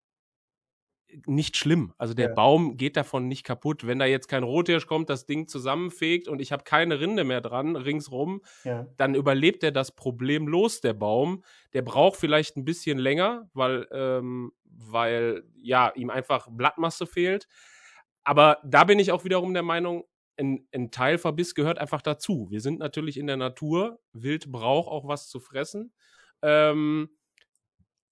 nicht 1.28 1.58
schlimm. 1.58 1.94
Also 2.00 2.16
der 2.16 2.30
Ja. 2.30 2.34
Baum 2.34 2.76
geht 2.76 2.98
davon 2.98 3.28
nicht 3.28 3.44
kaputt. 3.44 3.86
Wenn 3.86 4.00
da 4.00 4.06
jetzt 4.06 4.28
kein 4.28 4.42
Rothirsch 4.42 4.88
kommt, 4.88 5.12
das 5.12 5.28
Ding 5.28 5.48
zusammenfegt 5.48 6.28
und 6.28 6.40
ich 6.42 6.52
habe 6.52 6.64
keine 6.64 7.00
Rinde 7.00 7.24
mehr 7.24 7.40
dran 7.42 7.76
ringsrum, 7.76 8.42
Ja. 8.64 8.88
dann 8.98 9.14
überlebt 9.14 9.62
er 9.64 9.72
das 9.72 9.94
problemlos, 9.94 10.82
der 10.82 10.94
Baum. 10.94 11.44
Der 11.74 11.84
braucht 11.84 12.20
vielleicht 12.20 12.58
ein 12.58 12.66
bisschen 12.66 12.98
länger, 12.98 13.48
weil, 13.54 13.88
ähm, 13.92 14.54
weil 14.64 15.44
ja, 15.62 15.92
ihm 15.94 16.10
einfach 16.10 16.48
Blattmasse 16.50 17.06
fehlt. 17.06 17.48
Aber 18.24 18.58
da 18.64 18.84
bin 18.84 18.98
ich 18.98 19.12
auch 19.12 19.24
wiederum 19.24 19.54
der 19.54 19.62
Meinung, 19.64 20.06
ein, 20.38 20.68
ein 20.74 20.92
Teilverbiss 20.92 21.56
gehört 21.56 21.78
einfach 21.78 22.02
dazu. 22.02 22.48
Wir 22.50 22.62
sind 22.62 22.80
natürlich 22.80 23.18
in 23.18 23.28
der 23.28 23.38
Natur. 23.38 24.00
Wild 24.14 24.52
braucht 24.52 24.90
auch 24.90 25.08
was 25.08 25.30
zu 25.30 25.40
fressen. 25.40 25.94
Ähm, 26.42 27.10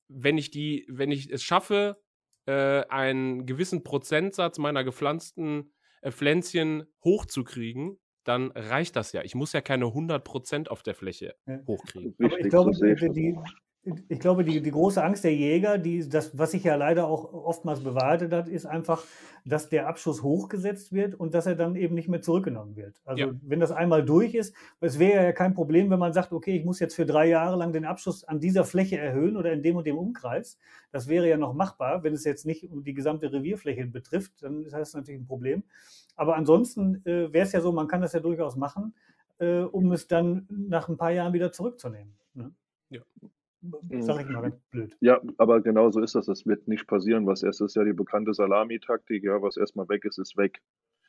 wenn 0.07 0.37
ich 0.37 0.51
die, 0.51 0.85
wenn 0.89 1.11
ich 1.11 1.31
es 1.31 1.43
schaffe, 1.43 2.01
äh, 2.45 2.83
einen 2.87 3.45
gewissen 3.45 3.83
Prozentsatz 3.83 4.57
meiner 4.57 4.83
gepflanzten 4.83 5.73
äh, 6.01 6.11
Pflänzchen 6.11 6.85
hochzukriegen, 7.03 7.99
dann 8.23 8.51
reicht 8.51 8.95
das 8.95 9.13
ja. 9.13 9.23
Ich 9.23 9.35
muss 9.35 9.53
ja 9.53 9.61
keine 9.61 9.85
100% 9.85 10.67
auf 10.67 10.83
der 10.83 10.95
Fläche 10.95 11.35
hochkriegen. 11.67 12.15
Aber 12.23 12.39
ich 12.39 12.49
glaube, 12.49 12.71
die, 12.71 13.35
ich 13.83 14.19
glaube, 14.19 14.43
die, 14.43 14.61
die 14.61 14.71
große 14.71 15.03
Angst 15.03 15.23
der 15.23 15.33
Jäger, 15.33 15.79
die, 15.79 16.07
das, 16.07 16.37
was 16.37 16.51
sich 16.51 16.63
ja 16.63 16.75
leider 16.75 17.07
auch 17.07 17.33
oftmals 17.33 17.83
bewahrheitet 17.83 18.31
hat, 18.31 18.47
ist 18.47 18.67
einfach, 18.67 19.03
dass 19.43 19.69
der 19.69 19.87
Abschuss 19.87 20.21
hochgesetzt 20.21 20.93
wird 20.93 21.15
und 21.15 21.33
dass 21.33 21.47
er 21.47 21.55
dann 21.55 21.75
eben 21.75 21.95
nicht 21.95 22.07
mehr 22.07 22.21
zurückgenommen 22.21 22.75
wird. 22.75 23.01
Also 23.05 23.23
Ja. 23.23 23.31
wenn 23.41 23.59
das 23.59 23.71
einmal 23.71 24.05
durch 24.05 24.35
ist, 24.35 24.53
es 24.81 24.99
wäre 24.99 25.23
ja 25.25 25.31
kein 25.31 25.55
Problem, 25.55 25.89
wenn 25.89 25.97
man 25.97 26.13
sagt, 26.13 26.31
okay, 26.31 26.55
ich 26.55 26.63
muss 26.63 26.79
jetzt 26.79 26.95
für 26.95 27.07
drei 27.07 27.27
Jahre 27.27 27.57
lang 27.57 27.73
den 27.73 27.85
Abschuss 27.85 28.23
an 28.23 28.39
dieser 28.39 28.65
Fläche 28.65 28.99
erhöhen 28.99 29.35
oder 29.35 29.51
in 29.51 29.63
dem 29.63 29.75
und 29.77 29.87
dem 29.87 29.97
Umkreis. 29.97 30.59
Das 30.91 31.07
wäre 31.07 31.27
ja 31.27 31.37
noch 31.37 31.53
machbar, 31.53 32.03
wenn 32.03 32.13
es 32.13 32.23
jetzt 32.23 32.45
nicht 32.45 32.69
um 32.71 32.83
die 32.83 32.93
gesamte 32.93 33.33
Revierfläche 33.33 33.87
betrifft, 33.87 34.43
dann 34.43 34.63
ist 34.63 34.73
das 34.73 34.93
natürlich 34.93 35.21
ein 35.21 35.27
Problem. 35.27 35.63
Aber 36.15 36.35
ansonsten 36.35 37.03
äh, 37.05 37.33
wäre 37.33 37.47
es 37.47 37.51
ja 37.51 37.61
so, 37.61 37.71
man 37.71 37.87
kann 37.87 38.01
das 38.01 38.13
ja 38.13 38.19
durchaus 38.19 38.55
machen, 38.55 38.93
äh, 39.39 39.61
um 39.61 39.91
es 39.91 40.07
dann 40.07 40.45
nach 40.49 40.87
ein 40.87 40.97
paar 40.97 41.11
Jahren 41.11 41.33
wieder 41.33 41.51
zurückzunehmen. 41.51 42.13
Ne? 42.35 42.51
Ja. 42.89 43.01
Sag 43.99 44.21
ich 44.21 44.29
mal 44.29 44.41
ganz 44.41 44.59
blöd. 44.71 44.97
Ja, 45.01 45.21
aber 45.37 45.61
genau 45.61 45.89
so 45.91 46.01
ist 46.01 46.15
das. 46.15 46.25
Das 46.25 46.45
wird 46.45 46.67
nicht 46.67 46.87
passieren. 46.87 47.27
Was 47.27 47.43
erst 47.43 47.61
ist 47.61 47.75
ja 47.75 47.83
die 47.83 47.93
bekannte 47.93 48.33
Salamitaktik. 48.33 49.23
Ja, 49.23 49.41
was 49.41 49.57
erstmal 49.57 49.87
weg 49.89 50.05
ist, 50.05 50.17
ist 50.17 50.35
weg. 50.37 50.61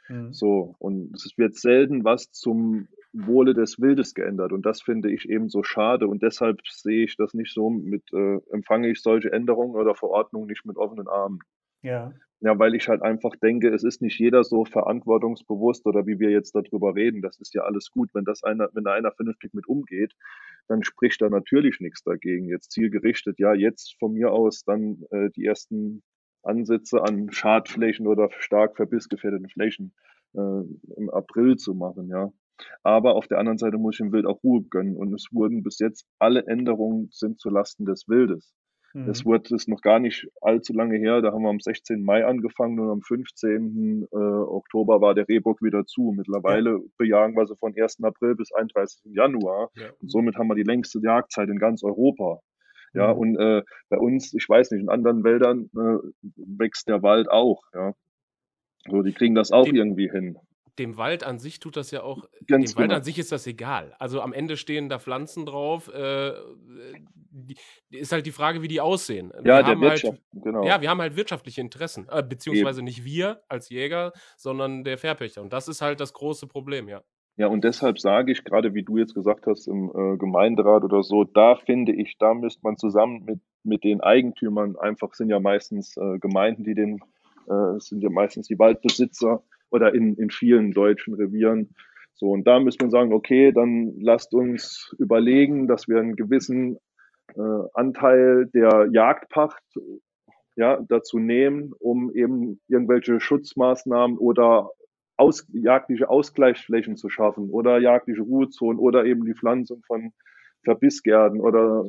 Mhm. 0.09 0.33
So. 0.33 0.75
Und 0.79 1.15
es 1.15 1.33
wird 1.37 1.55
selten 1.55 2.05
was 2.05 2.31
zum 2.31 2.89
Wohle 3.13 3.55
des 3.55 3.81
Wildes 3.81 4.15
geändert. 4.15 4.53
Und 4.53 4.67
das 4.67 4.83
finde 4.83 5.11
ich 5.11 5.29
eben 5.29 5.49
so 5.49 5.63
schade. 5.63 6.07
Und 6.07 6.23
deshalb 6.23 6.61
sehe 6.67 7.05
ich 7.05 7.17
das 7.17 7.35
nicht 7.35 7.53
so 7.53 7.71
mit, 7.71 8.13
äh, 8.13 8.39
empfange 8.51 8.91
ich 8.91 9.01
solche 9.01 9.33
Änderungen 9.33 9.75
oder 9.75 9.95
Verordnungen 9.95 10.47
nicht 10.47 10.67
mit 10.67 10.77
offenen 10.77 11.09
Armen. 11.09 11.41
Ja, 11.83 12.13
Ja, 12.45 12.59
weil 12.59 12.75
ich 12.75 12.89
halt 12.89 13.03
einfach 13.03 13.37
denke, 13.37 13.69
es 13.69 13.85
ist 13.85 14.03
nicht 14.03 14.19
jeder 14.19 14.43
so 14.43 14.65
verantwortungsbewusst 14.65 15.87
oder 15.87 16.07
wie 16.09 16.19
wir 16.19 16.31
jetzt 16.31 16.57
darüber 16.57 16.97
reden. 16.97 17.23
Das 17.23 17.39
ist 17.39 17.55
ja 17.55 17.63
alles 17.63 17.91
gut. 17.93 18.11
Wenn 18.15 18.25
das 18.25 18.43
einer, 18.43 18.69
wenn 18.73 18.83
da 18.83 18.93
einer 18.93 19.13
vernünftig 19.13 19.55
mit 19.55 19.69
umgeht, 19.69 20.13
dann 20.67 20.83
spricht 20.83 21.23
da 21.23 21.31
natürlich 21.31 21.79
nichts 21.79 22.03
dagegen. 22.03 22.49
Jetzt 22.49 22.73
zielgerichtet, 22.73 23.39
ja, 23.39 23.55
jetzt 23.55 23.97
von 24.01 24.13
mir 24.13 24.33
aus 24.33 24.65
dann 24.65 25.05
äh, 25.11 25.31
die 25.37 25.45
ersten 25.45 26.03
Ansätze 26.43 27.03
an 27.05 27.31
Schadflächen 27.31 28.09
oder 28.09 28.29
stark 28.39 28.75
verbissgefährdeten 28.75 29.49
Flächen 29.49 29.95
äh, 30.35 30.63
im 30.97 31.11
April 31.11 31.57
zu 31.57 31.75
machen, 31.75 32.09
ja. 32.09 32.33
Aber 32.83 33.15
auf 33.15 33.29
der 33.29 33.39
anderen 33.39 33.59
Seite 33.59 33.79
muss 33.79 33.95
ich 33.95 33.99
dem 33.99 34.13
Wild 34.13 34.27
auch 34.27 34.43
Ruhe 34.43 34.63
gönnen. 34.63 34.97
Und 34.97 35.15
es 35.15 35.29
wurden 35.31 35.63
bis 35.63 35.79
jetzt 35.79 36.07
alle 36.19 36.47
Änderungen 36.47 37.09
sind 37.13 37.39
zu 37.39 37.51
Lasten 37.51 37.85
des 37.85 38.09
Wildes. 38.09 38.53
Mhm. 38.95 39.09
Es 39.11 39.25
wurde 39.25 39.55
es 39.55 39.69
noch 39.69 39.81
gar 39.81 39.99
nicht 39.99 40.29
allzu 40.41 40.73
lange 40.73 40.97
her. 40.99 41.21
Da 41.23 41.33
haben 41.33 41.43
wir 41.43 41.51
am 41.51 41.61
16. 41.61 42.03
Mai 42.03 42.25
angefangen 42.27 42.79
und 42.81 42.91
am 42.91 43.01
15. 43.03 44.07
Äh, 44.11 44.17
Oktober 44.17 45.01
war 45.01 45.15
der 45.15 45.29
Rehbock 45.29 45.63
wieder 45.63 45.85
zu. 45.87 46.13
Mittlerweile 46.17 46.79
bejagen 46.99 47.35
wir 47.37 47.47
sie 47.47 47.57
von 47.57 47.73
1. 47.77 48.03
April 48.05 48.35
bis 48.35 48.53
31. 48.53 49.01
Januar. 49.15 49.71
Ja. 49.77 49.87
Und 50.01 50.11
somit 50.11 50.37
haben 50.37 50.49
wir 50.49 50.55
die 50.55 50.63
längste 50.63 51.01
Jagdzeit 51.03 51.49
in 51.49 51.59
ganz 51.59 51.83
Europa. 51.83 52.41
Ja, 52.95 53.15
Mhm. 53.15 53.19
und 53.21 53.37
äh, 53.39 53.63
bei 53.89 53.97
uns, 53.99 54.35
ich 54.35 54.47
weiß 54.49 54.71
nicht, 54.73 54.83
in 54.83 54.89
anderen 54.91 55.25
Wäldern 55.25 55.71
äh, 55.75 55.99
wächst 56.37 56.89
der 56.89 57.03
Wald 57.03 57.31
auch. 57.31 57.63
Ja, 57.73 57.95
so 58.89 59.03
die 59.03 59.13
kriegen 59.13 59.35
das 59.35 59.51
auch 59.53 59.65
Dem- 59.65 59.77
irgendwie 59.77 60.11
hin. 60.11 60.37
Dem 60.79 60.97
Wald 60.97 61.23
an 61.25 61.39
sich 61.39 61.61
tut 61.61 61.77
das 61.77 61.91
ja 61.91 62.03
auch, 62.03 62.29
Ganz 62.47 62.73
dem 62.73 62.79
Wald 62.79 62.89
genau. 62.89 62.99
an 62.99 63.05
sich 63.05 63.19
ist 63.19 63.31
das 63.31 63.47
egal. 63.47 63.95
Also 63.99 64.21
am 64.21 64.33
Ende 64.33 64.57
stehen 64.57 64.89
da 64.89 64.99
Pflanzen 64.99 65.45
drauf. 65.45 65.93
Äh, 65.93 66.33
die, 67.31 67.57
ist 67.91 68.13
halt 68.13 68.27
die 68.27 68.33
Frage, 68.33 68.63
wie 68.63 68.69
die 68.69 68.81
aussehen. 68.81 69.33
Ja, 69.37 69.37
wir 69.37 69.43
der 69.43 69.67
haben 69.67 69.81
halt, 69.81 70.03
Wirtschaft, 70.03 70.23
genau. 70.33 70.65
Ja, 70.65 70.81
wir 70.81 70.91
haben 70.91 71.01
halt 71.01 71.17
wirtschaftliche 71.17 71.61
Interessen, 71.61 72.07
äh, 72.11 72.23
beziehungsweise 72.23 72.83
nicht 72.83 73.05
wir 73.05 73.43
als 73.49 73.69
Jäger, 73.69 74.13
sondern 74.37 74.85
der 74.85 74.99
Verpächter. 74.99 75.43
Und 75.43 75.53
das 75.53 75.69
ist 75.69 75.83
halt 75.83 76.01
das 76.01 76.13
große 76.13 76.47
Problem, 76.47 76.89
ja. 76.89 77.03
Ja, 77.37 77.47
und 77.47 77.65
deshalb 77.65 77.99
sage 77.99 78.33
ich, 78.33 78.45
gerade 78.45 78.75
wie 78.75 78.83
du 78.83 78.99
jetzt 78.99 79.15
gesagt 79.15 79.47
hast, 79.47 79.67
im 79.67 79.91
äh, 79.95 80.19
Gemeinderat 80.19 80.85
oder 80.85 81.03
so, 81.03 81.25
da 81.25 81.57
finde 81.57 81.93
ich, 81.93 82.19
da 82.19 82.35
müsste 82.35 82.61
man 82.63 82.77
zusammen 82.77 83.25
mit, 83.25 83.41
mit 83.63 83.85
den 83.85 84.03
Eigentümern, 84.03 84.77
einfach 84.77 85.15
sind 85.15 85.31
ja 85.31 85.41
meistens 85.41 85.97
äh, 85.97 86.19
Gemeinden, 86.19 86.65
die 86.65 86.75
den, 86.75 87.01
äh, 87.49 87.79
sind 87.79 88.03
ja 88.03 88.11
meistens 88.11 88.49
die 88.49 88.59
Waldbesitzer 88.59 89.43
oder 89.73 89.95
in, 89.95 90.15
in 90.17 90.31
vielen 90.31 90.73
deutschen 90.73 91.15
Revieren. 91.15 91.75
So, 92.15 92.31
und 92.31 92.47
da 92.47 92.61
müsste 92.61 92.85
man 92.85 92.91
sagen, 92.91 93.13
okay, 93.13 93.53
dann 93.53 93.95
lasst 94.01 94.35
uns 94.35 94.95
überlegen, 94.99 95.67
dass 95.67 95.89
wir 95.89 95.99
einen 95.99 96.15
gewissen 96.15 96.77
äh, 97.35 97.41
Anteil 97.75 98.47
der 98.53 98.89
Jagdpacht 98.93 99.63
ja, 100.57 100.79
dazu 100.89 101.19
nehmen, 101.19 101.73
um 101.79 102.15
eben 102.15 102.61
irgendwelche 102.69 103.21
Schutzmaßnahmen 103.21 104.19
oder 104.19 104.71
aus, 105.17 105.47
jagdliche 105.53 106.09
Ausgleichsflächen 106.09 106.97
zu 106.97 107.09
schaffen 107.09 107.51
oder 107.51 107.79
jagdliche 107.79 108.23
Ruhezonen 108.23 108.79
oder 108.79 109.05
eben 109.05 109.25
die 109.25 109.35
Pflanzung 109.35 109.83
von 109.87 110.13
Verbissgärten 110.65 111.41
oder 111.41 111.87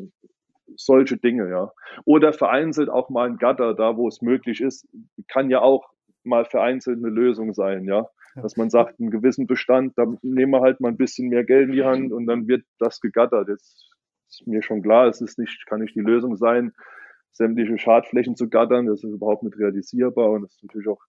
solche 0.76 1.18
Dinge, 1.18 1.50
ja. 1.50 1.72
Oder 2.06 2.34
vereinzelt 2.34 2.90
auch 2.90 3.10
mal 3.10 3.30
ein 3.30 3.38
Gatter, 3.38 3.74
da 3.74 3.98
wo 3.98 4.08
es 4.08 4.22
möglich 4.22 4.62
ist, 4.62 4.88
kann 5.28 5.50
ja 5.50 5.62
auch 5.62 5.90
mal 6.26 6.46
vereinzelt 6.46 6.98
eine 6.98 7.10
Lösung 7.10 7.54
sein, 7.54 7.86
ja. 7.86 8.08
Dass 8.36 8.58
man 8.58 8.70
sagt, 8.70 9.00
einen 9.00 9.12
gewissen 9.12 9.46
Bestand, 9.46 9.94
da 9.96 10.06
nehmen 10.24 10.52
wir 10.52 10.62
halt 10.62 10.80
mal 10.80 10.90
ein 10.90 10.98
bisschen 10.98 11.30
mehr 11.30 11.44
Geld 11.44 11.70
in 11.70 11.76
die 11.76 11.84
Hand 11.84 12.12
und 12.12 12.26
dann 12.26 12.48
wird 12.48 12.66
das 12.80 13.00
gegattert. 13.00 13.48
Jetzt 13.48 13.94
ist 14.28 14.48
mir 14.48 14.64
schon 14.64 14.82
klar, 14.82 15.08
es 15.08 15.22
ist 15.22 15.38
nicht, 15.38 15.66
kann 15.68 15.82
nicht 15.82 15.96
die 15.96 16.02
Lösung 16.02 16.36
sein, 16.36 16.74
sämtliche 17.32 17.78
Schadflächen 17.78 18.36
zu 18.36 18.50
gattern. 18.50 18.88
Das 18.88 19.04
ist 19.04 19.12
überhaupt 19.12 19.44
nicht 19.44 19.58
realisierbar 19.60 20.32
und 20.32 20.44
das 20.44 20.56
ist 20.56 20.64
natürlich 20.64 20.88
auch 20.88 21.02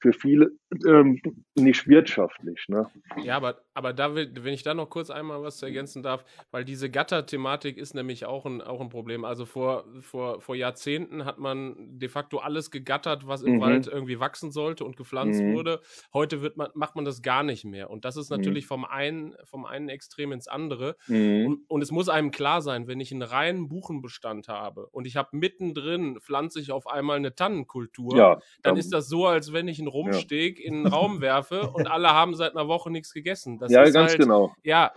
für 0.00 0.12
viele 0.12 0.52
ähm, 0.86 1.20
nicht 1.56 1.88
wirtschaftlich. 1.88 2.64
Ne? 2.68 2.88
Ja, 3.24 3.36
aber, 3.36 3.62
aber 3.74 3.92
da 3.92 4.14
will, 4.14 4.30
wenn 4.40 4.54
ich 4.54 4.62
da 4.62 4.74
noch 4.74 4.90
kurz 4.90 5.10
einmal 5.10 5.42
was 5.42 5.56
zu 5.58 5.66
ergänzen 5.66 6.02
darf, 6.04 6.24
weil 6.52 6.64
diese 6.64 6.88
Gatter-Thematik 6.88 7.76
ist 7.76 7.94
nämlich 7.94 8.24
auch 8.24 8.46
ein, 8.46 8.60
auch 8.62 8.80
ein 8.80 8.90
Problem. 8.90 9.24
Also 9.24 9.44
vor, 9.44 9.84
vor, 10.00 10.40
vor 10.40 10.54
Jahrzehnten 10.54 11.24
hat 11.24 11.38
man 11.38 11.98
de 11.98 12.08
facto 12.08 12.38
alles 12.38 12.70
gegattert, 12.70 13.26
was 13.26 13.42
im 13.42 13.54
Mhm. 13.56 13.60
Wald 13.60 13.86
irgendwie 13.88 14.20
wachsen 14.20 14.52
sollte 14.52 14.84
und 14.84 14.96
gepflanzt 14.96 15.42
Mhm. 15.42 15.52
wurde. 15.52 15.80
Heute 16.12 16.42
wird 16.42 16.56
man, 16.56 16.68
macht 16.74 16.94
man 16.94 17.04
das 17.04 17.20
gar 17.22 17.42
nicht 17.42 17.64
mehr. 17.64 17.90
Und 17.90 18.04
das 18.04 18.16
ist 18.16 18.30
Mhm. 18.30 18.36
natürlich 18.36 18.66
vom 18.66 18.84
einen, 18.84 19.34
vom 19.44 19.64
einen 19.66 19.88
Extrem 19.88 20.30
ins 20.30 20.46
andere. 20.46 20.96
Mhm. 21.08 21.46
Und, 21.46 21.64
und 21.68 21.82
es 21.82 21.90
muss 21.90 22.08
einem 22.08 22.30
klar 22.30 22.62
sein, 22.62 22.86
wenn 22.86 23.00
ich 23.00 23.10
einen 23.10 23.22
reinen 23.22 23.68
Buchenbestand 23.68 24.46
habe 24.48 24.86
und 24.90 25.06
ich 25.06 25.16
habe 25.16 25.30
mittendrin 25.36 26.20
pflanze 26.20 26.60
ich 26.60 26.70
auf 26.70 26.86
einmal 26.86 27.16
eine 27.16 27.34
Tannenkultur, 27.34 28.16
Ja, 28.16 28.34
dann 28.34 28.42
dann- 28.62 28.76
ist 28.76 28.92
das 28.92 29.08
so, 29.08 29.26
als 29.26 29.52
wenn 29.52 29.66
ich 29.66 29.78
einen 29.80 29.87
Rumsteg 29.88 30.60
in 30.60 30.74
einen 30.74 30.86
Raum 30.86 31.20
werfe 31.20 31.70
und 31.70 31.90
alle 31.90 32.08
haben 32.10 32.34
seit 32.34 32.56
einer 32.56 32.68
Woche 32.68 32.90
nichts 32.90 33.12
gegessen. 33.12 33.58
Das 33.58 33.72
ja 33.72 33.82
ist 33.82 33.94
ganz 33.94 34.12
halt, 34.12 34.20
genau. 34.20 34.54
Ja, 34.62 34.92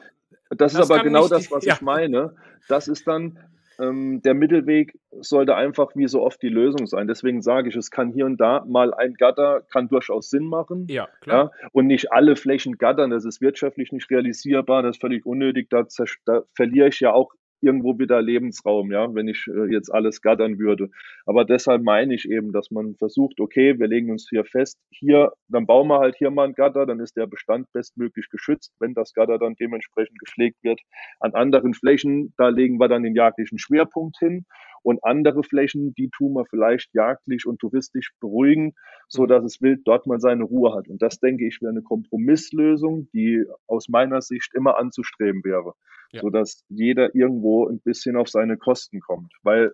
Das, 0.49 0.73
das 0.73 0.73
ist 0.73 0.91
aber 0.91 1.03
genau 1.03 1.27
das, 1.27 1.51
was 1.51 1.65
ja. 1.65 1.75
ich 1.75 1.81
meine. 1.81 2.35
Das 2.67 2.87
ist 2.87 3.07
dann, 3.07 3.39
ähm, 3.79 4.21
der 4.21 4.33
Mittelweg 4.33 4.97
sollte 5.21 5.55
einfach 5.55 5.95
wie 5.95 6.07
so 6.07 6.21
oft 6.21 6.41
die 6.41 6.49
Lösung 6.49 6.85
sein. 6.87 7.07
Deswegen 7.07 7.41
sage 7.41 7.69
ich, 7.69 7.75
es 7.75 7.89
kann 7.89 8.11
hier 8.11 8.25
und 8.25 8.37
da 8.37 8.63
mal 8.67 8.93
ein 8.93 9.15
Gatter, 9.15 9.61
kann 9.71 9.87
durchaus 9.87 10.29
Sinn 10.29 10.45
machen. 10.45 10.87
Ja, 10.89 11.07
klar. 11.21 11.51
Ja, 11.61 11.69
und 11.71 11.87
nicht 11.87 12.11
alle 12.11 12.35
Flächen 12.35 12.77
gattern, 12.77 13.09
das 13.09 13.25
ist 13.25 13.41
wirtschaftlich 13.41 13.91
nicht 13.91 14.09
realisierbar, 14.09 14.83
das 14.83 14.97
ist 14.97 15.01
völlig 15.01 15.25
unnötig. 15.25 15.69
Da, 15.69 15.85
da 16.25 16.43
verliere 16.55 16.89
ich 16.89 16.99
ja 16.99 17.13
auch 17.13 17.33
irgendwo 17.61 17.99
wieder 17.99 18.21
Lebensraum, 18.21 18.91
ja, 18.91 19.13
wenn 19.13 19.27
ich 19.27 19.45
äh, 19.47 19.71
jetzt 19.71 19.89
alles 19.93 20.21
gattern 20.21 20.59
würde. 20.59 20.89
Aber 21.25 21.45
deshalb 21.45 21.83
meine 21.83 22.13
ich 22.13 22.29
eben, 22.29 22.51
dass 22.51 22.71
man 22.71 22.95
versucht, 22.95 23.39
okay, 23.39 23.79
wir 23.79 23.87
legen 23.87 24.11
uns 24.11 24.27
hier 24.29 24.45
fest, 24.45 24.79
hier, 24.89 25.31
dann 25.47 25.65
bauen 25.65 25.87
wir 25.87 25.99
halt 25.99 26.15
hier 26.17 26.31
mal 26.31 26.47
ein 26.47 26.53
Gatter, 26.53 26.85
dann 26.85 26.99
ist 26.99 27.17
der 27.17 27.27
Bestand 27.27 27.71
bestmöglich 27.73 28.29
geschützt, 28.29 28.73
wenn 28.79 28.93
das 28.93 29.13
Gatter 29.13 29.37
dann 29.37 29.55
dementsprechend 29.55 30.19
gepflegt 30.19 30.57
wird. 30.63 30.81
An 31.19 31.33
anderen 31.33 31.73
Flächen, 31.73 32.33
da 32.37 32.49
legen 32.49 32.79
wir 32.79 32.87
dann 32.87 33.03
den 33.03 33.15
jagdlichen 33.15 33.59
Schwerpunkt 33.59 34.17
hin 34.19 34.45
und 34.83 35.03
andere 35.03 35.43
Flächen, 35.43 35.93
die 35.95 36.09
tun 36.09 36.33
wir 36.33 36.45
vielleicht 36.45 36.93
jagdlich 36.93 37.45
und 37.45 37.59
touristisch 37.59 38.11
beruhigen, 38.19 38.73
so 39.07 39.23
mhm. 39.23 39.27
dass 39.27 39.43
es 39.43 39.61
Wild 39.61 39.81
dort 39.85 40.07
mal 40.07 40.19
seine 40.19 40.43
Ruhe 40.43 40.73
hat. 40.73 40.87
Und 40.87 41.01
das 41.01 41.19
denke 41.19 41.47
ich 41.47 41.61
wäre 41.61 41.71
eine 41.71 41.81
Kompromisslösung, 41.81 43.09
die 43.13 43.43
aus 43.67 43.89
meiner 43.89 44.21
Sicht 44.21 44.53
immer 44.53 44.77
anzustreben 44.77 45.43
wäre, 45.43 45.73
ja. 46.11 46.21
so 46.21 46.29
dass 46.29 46.63
jeder 46.69 47.13
irgendwo 47.15 47.67
ein 47.67 47.79
bisschen 47.79 48.15
auf 48.15 48.29
seine 48.29 48.57
Kosten 48.57 48.99
kommt, 48.99 49.33
weil 49.43 49.73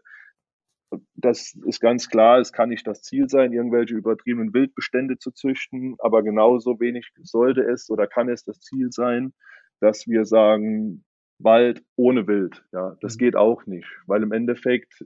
das 1.16 1.54
ist 1.66 1.82
ganz 1.82 2.08
klar, 2.08 2.40
es 2.40 2.54
kann 2.54 2.70
nicht 2.70 2.88
das 2.88 3.02
Ziel 3.02 3.28
sein, 3.28 3.52
irgendwelche 3.52 3.96
übertriebenen 3.96 4.54
Wildbestände 4.54 5.18
zu 5.18 5.32
züchten, 5.32 5.96
aber 6.00 6.24
genauso 6.24 6.80
wenig 6.80 7.10
sollte 7.24 7.62
es 7.62 7.90
oder 7.90 8.08
kann 8.08 8.30
es 8.30 8.46
das 8.46 8.62
Ziel 8.62 8.92
sein, 8.92 9.34
dass 9.80 10.08
wir 10.08 10.26
sagen, 10.26 11.04
Wald 11.40 11.84
ohne 11.96 12.28
Wild. 12.28 12.64
Ja, 12.72 12.98
das 13.02 13.16
mhm. 13.16 13.20
geht 13.20 13.36
auch 13.36 13.66
nicht, 13.66 13.88
weil 14.06 14.24
im 14.24 14.32
Endeffekt 14.32 15.06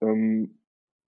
ähm, 0.00 0.58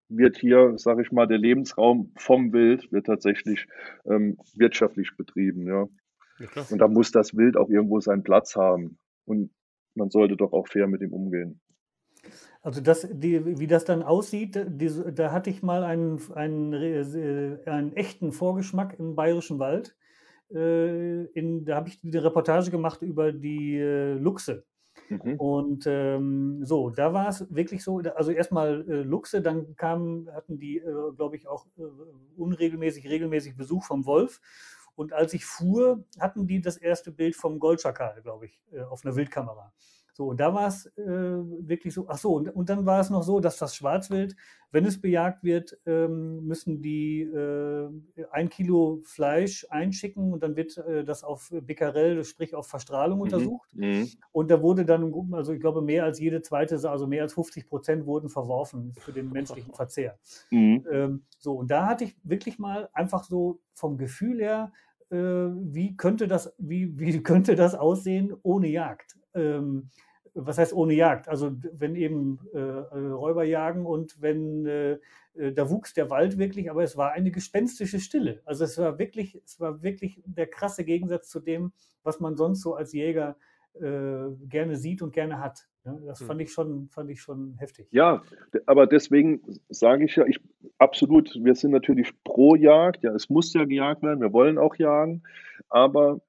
wird 0.08 0.38
hier, 0.38 0.74
sage 0.76 1.02
ich 1.02 1.12
mal, 1.12 1.26
der 1.26 1.38
Lebensraum 1.38 2.12
vom 2.16 2.52
Wild 2.52 2.90
wird 2.92 3.06
tatsächlich 3.06 3.66
ähm, 4.06 4.38
wirtschaftlich 4.54 5.10
betrieben. 5.16 5.66
Ja. 5.66 5.88
ja 6.38 6.64
Und 6.70 6.78
da 6.78 6.88
muss 6.88 7.12
das 7.12 7.36
Wild 7.36 7.56
auch 7.56 7.68
irgendwo 7.68 8.00
seinen 8.00 8.22
Platz 8.22 8.56
haben. 8.56 8.98
Und 9.26 9.50
man 9.94 10.10
sollte 10.10 10.36
doch 10.36 10.52
auch 10.52 10.68
fair 10.68 10.86
mit 10.86 11.02
ihm 11.02 11.12
umgehen. 11.12 11.60
Also 12.62 12.80
das, 12.80 13.08
die, 13.10 13.58
wie 13.58 13.66
das 13.66 13.84
dann 13.84 14.02
aussieht, 14.02 14.58
die, 14.66 14.90
da 15.14 15.30
hatte 15.30 15.50
ich 15.50 15.62
mal 15.62 15.84
einen, 15.84 16.20
einen, 16.34 16.72
äh, 16.72 17.58
einen 17.66 17.92
echten 17.94 18.32
Vorgeschmack 18.32 18.98
im 18.98 19.14
Bayerischen 19.14 19.58
Wald. 19.58 19.96
Äh, 20.52 21.24
in, 21.26 21.64
da 21.64 21.76
habe 21.76 21.88
ich 21.88 22.00
die 22.00 22.16
Reportage 22.16 22.70
gemacht 22.70 23.02
über 23.02 23.32
die 23.32 23.76
äh, 23.76 24.14
Luchse. 24.14 24.64
Mhm. 25.08 25.36
Und 25.36 25.86
ähm, 25.86 26.64
so, 26.64 26.90
da 26.90 27.12
war 27.12 27.28
es 27.28 27.46
wirklich 27.54 27.82
so, 27.82 27.98
also 27.98 28.30
erstmal 28.30 28.84
äh, 28.88 29.02
Luchse, 29.02 29.40
dann 29.40 29.76
kamen, 29.76 30.28
hatten 30.32 30.58
die, 30.58 30.78
äh, 30.78 31.12
glaube 31.16 31.36
ich, 31.36 31.46
auch 31.46 31.66
äh, 31.78 31.82
unregelmäßig, 32.36 33.08
regelmäßig 33.08 33.56
Besuch 33.56 33.84
vom 33.84 34.06
Wolf. 34.06 34.40
Und 34.94 35.12
als 35.12 35.32
ich 35.32 35.44
fuhr, 35.44 36.04
hatten 36.18 36.46
die 36.46 36.60
das 36.60 36.76
erste 36.76 37.12
Bild 37.12 37.36
vom 37.36 37.58
Goldschakal, 37.60 38.20
glaube 38.22 38.46
ich, 38.46 38.60
äh, 38.72 38.80
auf 38.80 39.04
einer 39.04 39.14
Wildkamera. 39.14 39.72
So, 40.18 40.24
und 40.30 40.40
da 40.40 40.52
war 40.52 40.66
es 40.66 40.86
äh, 40.96 41.06
wirklich 41.06 41.94
so, 41.94 42.06
ach 42.08 42.18
so, 42.18 42.34
und, 42.34 42.48
und, 42.48 42.68
dann 42.68 42.84
war 42.84 42.98
es 42.98 43.08
noch 43.08 43.22
so, 43.22 43.38
dass 43.38 43.56
das 43.56 43.76
Schwarzwild, 43.76 44.34
wenn 44.72 44.84
es 44.84 45.00
bejagt 45.00 45.44
wird, 45.44 45.78
ähm, 45.86 46.44
müssen 46.44 46.82
die 46.82 47.20
äh, 47.22 47.88
ein 48.32 48.48
Kilo 48.48 48.98
Fleisch 49.04 49.64
einschicken 49.70 50.32
und 50.32 50.42
dann 50.42 50.56
wird 50.56 50.76
äh, 50.76 51.04
das 51.04 51.22
auf 51.22 51.52
Becquerel, 51.62 52.24
sprich 52.24 52.56
auf 52.56 52.66
Verstrahlung 52.66 53.18
mhm. 53.18 53.22
untersucht. 53.22 53.70
Mhm. 53.76 54.08
Und 54.32 54.50
da 54.50 54.60
wurde 54.60 54.84
dann, 54.84 55.14
also 55.30 55.52
ich 55.52 55.60
glaube, 55.60 55.82
mehr 55.82 56.02
als 56.02 56.18
jede 56.18 56.42
zweite, 56.42 56.74
also 56.90 57.06
mehr 57.06 57.22
als 57.22 57.34
50 57.34 57.68
Prozent 57.68 58.04
wurden 58.04 58.28
verworfen 58.28 58.94
für 58.98 59.12
den 59.12 59.30
menschlichen 59.30 59.72
Verzehr. 59.76 60.18
Mhm. 60.50 60.84
Ähm, 60.90 61.22
so, 61.38 61.52
und 61.52 61.70
da 61.70 61.86
hatte 61.86 62.02
ich 62.02 62.16
wirklich 62.24 62.58
mal 62.58 62.88
einfach 62.92 63.22
so 63.22 63.60
vom 63.72 63.96
Gefühl 63.96 64.40
her, 64.40 64.72
äh, 65.10 65.16
wie 65.16 65.96
könnte 65.96 66.26
das, 66.26 66.52
wie, 66.58 66.98
wie 66.98 67.22
könnte 67.22 67.54
das 67.54 67.76
aussehen 67.76 68.34
ohne 68.42 68.66
Jagd? 68.66 69.16
Ähm, 69.34 69.90
was 70.46 70.58
heißt 70.58 70.72
ohne 70.72 70.94
Jagd? 70.94 71.28
Also 71.28 71.52
wenn 71.72 71.96
eben 71.96 72.38
äh, 72.52 72.58
Räuber 72.60 73.44
jagen 73.44 73.86
und 73.86 74.20
wenn 74.20 74.66
äh, 74.66 74.98
äh, 75.34 75.52
da 75.52 75.70
wuchs 75.70 75.94
der 75.94 76.10
Wald 76.10 76.38
wirklich, 76.38 76.70
aber 76.70 76.82
es 76.82 76.96
war 76.96 77.12
eine 77.12 77.30
gespenstische 77.30 78.00
Stille. 78.00 78.40
Also 78.44 78.64
es 78.64 78.78
war 78.78 78.98
wirklich, 78.98 79.40
es 79.44 79.58
war 79.60 79.82
wirklich 79.82 80.22
der 80.24 80.46
krasse 80.46 80.84
Gegensatz 80.84 81.28
zu 81.28 81.40
dem, 81.40 81.72
was 82.02 82.20
man 82.20 82.36
sonst 82.36 82.62
so 82.62 82.74
als 82.74 82.92
Jäger 82.92 83.36
äh, 83.74 84.30
gerne 84.48 84.76
sieht 84.76 85.02
und 85.02 85.12
gerne 85.12 85.40
hat. 85.40 85.68
Ja, 85.84 85.96
das 86.06 86.20
hm. 86.20 86.26
fand 86.26 86.40
ich 86.42 86.52
schon, 86.52 86.88
fand 86.88 87.10
ich 87.10 87.20
schon 87.20 87.54
heftig. 87.58 87.88
Ja, 87.90 88.22
aber 88.66 88.86
deswegen 88.86 89.40
sage 89.68 90.04
ich 90.04 90.16
ja, 90.16 90.26
ich 90.26 90.40
absolut, 90.78 91.34
wir 91.42 91.54
sind 91.54 91.70
natürlich 91.70 92.12
pro 92.24 92.56
Jagd, 92.56 93.02
ja, 93.04 93.12
es 93.14 93.28
muss 93.28 93.52
ja 93.54 93.64
gejagt 93.64 94.02
werden, 94.02 94.20
wir 94.20 94.32
wollen 94.32 94.58
auch 94.58 94.74
jagen, 94.76 95.22
aber 95.68 96.20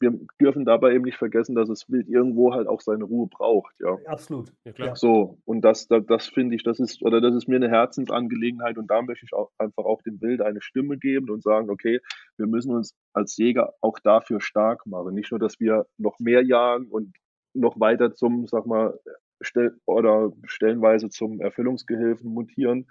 wir 0.00 0.18
dürfen 0.40 0.64
dabei 0.64 0.94
eben 0.94 1.04
nicht 1.04 1.18
vergessen, 1.18 1.54
dass 1.54 1.68
das 1.68 1.90
Wild 1.90 2.08
irgendwo 2.08 2.54
halt 2.54 2.66
auch 2.66 2.80
seine 2.80 3.04
Ruhe 3.04 3.28
braucht, 3.28 3.74
ja. 3.80 3.98
Absolut. 4.06 4.50
Ja, 4.64 4.72
klar. 4.72 4.96
So, 4.96 5.38
und 5.44 5.60
das, 5.60 5.88
das, 5.88 6.04
das 6.06 6.26
finde 6.26 6.56
ich, 6.56 6.62
das 6.62 6.80
ist, 6.80 7.02
oder 7.02 7.20
das 7.20 7.34
ist 7.34 7.48
mir 7.48 7.56
eine 7.56 7.68
Herzensangelegenheit 7.68 8.78
und 8.78 8.90
da 8.90 9.02
möchte 9.02 9.26
ich 9.26 9.34
auch 9.34 9.50
einfach 9.58 9.84
auch 9.84 10.02
dem 10.02 10.20
Wild 10.22 10.40
eine 10.40 10.62
Stimme 10.62 10.96
geben 10.96 11.30
und 11.30 11.42
sagen, 11.42 11.70
okay, 11.70 12.00
wir 12.38 12.46
müssen 12.46 12.72
uns 12.74 12.94
als 13.12 13.36
Jäger 13.36 13.74
auch 13.82 13.98
dafür 13.98 14.40
stark 14.40 14.86
machen. 14.86 15.14
Nicht 15.14 15.30
nur, 15.30 15.38
dass 15.38 15.60
wir 15.60 15.86
noch 15.98 16.18
mehr 16.18 16.42
jagen 16.42 16.86
und 16.88 17.14
noch 17.52 17.78
weiter 17.78 18.14
zum, 18.14 18.46
sag 18.46 18.66
mal, 18.66 18.98
stell, 19.40 19.76
oder 19.84 20.32
stellenweise 20.44 21.10
zum 21.10 21.40
Erfüllungsgehilfen 21.40 22.32
mutieren, 22.32 22.86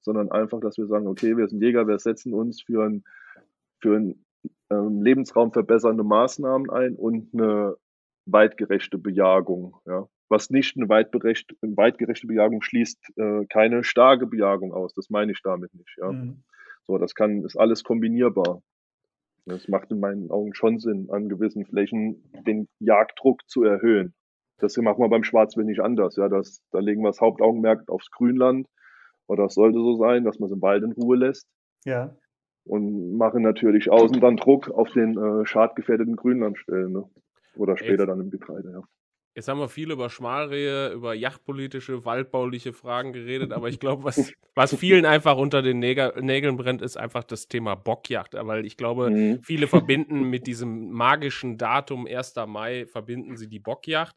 sondern 0.00 0.30
einfach, 0.30 0.60
dass 0.60 0.78
wir 0.78 0.86
sagen, 0.86 1.08
okay, 1.08 1.36
wir 1.36 1.48
sind 1.48 1.60
Jäger, 1.60 1.88
wir 1.88 1.98
setzen 1.98 2.34
uns 2.34 2.62
für 2.62 2.84
ein, 2.84 3.04
für 3.80 3.96
ein 3.96 4.24
ähm, 4.72 5.02
Lebensraum 5.02 5.52
verbessernde 5.52 6.04
Maßnahmen 6.04 6.70
ein 6.70 6.94
und 6.94 7.32
eine 7.34 7.76
weitgerechte 8.26 8.98
Bejagung. 8.98 9.76
Ja. 9.86 10.08
Was 10.28 10.50
nicht 10.50 10.76
eine 10.76 10.88
weitgerechte, 10.88 11.54
eine 11.60 11.76
weitgerechte 11.76 12.26
Bejagung 12.26 12.62
schließt, 12.62 12.98
äh, 13.16 13.44
keine 13.46 13.84
starke 13.84 14.26
Bejagung 14.26 14.72
aus. 14.72 14.94
Das 14.94 15.10
meine 15.10 15.32
ich 15.32 15.42
damit 15.42 15.74
nicht. 15.74 15.94
Ja. 15.98 16.12
Mhm. 16.12 16.42
So, 16.86 16.98
das 16.98 17.14
kann, 17.14 17.44
ist 17.44 17.56
alles 17.56 17.84
kombinierbar. 17.84 18.62
Das 19.44 19.68
macht 19.68 19.90
in 19.90 20.00
meinen 20.00 20.30
Augen 20.30 20.54
schon 20.54 20.78
Sinn, 20.78 21.08
an 21.10 21.28
gewissen 21.28 21.66
Flächen 21.66 22.22
den 22.46 22.68
Jagddruck 22.78 23.40
zu 23.48 23.64
erhöhen. 23.64 24.14
Das 24.58 24.76
machen 24.76 25.02
wir 25.02 25.08
beim 25.08 25.24
Schwarzwild 25.24 25.66
nicht 25.66 25.80
anders. 25.80 26.16
Ja, 26.16 26.28
das, 26.28 26.62
da 26.70 26.78
legen 26.78 27.02
wir 27.02 27.08
das 27.08 27.20
Hauptaugenmerk 27.20 27.88
aufs 27.88 28.10
Grünland. 28.10 28.68
Oder 29.26 29.46
es 29.46 29.54
sollte 29.54 29.78
so 29.78 29.96
sein, 29.96 30.24
dass 30.24 30.38
man 30.38 30.48
es 30.48 30.54
im 30.54 30.62
Wald 30.62 30.84
in 30.84 30.92
Ruhe 30.92 31.16
lässt. 31.16 31.48
Ja 31.84 32.14
und 32.64 33.16
machen 33.16 33.42
natürlich 33.42 33.90
außen 33.90 34.20
dann 34.20 34.36
Druck 34.36 34.70
auf 34.70 34.90
den 34.90 35.16
äh, 35.16 35.46
schadgefährdeten 35.46 36.16
Grünlandstellen. 36.16 36.92
Ne? 36.92 37.04
Oder 37.56 37.76
später 37.76 38.04
jetzt, 38.04 38.08
dann 38.08 38.20
im 38.20 38.30
Getreide, 38.30 38.70
ja. 38.72 38.82
Jetzt 39.34 39.48
haben 39.48 39.60
wir 39.60 39.68
viel 39.68 39.90
über 39.90 40.10
Schmalrehe, 40.10 40.92
über 40.92 41.14
yachtpolitische, 41.14 42.04
waldbauliche 42.04 42.74
Fragen 42.74 43.14
geredet, 43.14 43.52
aber 43.52 43.68
ich 43.70 43.80
glaube, 43.80 44.04
was, 44.04 44.32
was 44.54 44.74
vielen 44.74 45.06
einfach 45.06 45.38
unter 45.38 45.62
den 45.62 45.78
Näger, 45.78 46.20
Nägeln 46.20 46.56
brennt, 46.56 46.82
ist 46.82 46.98
einfach 46.98 47.24
das 47.24 47.48
Thema 47.48 47.74
Bockjacht. 47.74 48.34
Weil 48.34 48.66
ich 48.66 48.76
glaube, 48.76 49.10
mhm. 49.10 49.42
viele 49.42 49.68
verbinden 49.68 50.22
mit 50.30 50.46
diesem 50.46 50.90
magischen 50.90 51.56
Datum 51.56 52.06
1. 52.06 52.34
Mai, 52.46 52.86
verbinden 52.86 53.36
sie 53.36 53.48
die 53.48 53.58
Bockjacht. 53.58 54.16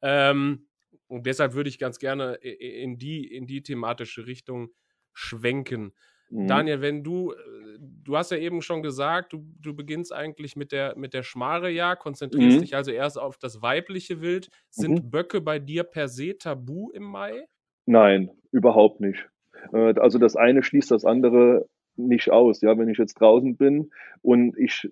Ähm, 0.00 0.66
und 1.08 1.26
deshalb 1.26 1.52
würde 1.52 1.68
ich 1.68 1.78
ganz 1.78 1.98
gerne 1.98 2.34
in 2.34 2.96
die, 2.96 3.26
in 3.26 3.46
die 3.46 3.62
thematische 3.62 4.26
Richtung 4.26 4.70
schwenken. 5.12 5.92
Mhm. 6.30 6.46
Daniel, 6.46 6.80
wenn 6.80 7.04
du, 7.04 7.32
äh, 7.32 7.36
du 7.78 8.16
hast 8.16 8.30
ja 8.30 8.38
eben 8.38 8.62
schon 8.62 8.82
gesagt, 8.82 9.32
du, 9.32 9.44
du 9.60 9.74
beginnst 9.74 10.12
eigentlich 10.12 10.56
mit 10.56 10.72
der, 10.72 10.96
mit 10.96 11.14
der 11.14 11.22
Schmare-Jahr, 11.22 11.96
konzentrierst 11.96 12.58
mhm. 12.58 12.60
dich 12.62 12.76
also 12.76 12.90
erst 12.90 13.18
auf 13.18 13.38
das 13.38 13.62
weibliche 13.62 14.20
Wild. 14.20 14.48
Sind 14.70 15.04
mhm. 15.04 15.10
Böcke 15.10 15.40
bei 15.40 15.58
dir 15.58 15.84
per 15.84 16.08
se 16.08 16.36
tabu 16.36 16.90
im 16.90 17.04
Mai? 17.04 17.46
Nein, 17.86 18.30
überhaupt 18.50 19.00
nicht. 19.00 19.28
Äh, 19.72 19.94
also 19.98 20.18
das 20.18 20.36
eine 20.36 20.62
schließt 20.62 20.90
das 20.90 21.04
andere 21.04 21.66
nicht 21.96 22.30
aus. 22.30 22.60
Ja, 22.60 22.76
wenn 22.78 22.88
ich 22.88 22.98
jetzt 22.98 23.20
draußen 23.20 23.56
bin 23.56 23.90
und 24.22 24.56
ich 24.58 24.90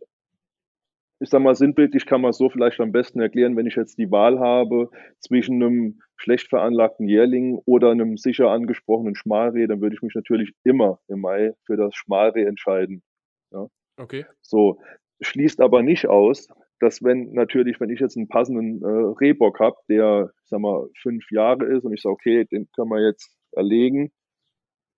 ich 1.22 1.30
sag 1.30 1.40
mal, 1.40 1.54
sinnbildlich 1.54 2.04
kann 2.04 2.20
man 2.20 2.30
es 2.30 2.38
so 2.38 2.50
vielleicht 2.50 2.80
am 2.80 2.90
besten 2.90 3.20
erklären, 3.20 3.56
wenn 3.56 3.66
ich 3.66 3.76
jetzt 3.76 3.96
die 3.96 4.10
Wahl 4.10 4.40
habe 4.40 4.90
zwischen 5.20 5.62
einem 5.62 6.00
schlecht 6.16 6.48
veranlagten 6.48 7.06
Jährling 7.06 7.60
oder 7.64 7.92
einem 7.92 8.16
sicher 8.16 8.50
angesprochenen 8.50 9.14
Schmalreh, 9.14 9.68
dann 9.68 9.80
würde 9.80 9.94
ich 9.94 10.02
mich 10.02 10.16
natürlich 10.16 10.52
immer 10.64 10.98
im 11.06 11.20
Mai 11.20 11.54
für 11.64 11.76
das 11.76 11.94
Schmalreh 11.94 12.42
entscheiden. 12.42 13.04
Ja. 13.52 13.68
Okay. 13.98 14.26
So, 14.40 14.80
schließt 15.20 15.60
aber 15.60 15.84
nicht 15.84 16.08
aus, 16.08 16.48
dass 16.80 17.04
wenn 17.04 17.32
natürlich, 17.32 17.78
wenn 17.78 17.90
ich 17.90 18.00
jetzt 18.00 18.16
einen 18.16 18.26
passenden 18.26 18.82
äh, 18.82 19.14
Rehbock 19.20 19.60
habe, 19.60 19.76
der, 19.88 20.32
ich 20.42 20.48
sag 20.48 20.58
mal, 20.58 20.88
fünf 21.00 21.30
Jahre 21.30 21.66
ist 21.66 21.84
und 21.84 21.92
ich 21.92 22.02
sage, 22.02 22.14
okay, 22.14 22.44
den 22.46 22.68
können 22.74 22.90
wir 22.90 23.00
jetzt 23.00 23.32
erlegen, 23.52 24.10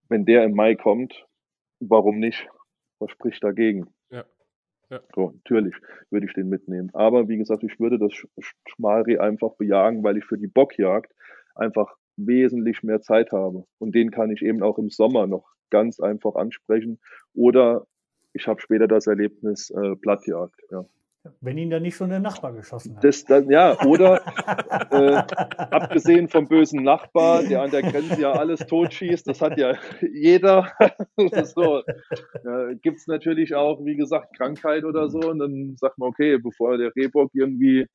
wenn 0.09 0.25
der 0.25 0.45
im 0.45 0.55
Mai 0.55 0.75
kommt, 0.75 1.27
warum 1.81 2.18
nicht? 2.18 2.49
Was 2.99 3.11
spricht 3.11 3.45
dagegen? 3.45 3.93
Ja. 4.95 5.01
So, 5.12 5.32
natürlich 5.32 5.74
würde 6.11 6.26
ich 6.26 6.34
den 6.34 6.49
mitnehmen. 6.49 6.90
Aber 6.92 7.28
wie 7.28 7.36
gesagt, 7.36 7.64
ich 7.64 7.80
würde 7.80 7.99
das 7.99 8.12
Schmalreh 8.68 9.18
einfach 9.18 9.55
bejagen, 9.57 10.05
weil 10.05 10.16
ich 10.18 10.24
für 10.24 10.38
die 10.38 10.47
Bockjagd 10.47 11.12
einfach 11.57 11.97
wesentlich 12.16 12.84
mehr 12.84 13.01
Zeit 13.01 13.32
habe. 13.32 13.64
Und 13.78 13.97
den 13.97 14.12
kann 14.12 14.30
ich 14.30 14.42
eben 14.42 14.62
auch 14.62 14.78
im 14.78 14.90
Sommer 14.90 15.26
noch 15.26 15.49
ganz 15.70 15.99
einfach 15.99 16.36
ansprechen. 16.36 17.01
Oder 17.34 17.86
ich 18.34 18.47
habe 18.47 18.61
später 18.61 18.86
das 18.86 19.09
Erlebnis 19.09 19.70
äh, 19.70 19.97
Blattjagd. 19.97 20.61
Ja. 20.70 20.84
Wenn 21.41 21.57
ihn 21.57 21.70
dann 21.70 21.83
nicht 21.83 21.97
schon 21.97 22.11
der 22.11 22.20
Nachbar 22.20 22.53
geschossen 22.53 22.97
hat. 22.97 23.05
Das, 23.05 23.25
dann, 23.25 23.51
ja, 23.51 23.81
oder 23.87 24.20
äh, 24.91 25.22
abgesehen 25.70 26.29
vom 26.29 26.47
bösen 26.47 26.83
Nachbar, 26.83 27.43
der 27.43 27.62
an 27.62 27.70
der 27.70 27.83
Grenze 27.83 28.20
ja 28.20 28.33
alles 28.33 28.61
totschießt, 28.66 29.27
das 29.27 29.41
hat 29.41 29.59
ja 29.59 29.75
jeder. 30.12 30.70
so, 31.55 31.81
äh, 31.81 32.77
Gibt 32.83 32.99
es 32.99 33.07
natürlich 33.07 33.55
auch, 33.55 33.83
wie 33.85 33.97
gesagt, 33.97 34.37
Krankheit 34.37 34.85
oder 34.85 35.09
so. 35.09 35.20
Und 35.20 35.39
dann 35.39 35.77
sagt 35.79 35.99
man, 35.99 36.11
okay, 36.11 36.39
bevor 36.39 36.77
der 36.77 36.95
Rehbock 36.95 37.31
irgendwie 37.33 37.87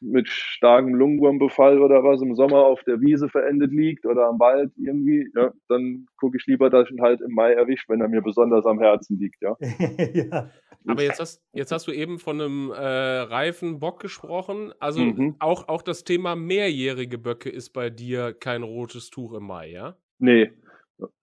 mit 0.00 0.28
starkem 0.28 0.94
Lungenwurmbefall 0.94 1.80
oder 1.80 2.02
was 2.04 2.22
im 2.22 2.34
Sommer 2.34 2.64
auf 2.64 2.82
der 2.84 3.00
Wiese 3.00 3.28
verendet 3.28 3.72
liegt 3.72 4.06
oder 4.06 4.26
am 4.26 4.38
Wald 4.38 4.72
irgendwie, 4.76 5.30
ja, 5.34 5.52
dann 5.68 6.06
gucke 6.18 6.36
ich 6.36 6.46
lieber, 6.46 6.70
dass 6.70 6.86
ich 6.86 6.92
ihn 6.96 7.02
halt 7.02 7.20
im 7.20 7.32
Mai 7.32 7.52
erwischt, 7.52 7.88
wenn 7.88 8.00
er 8.00 8.08
mir 8.08 8.22
besonders 8.22 8.66
am 8.66 8.78
Herzen 8.78 9.18
liegt, 9.18 9.40
ja. 9.42 9.56
ja. 10.14 10.50
Aber 10.88 11.02
jetzt 11.02 11.20
hast, 11.20 11.42
jetzt 11.52 11.72
hast 11.72 11.86
du 11.88 11.92
eben 11.92 12.18
von 12.18 12.40
einem 12.40 12.70
äh, 12.70 12.76
reifen 12.76 13.80
Bock 13.80 14.00
gesprochen. 14.00 14.72
Also 14.78 15.00
mhm. 15.00 15.34
auch, 15.40 15.68
auch 15.68 15.82
das 15.82 16.04
Thema 16.04 16.36
mehrjährige 16.36 17.18
Böcke 17.18 17.50
ist 17.50 17.70
bei 17.70 17.90
dir 17.90 18.32
kein 18.32 18.62
rotes 18.62 19.10
Tuch 19.10 19.32
im 19.32 19.44
Mai, 19.44 19.70
ja? 19.70 19.96
Nee, 20.18 20.52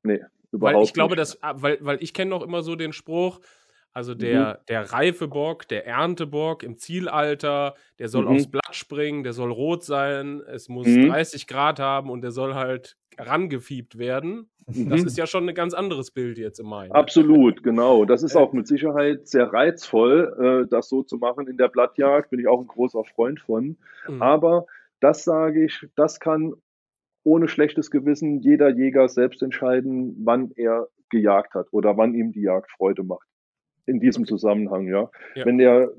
nee, 0.04 0.20
überhaupt 0.52 0.78
Weil 0.78 0.84
ich 0.84 0.94
glaube, 0.94 1.16
dass, 1.16 1.42
ah, 1.42 1.56
weil, 1.58 1.78
weil 1.82 1.98
ich 2.02 2.14
kenne 2.14 2.30
noch 2.30 2.44
immer 2.44 2.62
so 2.62 2.76
den 2.76 2.94
Spruch, 2.94 3.40
also 3.94 4.16
der, 4.16 4.60
mhm. 4.60 4.66
der 4.70 4.92
reife 4.92 5.28
Bock, 5.28 5.68
der 5.68 5.86
Erntebock 5.86 6.64
im 6.64 6.78
Zielalter, 6.78 7.76
der 8.00 8.10
soll 8.10 8.26
mhm. 8.26 8.32
aufs 8.32 8.50
Blatt 8.50 8.76
springen, 8.76 9.24
der 9.24 9.34
soll 9.34 9.52
rot 9.52 9.84
sein, 9.84 10.42
es 10.52 10.68
muss 10.68 10.88
mhm. 10.88 11.10
30 11.10 11.46
Grad 11.46 11.80
haben 11.80 12.10
und 12.10 12.22
der 12.22 12.32
soll 12.32 12.56
halt 12.56 12.98
rangefiebt 13.20 14.00
werden. 14.00 14.50
Das 14.66 15.02
mhm. 15.02 15.08
ist 15.08 15.18
ja 15.18 15.28
schon 15.28 15.48
ein 15.48 15.54
ganz 15.54 15.74
anderes 15.74 16.10
Bild 16.10 16.40
jetzt 16.40 16.60
im 16.60 16.68
Mai. 16.68 16.90
Absolut, 16.90 17.62
genau. 17.64 18.06
Das 18.06 18.24
ist 18.24 18.36
auch 18.36 18.54
mit 18.54 18.68
Sicherheit 18.68 19.28
sehr 19.28 19.54
reizvoll, 19.54 20.64
äh, 20.66 20.70
das 20.70 20.90
so 20.90 21.04
zu 21.04 21.18
machen 21.18 21.48
in 21.48 21.58
der 21.58 21.68
Blattjagd. 21.68 22.32
Bin 22.32 22.40
ich 22.40 22.48
auch 22.48 22.62
ein 22.62 22.68
großer 22.68 23.04
Freund 23.04 23.42
von. 23.42 23.78
Mhm. 24.08 24.22
Aber 24.22 24.66
das 25.02 25.24
sage 25.24 25.66
ich, 25.66 25.86
das 25.96 26.20
kann 26.20 26.54
ohne 27.24 27.48
schlechtes 27.48 27.92
Gewissen 27.92 28.40
jeder 28.40 28.70
Jäger 28.70 29.08
selbst 29.08 29.44
entscheiden, 29.44 30.16
wann 30.24 30.52
er 30.56 30.88
gejagt 31.10 31.54
hat 31.54 31.68
oder 31.72 31.96
wann 31.98 32.16
ihm 32.16 32.32
die 32.32 32.42
Jagd 32.42 32.72
Freude 32.72 33.04
macht 33.04 33.28
in 33.86 34.00
diesem 34.00 34.26
Zusammenhang, 34.26 34.88
ja. 34.88 35.10
ja. 35.36 35.46
Wenn 35.46 35.58
der, 35.58 35.92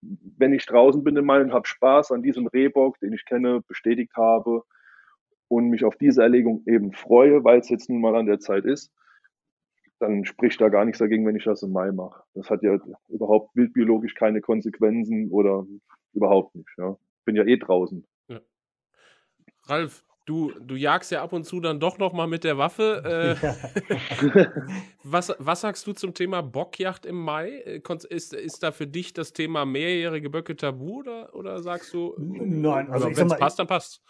wenn 0.00 0.52
ich 0.52 0.66
draußen 0.66 1.04
bin 1.04 1.16
im 1.16 1.26
Mai 1.26 1.40
und 1.40 1.52
habe 1.52 1.66
Spaß 1.66 2.12
an 2.12 2.22
diesem 2.22 2.46
Rehbock, 2.46 2.98
den 3.00 3.12
ich 3.12 3.24
kenne, 3.24 3.62
bestätigt 3.66 4.12
habe 4.16 4.62
und 5.48 5.68
mich 5.68 5.84
auf 5.84 5.96
diese 5.96 6.22
Erlegung 6.22 6.62
eben 6.66 6.92
freue, 6.92 7.44
weil 7.44 7.58
es 7.58 7.68
jetzt 7.68 7.90
nun 7.90 8.00
mal 8.00 8.16
an 8.16 8.26
der 8.26 8.40
Zeit 8.40 8.64
ist, 8.64 8.90
dann 9.98 10.24
spricht 10.24 10.60
da 10.60 10.68
gar 10.68 10.84
nichts 10.84 10.98
dagegen, 10.98 11.26
wenn 11.26 11.36
ich 11.36 11.44
das 11.44 11.62
im 11.62 11.72
Mai 11.72 11.90
mache. 11.92 12.22
Das 12.34 12.50
hat 12.50 12.62
ja 12.62 12.78
überhaupt 13.08 13.54
wildbiologisch 13.54 14.14
keine 14.14 14.40
Konsequenzen 14.40 15.30
oder 15.30 15.66
überhaupt 16.12 16.54
nicht, 16.54 16.70
ja. 16.78 16.96
Bin 17.24 17.36
ja 17.36 17.44
eh 17.44 17.56
draußen. 17.56 18.06
Ja. 18.28 18.40
Ralf, 19.64 20.04
Du, 20.26 20.50
du 20.60 20.74
jagst 20.74 21.12
ja 21.12 21.22
ab 21.22 21.32
und 21.32 21.44
zu 21.46 21.60
dann 21.60 21.78
doch 21.78 21.98
noch 21.98 22.12
mal 22.12 22.26
mit 22.26 22.42
der 22.42 22.58
Waffe. 22.58 23.36
Äh, 23.40 24.46
was, 25.04 25.32
was 25.38 25.60
sagst 25.60 25.86
du 25.86 25.92
zum 25.92 26.14
Thema 26.14 26.42
Bockjacht 26.42 27.06
im 27.06 27.14
Mai? 27.14 27.62
Äh, 27.64 27.80
ist, 28.10 28.34
ist 28.34 28.64
da 28.64 28.72
für 28.72 28.88
dich 28.88 29.12
das 29.12 29.32
Thema 29.32 29.64
mehrjährige 29.64 30.28
Böcke 30.28 30.56
tabu 30.56 30.98
oder, 30.98 31.32
oder 31.32 31.62
sagst 31.62 31.94
du, 31.94 32.14
nein, 32.18 32.90
also, 32.90 33.06
also 33.06 33.16
wenn 33.16 33.28
es 33.28 33.38
passt, 33.38 33.60
dann 33.60 33.68
passt 33.68 34.02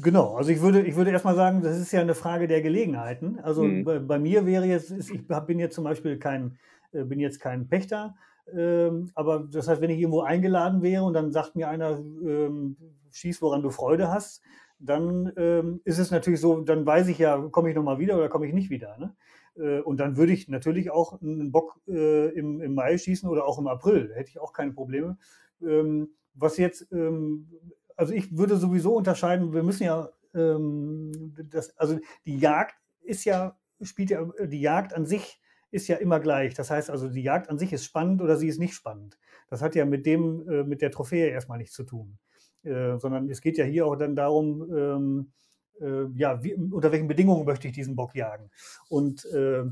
Genau, 0.00 0.36
also 0.36 0.52
ich 0.52 0.60
würde, 0.60 0.82
ich 0.82 0.94
würde 0.94 1.10
erstmal 1.10 1.34
sagen, 1.34 1.60
das 1.60 1.76
ist 1.76 1.90
ja 1.90 2.00
eine 2.00 2.14
Frage 2.14 2.46
der 2.46 2.62
Gelegenheiten. 2.62 3.40
Also 3.42 3.64
mhm. 3.64 3.82
bei, 3.82 3.98
bei, 3.98 4.20
mir 4.20 4.46
wäre 4.46 4.66
jetzt, 4.66 4.92
ich 4.92 5.26
bin 5.26 5.58
jetzt 5.58 5.74
zum 5.74 5.82
Beispiel 5.82 6.20
kein, 6.20 6.56
äh, 6.92 7.02
bin 7.02 7.18
jetzt 7.18 7.40
kein 7.40 7.66
Pächter, 7.66 8.14
ähm, 8.56 9.10
aber 9.16 9.40
das 9.40 9.66
heißt, 9.66 9.80
wenn 9.80 9.90
ich 9.90 9.98
irgendwo 9.98 10.20
eingeladen 10.20 10.82
wäre 10.82 11.02
und 11.02 11.14
dann 11.14 11.32
sagt 11.32 11.56
mir 11.56 11.68
einer, 11.68 11.98
ähm, 11.98 12.76
schieß, 13.10 13.42
woran 13.42 13.62
du 13.62 13.70
Freude 13.70 14.08
hast, 14.08 14.40
dann 14.78 15.32
ähm, 15.36 15.80
ist 15.84 15.98
es 15.98 16.10
natürlich 16.10 16.40
so, 16.40 16.60
dann 16.60 16.84
weiß 16.84 17.08
ich 17.08 17.18
ja, 17.18 17.38
komme 17.50 17.70
ich 17.70 17.76
nochmal 17.76 17.98
wieder 17.98 18.16
oder 18.16 18.28
komme 18.28 18.46
ich 18.46 18.52
nicht 18.52 18.70
wieder. 18.70 18.96
Ne? 18.98 19.14
Äh, 19.56 19.80
und 19.80 19.98
dann 19.98 20.16
würde 20.16 20.32
ich 20.32 20.48
natürlich 20.48 20.90
auch 20.90 21.20
einen 21.20 21.52
Bock 21.52 21.80
äh, 21.88 22.28
im, 22.30 22.60
im 22.60 22.74
Mai 22.74 22.98
schießen 22.98 23.28
oder 23.28 23.46
auch 23.46 23.58
im 23.58 23.66
April. 23.66 24.08
Da 24.08 24.14
hätte 24.14 24.30
ich 24.30 24.40
auch 24.40 24.52
keine 24.52 24.72
Probleme. 24.72 25.16
Ähm, 25.62 26.10
was 26.34 26.56
jetzt, 26.56 26.90
ähm, 26.92 27.50
also 27.96 28.12
ich 28.12 28.36
würde 28.36 28.56
sowieso 28.56 28.94
unterscheiden, 28.96 29.52
wir 29.52 29.62
müssen 29.62 29.84
ja, 29.84 30.10
ähm, 30.34 31.34
das, 31.50 31.76
also 31.78 31.98
die 32.26 32.38
Jagd 32.38 32.74
ist 33.02 33.24
ja, 33.24 33.56
spielt 33.80 34.10
ja, 34.10 34.28
die 34.44 34.60
Jagd 34.60 34.94
an 34.94 35.06
sich 35.06 35.40
ist 35.70 35.88
ja 35.88 35.96
immer 35.96 36.20
gleich. 36.20 36.54
Das 36.54 36.70
heißt 36.70 36.88
also, 36.88 37.08
die 37.08 37.22
Jagd 37.22 37.50
an 37.50 37.58
sich 37.58 37.72
ist 37.72 37.84
spannend 37.84 38.22
oder 38.22 38.36
sie 38.36 38.48
ist 38.48 38.60
nicht 38.60 38.74
spannend. 38.74 39.18
Das 39.48 39.60
hat 39.60 39.74
ja 39.74 39.84
mit 39.84 40.06
dem, 40.06 40.48
äh, 40.48 40.62
mit 40.62 40.82
der 40.82 40.90
Trophäe 40.90 41.28
erstmal 41.28 41.58
nichts 41.58 41.74
zu 41.74 41.84
tun. 41.84 42.18
Äh, 42.64 42.98
sondern 42.98 43.28
es 43.28 43.40
geht 43.40 43.58
ja 43.58 43.64
hier 43.64 43.86
auch 43.86 43.96
dann 43.96 44.16
darum, 44.16 44.68
ähm, 44.74 45.32
äh, 45.80 46.06
ja, 46.16 46.42
wie, 46.42 46.54
unter 46.54 46.92
welchen 46.92 47.08
Bedingungen 47.08 47.44
möchte 47.44 47.68
ich 47.68 47.74
diesen 47.74 47.96
Bock 47.96 48.14
jagen. 48.14 48.50
Und 48.88 49.24
äh, 49.26 49.64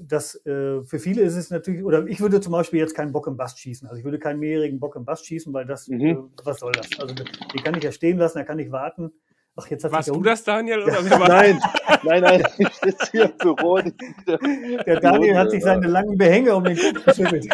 das 0.00 0.34
äh, 0.46 0.82
für 0.84 0.98
viele 0.98 1.22
ist 1.22 1.36
es 1.36 1.50
natürlich, 1.50 1.84
oder 1.84 2.06
ich 2.06 2.20
würde 2.20 2.40
zum 2.40 2.52
Beispiel 2.52 2.80
jetzt 2.80 2.94
keinen 2.94 3.12
Bock 3.12 3.26
im 3.26 3.36
Bast 3.36 3.58
schießen. 3.60 3.88
Also 3.88 3.98
ich 3.98 4.04
würde 4.04 4.18
keinen 4.18 4.40
mehrjährigen 4.40 4.80
Bock 4.80 4.96
im 4.96 5.04
Bast 5.04 5.26
schießen, 5.26 5.52
weil 5.52 5.64
das, 5.64 5.88
mhm. 5.88 6.00
Äh, 6.00 6.16
was 6.44 6.60
soll 6.60 6.72
das? 6.72 6.88
Also 6.98 7.14
den 7.14 7.64
kann 7.64 7.74
ich 7.74 7.84
ja 7.84 7.92
stehen 7.92 8.18
lassen, 8.18 8.38
da 8.38 8.44
kann 8.44 8.58
ich 8.58 8.70
warten. 8.70 9.12
Ach, 9.58 9.66
jetzt 9.68 9.84
hat 9.84 9.92
Warst 9.92 10.08
du 10.08 10.22
das, 10.22 10.44
Daniel? 10.44 10.82
Oder 10.82 11.02
nein, 11.28 11.58
nein, 12.02 12.22
nein, 12.22 12.44
ich 12.58 12.74
sitze 12.74 13.10
hier 13.10 13.24
im 13.24 13.36
Büro. 13.38 13.78
Der, 14.26 14.38
der 14.84 15.00
Daniel 15.00 15.38
hat 15.38 15.50
sich 15.50 15.62
seine 15.62 15.86
langen 15.86 16.18
Behänge 16.18 16.54
um 16.54 16.64
den 16.64 16.76
Kopf 16.76 17.04
geschüttelt. 17.04 17.48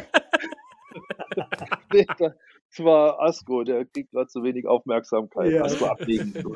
zwar 2.73 3.21
Asko, 3.21 3.65
der 3.65 3.85
kriegt 3.85 4.11
gerade 4.11 4.29
zu 4.29 4.43
wenig 4.43 4.67
Aufmerksamkeit. 4.67 5.53
Ja. 5.53 5.63
Asko 5.63 5.87
abwägen. 5.87 6.35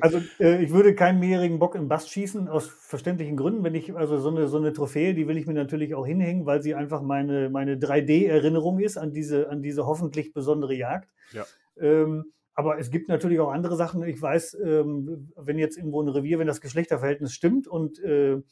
Also 0.00 0.20
äh, 0.40 0.62
ich 0.62 0.72
würde 0.72 0.94
keinen 0.94 1.20
mehrjährigen 1.20 1.58
Bock 1.58 1.74
im 1.74 1.88
Bast 1.88 2.10
schießen, 2.10 2.48
aus 2.48 2.66
verständlichen 2.66 3.36
Gründen. 3.36 3.62
Wenn 3.62 3.74
ich, 3.74 3.94
also 3.94 4.18
so 4.18 4.30
eine, 4.30 4.48
so 4.48 4.56
eine 4.56 4.72
Trophäe, 4.72 5.14
die 5.14 5.28
will 5.28 5.36
ich 5.36 5.46
mir 5.46 5.54
natürlich 5.54 5.94
auch 5.94 6.06
hinhängen, 6.06 6.46
weil 6.46 6.62
sie 6.62 6.74
einfach 6.74 7.02
meine, 7.02 7.50
meine 7.50 7.76
3D-Erinnerung 7.76 8.80
ist 8.80 8.96
an 8.96 9.12
diese, 9.12 9.48
an 9.48 9.62
diese 9.62 9.86
hoffentlich 9.86 10.32
besondere 10.32 10.74
Jagd. 10.74 11.10
Ja. 11.32 11.44
Ähm, 11.78 12.32
aber 12.54 12.78
es 12.78 12.90
gibt 12.90 13.08
natürlich 13.08 13.40
auch 13.40 13.50
andere 13.50 13.76
Sachen. 13.76 14.02
Ich 14.02 14.20
weiß, 14.20 14.58
ähm, 14.64 15.32
wenn 15.36 15.58
jetzt 15.58 15.78
irgendwo 15.78 16.02
ein 16.02 16.08
Revier, 16.08 16.38
wenn 16.38 16.46
das 16.46 16.60
Geschlechterverhältnis 16.60 17.32
stimmt 17.32 17.66
und 17.66 17.98
äh, 18.00 18.42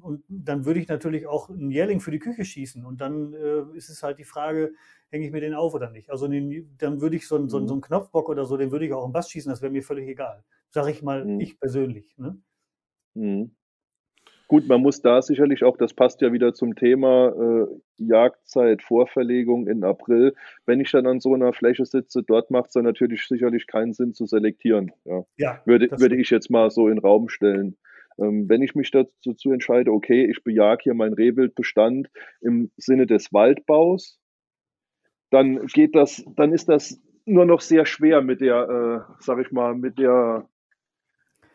und 0.00 0.24
dann 0.28 0.64
würde 0.64 0.80
ich 0.80 0.88
natürlich 0.88 1.26
auch 1.26 1.48
einen 1.48 1.70
Jährling 1.70 2.00
für 2.00 2.10
die 2.10 2.18
Küche 2.18 2.44
schießen. 2.44 2.84
Und 2.84 3.00
dann 3.00 3.32
äh, 3.34 3.76
ist 3.76 3.88
es 3.88 4.02
halt 4.02 4.18
die 4.18 4.24
Frage, 4.24 4.72
hänge 5.10 5.26
ich 5.26 5.32
mir 5.32 5.40
den 5.40 5.54
auf 5.54 5.74
oder 5.74 5.90
nicht. 5.90 6.10
Also 6.10 6.28
den, 6.28 6.74
dann 6.78 7.00
würde 7.00 7.16
ich 7.16 7.26
so, 7.26 7.36
einen, 7.36 7.48
so, 7.48 7.58
so 7.66 7.74
einen 7.74 7.80
mhm. 7.80 7.84
Knopfbock 7.84 8.28
oder 8.28 8.44
so, 8.44 8.56
den 8.56 8.72
würde 8.72 8.86
ich 8.86 8.92
auch 8.92 9.04
im 9.04 9.12
Bass 9.12 9.30
schießen, 9.30 9.50
das 9.50 9.62
wäre 9.62 9.72
mir 9.72 9.82
völlig 9.82 10.08
egal. 10.08 10.44
Sage 10.70 10.90
ich 10.90 11.02
mal, 11.02 11.24
mhm. 11.24 11.40
ich 11.40 11.58
persönlich. 11.58 12.16
Ne? 12.16 12.40
Mhm. 13.14 13.50
Gut, 14.50 14.66
man 14.66 14.80
muss 14.80 15.00
da 15.00 15.22
sicherlich 15.22 15.62
auch, 15.62 15.76
das 15.76 15.94
passt 15.94 16.20
ja 16.22 16.32
wieder 16.32 16.52
zum 16.54 16.74
Thema 16.74 17.28
äh, 17.28 17.66
Jagdzeit, 17.98 18.82
Vorverlegung 18.82 19.68
in 19.68 19.84
April. 19.84 20.34
Wenn 20.66 20.80
ich 20.80 20.90
dann 20.90 21.06
an 21.06 21.20
so 21.20 21.34
einer 21.34 21.52
Fläche 21.52 21.84
sitze, 21.84 22.24
dort 22.24 22.50
macht 22.50 22.66
es 22.66 22.72
dann 22.72 22.82
natürlich 22.82 23.28
sicherlich 23.28 23.68
keinen 23.68 23.92
Sinn 23.92 24.12
zu 24.12 24.26
selektieren. 24.26 24.90
Ja, 25.04 25.24
ja 25.36 25.62
würde, 25.66 25.88
würde 25.92 26.16
ich 26.16 26.30
jetzt 26.30 26.50
mal 26.50 26.68
so 26.70 26.88
in 26.88 26.96
den 26.96 26.98
Raum 26.98 27.28
stellen. 27.28 27.76
Ähm, 28.20 28.48
wenn 28.48 28.62
ich 28.62 28.74
mich 28.74 28.90
dazu 28.90 29.50
entscheide, 29.50 29.92
okay, 29.92 30.26
ich 30.30 30.44
bejage 30.44 30.82
hier 30.84 30.94
meinen 30.94 31.14
Rehwildbestand 31.14 32.08
im 32.40 32.70
Sinne 32.76 33.06
des 33.06 33.32
Waldbaus, 33.32 34.18
dann 35.30 35.66
geht 35.66 35.94
das, 35.94 36.24
dann 36.36 36.52
ist 36.52 36.68
das 36.68 37.00
nur 37.24 37.46
noch 37.46 37.60
sehr 37.60 37.86
schwer 37.86 38.22
mit 38.22 38.40
der, 38.40 39.06
äh, 39.08 39.12
sag 39.20 39.38
ich 39.38 39.52
mal, 39.52 39.74
mit 39.74 39.98
der, 39.98 40.48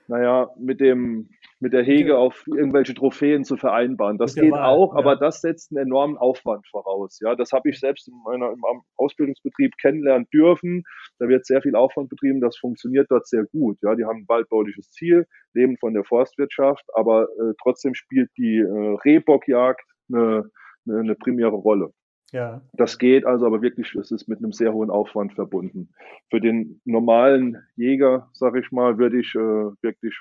naja, 0.07 0.49
mit 0.57 0.79
dem, 0.79 1.29
mit 1.59 1.73
der 1.73 1.83
Hege 1.83 2.17
auf 2.17 2.43
irgendwelche 2.47 2.93
Trophäen 2.93 3.43
zu 3.43 3.57
vereinbaren. 3.57 4.17
Das 4.17 4.35
geht 4.35 4.51
Wahl, 4.51 4.65
auch, 4.65 4.93
ja. 4.93 4.99
aber 4.99 5.15
das 5.15 5.41
setzt 5.41 5.71
einen 5.71 5.87
enormen 5.87 6.17
Aufwand 6.17 6.67
voraus. 6.67 7.19
Ja, 7.21 7.35
das 7.35 7.51
habe 7.51 7.69
ich 7.69 7.79
selbst 7.79 8.07
in 8.07 8.13
meiner 8.25 8.51
im 8.51 8.61
Ausbildungsbetrieb 8.97 9.77
kennenlernen 9.77 10.27
dürfen. 10.33 10.83
Da 11.19 11.27
wird 11.27 11.45
sehr 11.45 11.61
viel 11.61 11.75
Aufwand 11.75 12.09
betrieben. 12.09 12.41
Das 12.41 12.57
funktioniert 12.57 13.07
dort 13.09 13.27
sehr 13.27 13.45
gut. 13.45 13.77
Ja, 13.81 13.95
die 13.95 14.05
haben 14.05 14.21
ein 14.21 14.27
waldbauliches 14.27 14.91
Ziel, 14.91 15.25
leben 15.53 15.77
von 15.77 15.93
der 15.93 16.03
Forstwirtschaft, 16.03 16.85
aber 16.93 17.23
äh, 17.23 17.53
trotzdem 17.61 17.93
spielt 17.93 18.29
die 18.37 18.57
äh, 18.57 18.97
Rehbockjagd 19.05 19.85
eine, 20.11 20.49
eine, 20.87 20.99
eine 20.99 21.15
primäre 21.15 21.55
Rolle. 21.55 21.91
Ja. 22.31 22.61
Das 22.73 22.97
geht 22.97 23.25
also, 23.25 23.45
aber 23.45 23.61
wirklich, 23.61 23.95
es 23.95 24.11
ist 24.11 24.27
mit 24.27 24.39
einem 24.39 24.51
sehr 24.51 24.73
hohen 24.73 24.89
Aufwand 24.89 25.33
verbunden. 25.33 25.93
Für 26.29 26.41
den 26.41 26.81
normalen 26.83 27.63
Jäger, 27.75 28.29
sag 28.33 28.55
ich 28.57 28.71
mal, 28.71 28.97
würde 28.97 29.19
ich 29.19 29.33
äh, 29.35 29.39
wirklich, 29.81 30.19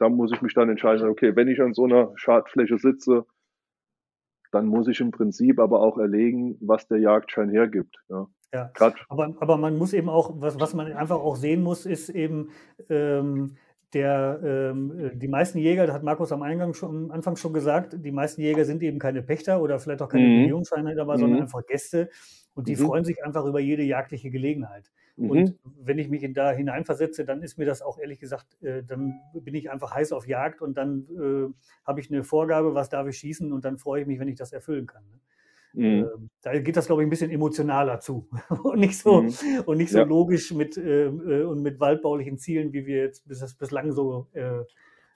da 0.00 0.08
muss 0.08 0.32
ich 0.32 0.42
mich 0.42 0.54
dann 0.54 0.70
entscheiden, 0.70 1.08
okay, 1.08 1.36
wenn 1.36 1.48
ich 1.48 1.60
an 1.60 1.74
so 1.74 1.84
einer 1.84 2.12
Schadfläche 2.16 2.78
sitze, 2.78 3.26
dann 4.50 4.66
muss 4.66 4.88
ich 4.88 5.00
im 5.00 5.12
Prinzip 5.12 5.60
aber 5.60 5.80
auch 5.80 5.98
erlegen, 5.98 6.56
was 6.60 6.88
der 6.88 6.98
Jagdschein 6.98 7.50
hergibt. 7.50 7.96
Ja. 8.08 8.26
Ja, 8.52 8.72
aber, 9.08 9.36
aber 9.38 9.56
man 9.58 9.78
muss 9.78 9.92
eben 9.92 10.08
auch, 10.08 10.32
was, 10.40 10.58
was 10.58 10.74
man 10.74 10.92
einfach 10.92 11.20
auch 11.20 11.36
sehen 11.36 11.62
muss, 11.62 11.86
ist 11.86 12.08
eben, 12.08 12.48
ähm, 12.88 13.56
der, 13.94 14.40
ähm, 14.42 15.12
die 15.14 15.28
meisten 15.28 15.58
Jäger, 15.58 15.86
das 15.86 15.94
hat 15.94 16.02
Markus 16.02 16.32
am, 16.32 16.42
Eingang 16.42 16.74
schon, 16.74 17.06
am 17.06 17.10
Anfang 17.10 17.36
schon 17.36 17.52
gesagt, 17.52 17.96
die 17.98 18.12
meisten 18.12 18.40
Jäger 18.40 18.64
sind 18.64 18.82
eben 18.82 18.98
keine 18.98 19.22
Pächter 19.22 19.60
oder 19.60 19.78
vielleicht 19.78 20.02
auch 20.02 20.08
keine 20.08 20.26
mhm. 20.26 20.42
Begehungsscheine 20.42 20.94
dabei, 20.94 21.14
mhm. 21.14 21.20
sondern 21.20 21.42
einfach 21.42 21.64
Gäste 21.66 22.08
und 22.54 22.68
die 22.68 22.76
mhm. 22.76 22.86
freuen 22.86 23.04
sich 23.04 23.24
einfach 23.24 23.44
über 23.44 23.60
jede 23.60 23.82
jagdliche 23.82 24.30
Gelegenheit. 24.30 24.90
Mhm. 25.16 25.30
Und 25.30 25.58
wenn 25.80 25.98
ich 25.98 26.08
mich 26.08 26.22
in 26.22 26.34
da 26.34 26.50
hineinversetze, 26.52 27.24
dann 27.24 27.42
ist 27.42 27.58
mir 27.58 27.66
das 27.66 27.82
auch 27.82 27.98
ehrlich 27.98 28.20
gesagt, 28.20 28.60
äh, 28.62 28.82
dann 28.82 29.20
bin 29.34 29.54
ich 29.54 29.70
einfach 29.70 29.94
heiß 29.94 30.12
auf 30.12 30.26
Jagd 30.26 30.62
und 30.62 30.76
dann 30.76 31.06
äh, 31.10 31.52
habe 31.86 32.00
ich 32.00 32.10
eine 32.10 32.24
Vorgabe, 32.24 32.74
was 32.74 32.88
darf 32.88 33.06
ich 33.06 33.18
schießen 33.18 33.52
und 33.52 33.64
dann 33.64 33.78
freue 33.78 34.02
ich 34.02 34.06
mich, 34.06 34.18
wenn 34.18 34.28
ich 34.28 34.36
das 34.36 34.52
erfüllen 34.52 34.86
kann. 34.86 35.04
Ne? 35.08 35.20
Mhm. 35.72 35.84
Ähm, 35.84 36.30
da 36.42 36.58
geht 36.58 36.76
das, 36.76 36.86
glaube 36.86 37.02
ich, 37.02 37.06
ein 37.06 37.10
bisschen 37.10 37.30
emotionaler 37.30 38.00
zu 38.00 38.28
und 38.64 38.80
nicht 38.80 38.98
so, 38.98 39.22
mhm. 39.22 39.32
und 39.66 39.78
nicht 39.78 39.92
so 39.92 39.98
ja. 39.98 40.04
logisch 40.04 40.52
mit, 40.52 40.76
ähm, 40.76 41.22
äh, 41.30 41.42
und 41.42 41.62
mit 41.62 41.78
waldbaulichen 41.78 42.38
Zielen, 42.38 42.72
wie 42.72 42.86
wir 42.86 43.04
jetzt 43.04 43.26
bis, 43.28 43.54
bislang 43.56 43.92
so 43.92 44.26
äh, 44.32 44.64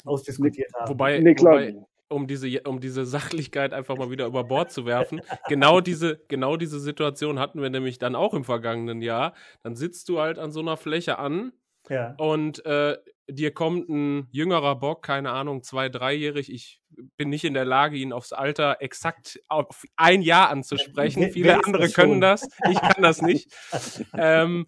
ausdiskutiert 0.05 0.72
haben. 0.74 0.91
Wobei, 0.91 1.18
nee, 1.18 1.35
wobei, 1.37 1.74
um 2.09 2.27
diese, 2.27 2.61
um 2.63 2.81
diese 2.81 3.05
Sachlichkeit 3.05 3.73
einfach 3.73 3.97
mal 3.97 4.11
wieder 4.11 4.27
über 4.27 4.45
Bord 4.45 4.71
zu 4.71 4.87
werfen. 4.87 5.21
genau, 5.49 5.81
diese, 5.81 6.23
genau 6.29 6.57
diese 6.57 6.79
Situation 6.79 7.39
hatten 7.39 7.61
wir 7.61 7.71
nämlich 7.71 7.99
dann 7.99 8.15
auch 8.15 8.35
im 8.35 8.45
vergangenen 8.45 9.03
Jahr. 9.03 9.35
Dann 9.63 9.77
sitzt 9.77 10.09
du 10.09 10.21
halt 10.21 10.39
an 10.39 10.53
so 10.53 10.61
einer 10.61 10.77
Fläche 10.77 11.19
an 11.19 11.53
ja. 11.89 12.15
und 12.19 12.65
äh, 12.67 12.97
dir 13.29 13.53
kommt 13.53 13.89
ein 13.89 14.29
jüngerer 14.31 14.77
Bock, 14.77 15.03
keine 15.03 15.31
Ahnung, 15.31 15.63
zwei, 15.63 15.89
dreijährig. 15.89 16.53
Ich 16.53 16.83
bin 17.17 17.31
nicht 17.31 17.45
in 17.45 17.55
der 17.55 17.65
Lage, 17.65 17.97
ihn 17.97 18.13
aufs 18.13 18.33
Alter 18.33 18.77
exakt 18.81 19.41
auf 19.49 19.85
ein 19.97 20.23
Jahr 20.23 20.51
anzusprechen. 20.51 21.31
Viele 21.33 21.65
andere 21.65 21.89
können 21.89 22.21
das. 22.21 22.47
Ich 22.71 22.81
kann 22.81 23.03
das 23.03 23.23
nicht. 23.23 23.51
ähm, 24.17 24.67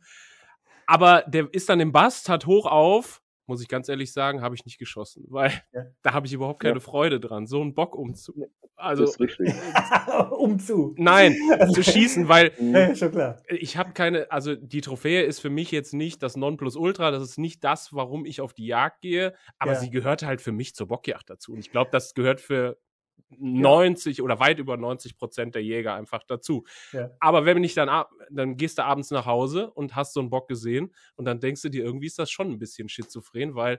aber 0.86 1.24
der 1.26 1.48
ist 1.52 1.68
dann 1.68 1.80
im 1.80 1.92
Bast, 1.92 2.28
hat 2.28 2.46
hoch 2.46 2.66
auf 2.66 3.20
muss 3.46 3.62
ich 3.62 3.68
ganz 3.68 3.88
ehrlich 3.88 4.12
sagen, 4.12 4.42
habe 4.42 4.54
ich 4.54 4.64
nicht 4.64 4.78
geschossen, 4.78 5.24
weil 5.28 5.52
ja. 5.72 5.86
da 6.02 6.12
habe 6.12 6.26
ich 6.26 6.32
überhaupt 6.32 6.60
keine 6.60 6.74
ja. 6.74 6.80
Freude 6.80 7.20
dran. 7.20 7.46
So 7.46 7.62
ein 7.62 7.74
Bock 7.74 7.94
umzu. 7.94 8.46
Also, 8.76 9.04
das 9.04 9.12
ist 9.12 9.20
richtig. 9.20 9.54
umzu. 10.30 10.94
Nein, 10.98 11.34
zu 11.72 11.82
schießen, 11.82 12.28
weil 12.28 12.52
ja, 12.60 12.94
schon 12.94 13.10
klar. 13.10 13.40
ich 13.48 13.76
habe 13.76 13.92
keine, 13.92 14.30
also 14.30 14.54
die 14.54 14.82
Trophäe 14.82 15.22
ist 15.22 15.40
für 15.40 15.48
mich 15.48 15.70
jetzt 15.70 15.94
nicht 15.94 16.22
das 16.22 16.36
Nonplusultra, 16.36 17.10
das 17.10 17.22
ist 17.22 17.38
nicht 17.38 17.64
das, 17.64 17.94
warum 17.94 18.26
ich 18.26 18.42
auf 18.42 18.52
die 18.52 18.66
Jagd 18.66 19.00
gehe, 19.00 19.34
aber 19.58 19.76
sie 19.76 19.90
gehört 19.90 20.24
halt 20.24 20.42
für 20.42 20.52
mich 20.52 20.74
zur 20.74 20.88
Bockjagd 20.88 21.30
dazu. 21.30 21.52
Und 21.52 21.58
ich 21.58 21.70
glaube, 21.70 21.90
das 21.90 22.12
gehört 22.12 22.40
für 22.40 22.76
90 23.30 24.18
ja. 24.18 24.24
oder 24.24 24.40
weit 24.40 24.58
über 24.58 24.76
90 24.76 25.18
Prozent 25.18 25.54
der 25.54 25.62
Jäger 25.62 25.94
einfach 25.94 26.22
dazu. 26.24 26.64
Ja. 26.92 27.10
Aber 27.20 27.44
wenn 27.44 27.62
ich 27.64 27.74
dann, 27.74 28.04
dann 28.30 28.56
gehst 28.56 28.78
du 28.78 28.84
abends 28.84 29.10
nach 29.10 29.26
Hause 29.26 29.70
und 29.70 29.96
hast 29.96 30.14
so 30.14 30.20
einen 30.20 30.30
Bock 30.30 30.48
gesehen 30.48 30.94
und 31.16 31.24
dann 31.24 31.40
denkst 31.40 31.62
du 31.62 31.68
dir, 31.68 31.84
irgendwie 31.84 32.06
ist 32.06 32.18
das 32.18 32.30
schon 32.30 32.50
ein 32.50 32.58
bisschen 32.58 32.88
schizophren, 32.88 33.54
weil 33.54 33.78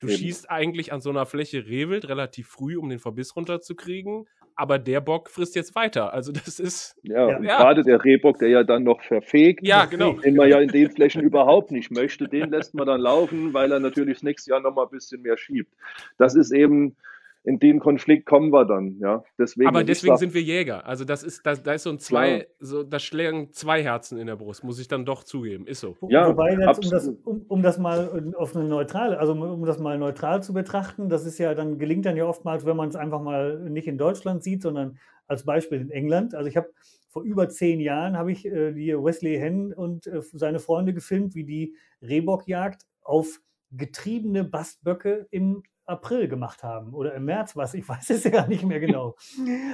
du 0.00 0.08
Eben. 0.08 0.16
schießt 0.16 0.50
eigentlich 0.50 0.92
an 0.92 1.00
so 1.00 1.10
einer 1.10 1.26
Fläche 1.26 1.66
Rehwild 1.66 2.08
relativ 2.08 2.48
früh, 2.48 2.76
um 2.76 2.88
den 2.88 2.98
Verbiss 2.98 3.36
runterzukriegen, 3.36 4.26
aber 4.56 4.78
der 4.78 5.00
Bock 5.00 5.30
frisst 5.30 5.54
jetzt 5.54 5.74
weiter. 5.74 6.12
Also 6.12 6.32
das 6.32 6.58
ist. 6.58 6.96
Ja, 7.02 7.40
ja. 7.40 7.58
gerade 7.58 7.82
der 7.82 8.04
Rehbock, 8.04 8.38
der 8.38 8.48
ja 8.48 8.64
dann 8.64 8.84
noch 8.84 9.02
verfegt, 9.02 9.66
ja, 9.66 9.84
genau. 9.84 10.12
den 10.12 10.36
man 10.36 10.48
ja 10.48 10.60
in 10.60 10.68
den 10.68 10.90
Flächen 10.90 11.22
überhaupt 11.22 11.70
nicht 11.70 11.90
möchte, 11.90 12.28
den 12.28 12.50
lässt 12.50 12.74
man 12.74 12.86
dann 12.86 13.00
laufen, 13.00 13.54
weil 13.54 13.72
er 13.72 13.80
natürlich 13.80 14.18
das 14.18 14.22
nächste 14.22 14.50
Jahr 14.50 14.60
nochmal 14.60 14.86
ein 14.86 14.90
bisschen 14.90 15.22
mehr 15.22 15.36
schiebt. 15.36 15.72
Das 16.18 16.34
ist 16.34 16.52
eben 16.52 16.96
in 17.44 17.58
den 17.58 17.80
Konflikt 17.80 18.26
kommen 18.26 18.52
wir 18.52 18.64
dann, 18.64 18.98
ja. 19.00 19.24
Deswegen, 19.36 19.68
Aber 19.68 19.82
deswegen 19.82 20.16
sind 20.16 20.32
wir 20.32 20.42
Jäger. 20.42 20.86
Also 20.86 21.04
das 21.04 21.24
ist, 21.24 21.44
da, 21.44 21.54
da 21.54 21.72
ist 21.72 21.82
so 21.82 21.90
ein 21.90 21.98
zwei, 21.98 22.46
so, 22.60 22.84
da 22.84 23.00
schlagen 23.00 23.52
zwei 23.52 23.82
Herzen 23.82 24.18
in 24.18 24.28
der 24.28 24.36
Brust, 24.36 24.62
muss 24.62 24.78
ich 24.78 24.86
dann 24.86 25.04
doch 25.04 25.24
zugeben. 25.24 25.66
Ist 25.66 25.80
so. 25.80 25.96
Ja, 26.08 26.28
Wobei 26.28 26.52
jetzt, 26.52 26.84
um 26.84 26.90
das, 26.90 27.08
um, 27.08 27.44
um 27.48 27.62
das 27.62 27.78
mal 27.78 28.32
auf 28.36 28.54
eine 28.54 28.64
neutrale, 28.64 29.18
also 29.18 29.32
um 29.32 29.64
das 29.64 29.80
mal 29.80 29.98
neutral 29.98 30.42
zu 30.42 30.52
betrachten, 30.52 31.08
das 31.08 31.26
ist 31.26 31.38
ja, 31.38 31.54
dann 31.54 31.78
gelingt 31.78 32.06
dann 32.06 32.16
ja 32.16 32.26
oftmals, 32.26 32.64
wenn 32.64 32.76
man 32.76 32.88
es 32.90 32.96
einfach 32.96 33.20
mal 33.20 33.58
nicht 33.68 33.88
in 33.88 33.98
Deutschland 33.98 34.44
sieht, 34.44 34.62
sondern 34.62 34.98
als 35.26 35.44
Beispiel 35.44 35.80
in 35.80 35.90
England. 35.90 36.34
Also 36.34 36.48
ich 36.48 36.56
habe 36.56 36.68
vor 37.08 37.22
über 37.24 37.48
zehn 37.48 37.80
Jahren 37.80 38.16
habe 38.16 38.30
ich 38.30 38.46
äh, 38.46 38.72
die 38.72 38.92
Wesley 38.94 39.36
Henn 39.36 39.72
und 39.72 40.06
äh, 40.06 40.22
seine 40.32 40.60
Freunde 40.60 40.94
gefilmt, 40.94 41.34
wie 41.34 41.44
die 41.44 41.74
Rehbockjagd 42.02 42.86
auf 43.02 43.40
getriebene 43.72 44.44
Bastböcke 44.44 45.26
im 45.30 45.62
April 45.86 46.28
gemacht 46.28 46.62
haben 46.62 46.94
oder 46.94 47.14
im 47.14 47.24
März 47.24 47.56
was, 47.56 47.74
ich 47.74 47.88
weiß 47.88 48.10
es 48.10 48.24
ja 48.24 48.46
nicht 48.46 48.64
mehr 48.64 48.80
genau. 48.80 49.16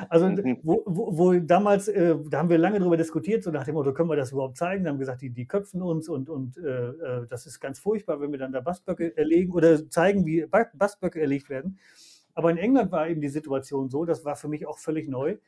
Also 0.08 0.28
mhm. 0.28 0.58
wo, 0.62 0.82
wo, 0.86 1.18
wo 1.18 1.32
damals, 1.38 1.88
äh, 1.88 2.16
da 2.28 2.38
haben 2.38 2.48
wir 2.48 2.58
lange 2.58 2.78
darüber 2.78 2.96
diskutiert, 2.96 3.42
so 3.42 3.50
nach 3.50 3.64
dem 3.64 3.74
Motto, 3.74 3.92
können 3.92 4.08
wir 4.08 4.16
das 4.16 4.32
überhaupt 4.32 4.56
zeigen? 4.56 4.84
Da 4.84 4.90
haben 4.90 4.98
gesagt, 4.98 5.22
die, 5.22 5.30
die 5.30 5.46
köpfen 5.46 5.82
uns 5.82 6.08
und, 6.08 6.28
und 6.28 6.56
äh, 6.58 6.88
äh 6.88 7.26
das 7.28 7.46
ist 7.46 7.60
ganz 7.60 7.78
furchtbar, 7.78 8.20
wenn 8.20 8.32
wir 8.32 8.38
dann 8.38 8.52
da 8.52 8.60
Bastböcke 8.60 9.16
erlegen 9.16 9.52
oder 9.52 9.88
zeigen, 9.90 10.24
wie 10.26 10.46
Bastböcke 10.46 11.20
erlegt 11.20 11.50
werden. 11.50 11.78
Aber 12.34 12.50
in 12.50 12.56
England 12.56 12.92
war 12.92 13.08
eben 13.08 13.20
die 13.20 13.28
Situation 13.28 13.90
so, 13.90 14.04
das 14.04 14.24
war 14.24 14.36
für 14.36 14.48
mich 14.48 14.66
auch 14.66 14.78
völlig 14.78 15.08
neu. 15.08 15.38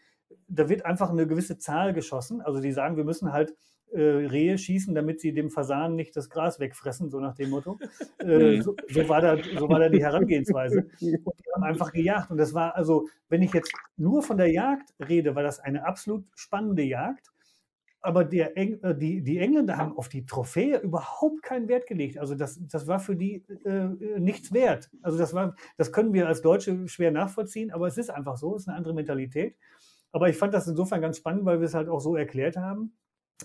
Da 0.48 0.68
wird 0.68 0.84
einfach 0.84 1.11
eine 1.11 1.26
gewisse 1.26 1.58
Zahl 1.58 1.92
geschossen. 1.92 2.40
Also 2.40 2.61
die 2.61 2.72
sagen, 2.72 2.96
wir 2.96 3.04
müssen 3.04 3.32
halt 3.32 3.54
äh, 3.93 4.01
Rehe 4.01 4.57
schießen, 4.59 4.95
damit 4.95 5.20
sie 5.20 5.32
dem 5.32 5.51
Fasan 5.51 5.97
nicht 5.97 6.16
das 6.16 6.30
Gras 6.30 6.61
wegfressen, 6.61 7.11
so 7.11 7.20
nach 7.20 7.34
dem 7.34 7.51
Motto. 7.51 7.78
Äh, 8.20 8.61
so, 8.61 8.76
so, 8.88 9.09
war 9.09 9.22
da, 9.22 9.38
so 9.59 9.66
war 9.68 9.78
da 9.78 9.88
die 9.88 10.03
Herangehensweise. 10.03 10.80
Und 11.01 11.01
die 11.01 11.53
haben 11.55 11.62
einfach 11.62 11.91
gejagt. 11.91 12.30
Und 12.30 12.36
das 12.36 12.53
war 12.53 12.76
also, 12.76 13.09
wenn 13.30 13.41
ich 13.41 13.55
jetzt 13.55 13.72
nur 13.97 14.22
von 14.22 14.36
der 14.36 14.53
Jagd 14.53 14.93
rede, 15.01 15.34
war 15.34 15.43
das 15.43 15.59
eine 15.59 15.86
absolut 15.86 16.26
spannende 16.34 16.82
Jagd. 16.82 17.30
Aber 18.03 18.24
der 18.24 18.57
Eng, 18.59 18.78
äh, 18.82 18.95
die, 18.95 19.22
die 19.22 19.38
Engländer 19.38 19.78
haben 19.78 19.97
auf 19.97 20.09
die 20.09 20.26
Trophäe 20.26 20.78
überhaupt 20.80 21.43
keinen 21.43 21.68
Wert 21.68 21.86
gelegt. 21.86 22.18
Also 22.18 22.34
das, 22.34 22.59
das 22.68 22.86
war 22.86 23.01
für 23.01 23.16
die 23.16 23.45
äh, 23.64 24.18
nichts 24.18 24.53
wert. 24.53 24.91
Also 25.03 25.16
das, 25.16 25.32
war, 25.32 25.55
das 25.78 25.93
können 25.93 26.12
wir 26.12 26.28
als 26.28 26.43
Deutsche 26.43 26.88
schwer 26.88 27.11
nachvollziehen, 27.11 27.70
aber 27.70 27.86
es 27.86 27.97
ist 27.97 28.11
einfach 28.11 28.36
so, 28.36 28.55
es 28.55 28.62
ist 28.62 28.68
eine 28.68 28.76
andere 28.76 28.95
Mentalität. 28.95 29.57
Aber 30.12 30.28
ich 30.28 30.36
fand 30.36 30.55
das 30.55 30.66
insofern 30.66 31.01
ganz 31.01 31.18
spannend, 31.18 31.45
weil 31.45 31.61
wir 31.61 31.66
es 31.66 31.74
halt 31.74 31.88
auch 31.88 32.01
so 32.01 32.16
erklärt 32.16 32.57
haben. 32.57 32.93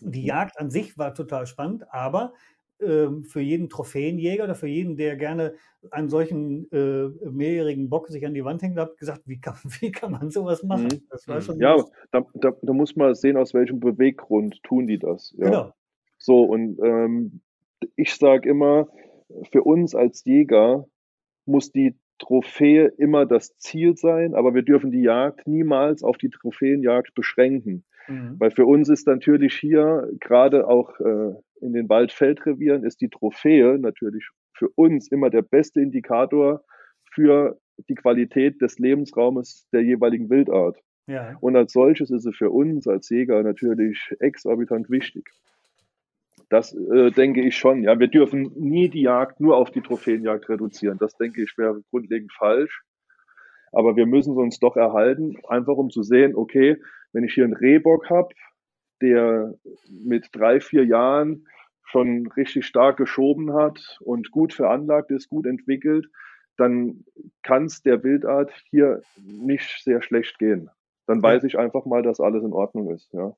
Die 0.02 0.26
Jagd 0.26 0.60
an 0.60 0.70
sich 0.70 0.98
war 0.98 1.14
total 1.14 1.48
spannend, 1.48 1.86
aber 1.92 2.34
ähm, 2.82 3.24
für 3.24 3.40
jeden 3.40 3.70
Trophäenjäger 3.70 4.44
oder 4.44 4.56
für 4.56 4.68
jeden, 4.68 4.98
der 4.98 5.16
gerne 5.16 5.54
einen 5.92 6.10
solchen 6.10 6.70
äh, 6.72 7.08
mehrjährigen 7.30 7.90
Bock 7.90 8.08
sich 8.10 8.26
an 8.26 8.34
die 8.34 8.44
Wand 8.44 8.62
hängt, 8.62 8.78
hat 8.78 8.98
gesagt, 8.98 9.22
wie 9.26 9.40
kann, 9.40 9.56
wie 9.80 9.92
kann 9.92 10.12
man 10.12 10.30
sowas 10.30 10.64
machen? 10.64 10.86
Mhm. 10.86 11.08
Das 11.10 11.28
war 11.28 11.42
schon 11.42 11.60
ja, 11.60 11.78
da, 12.12 12.26
da, 12.34 12.52
da, 12.62 12.74
muss 12.74 12.96
man 12.96 13.16
sehen, 13.16 13.38
aus 13.38 13.54
welchem 13.54 13.80
Beweggrund 13.80 14.62
tun 14.64 14.88
die 14.88 15.00
das. 15.00 15.34
Ja. 15.38 15.46
Genau. 15.46 15.74
So, 16.18 16.44
und 16.44 16.80
ähm, 16.80 17.42
ich 17.96 18.14
sage 18.16 18.50
immer, 18.50 18.90
für 19.52 19.64
uns 19.64 19.96
als 19.96 20.24
Jäger 20.26 20.86
muss 21.46 21.72
die 21.72 21.96
Trophäe 22.18 22.88
immer 22.98 23.26
das 23.26 23.58
Ziel 23.58 23.96
sein, 23.98 24.36
aber 24.36 24.54
wir 24.54 24.64
dürfen 24.64 24.92
die 24.92 25.02
Jagd 25.02 25.48
niemals 25.48 26.04
auf 26.04 26.18
die 26.18 26.30
Trophäenjagd 26.30 27.14
beschränken. 27.14 27.86
Mhm. 28.08 28.36
Weil 28.40 28.52
für 28.52 28.66
uns 28.66 28.90
ist 28.90 29.08
natürlich 29.08 29.56
hier, 29.56 30.10
gerade 30.20 30.68
auch 30.68 31.00
äh, 31.00 31.34
in 31.62 31.74
den 31.74 31.90
Waldfeldrevieren, 31.90 32.84
ist 32.84 33.02
die 33.02 33.10
Trophäe 33.10 33.78
natürlich 33.80 34.30
für 34.54 34.70
uns 34.76 35.12
immer 35.12 35.30
der 35.30 35.42
beste 35.42 35.82
Indikator 35.82 36.64
für 37.12 37.60
die 37.90 37.96
Qualität 37.96 38.62
des 38.62 38.80
Lebensraumes 38.80 39.68
der 39.72 39.82
jeweiligen 39.82 40.30
Wildart. 40.30 40.78
Ja. 41.08 41.38
Und 41.40 41.56
als 41.56 41.74
solches 41.74 42.10
ist 42.10 42.26
es 42.26 42.36
für 42.36 42.50
uns 42.50 42.88
als 42.88 43.10
Jäger 43.10 43.44
natürlich 43.44 44.16
exorbitant 44.20 44.90
wichtig. 44.90 45.30
Das 46.50 46.74
äh, 46.74 47.12
denke 47.12 47.42
ich 47.42 47.58
schon. 47.58 47.84
Ja, 47.84 48.00
wir 48.00 48.08
dürfen 48.08 48.52
nie 48.56 48.90
die 48.90 49.02
Jagd 49.02 49.40
nur 49.40 49.58
auf 49.58 49.72
die 49.72 49.82
Trophäenjagd 49.82 50.48
reduzieren. 50.50 50.98
Das 50.98 51.16
denke 51.18 51.44
ich 51.44 51.58
wäre 51.58 51.82
grundlegend 51.90 52.32
falsch. 52.34 52.84
Aber 53.76 53.96
wir 53.96 54.06
müssen 54.06 54.36
uns 54.38 54.60
doch 54.60 54.76
erhalten, 54.76 55.38
einfach 55.48 55.76
um 55.76 55.90
zu 55.90 56.02
sehen, 56.02 56.36
okay, 56.36 56.78
wenn 57.14 57.24
ich 57.24 57.34
hier 57.34 57.44
einen 57.44 57.56
Rehbock 57.56 58.10
habe, 58.10 58.30
der 59.02 59.54
mit 59.88 60.30
drei, 60.32 60.60
vier 60.60 60.86
Jahren 60.86 61.48
schon 61.84 62.28
richtig 62.36 62.66
stark 62.66 62.98
geschoben 62.98 63.54
hat 63.54 63.98
und 64.02 64.32
gut 64.32 64.54
veranlagt 64.54 65.12
ist, 65.12 65.30
gut 65.30 65.46
entwickelt, 65.46 66.08
dann 66.58 67.04
kann 67.44 67.66
es 67.66 67.84
der 67.84 68.04
Wildart 68.04 68.52
hier 68.70 69.02
nicht 69.18 69.84
sehr 69.84 70.02
schlecht 70.02 70.40
gehen. 70.40 70.70
Dann 71.06 71.22
weiß 71.22 71.44
ich 71.44 71.60
einfach 71.60 71.86
mal, 71.86 72.02
dass 72.02 72.20
alles 72.20 72.44
in 72.44 72.54
Ordnung 72.54 72.92
ist. 72.92 73.14
Ja 73.14 73.36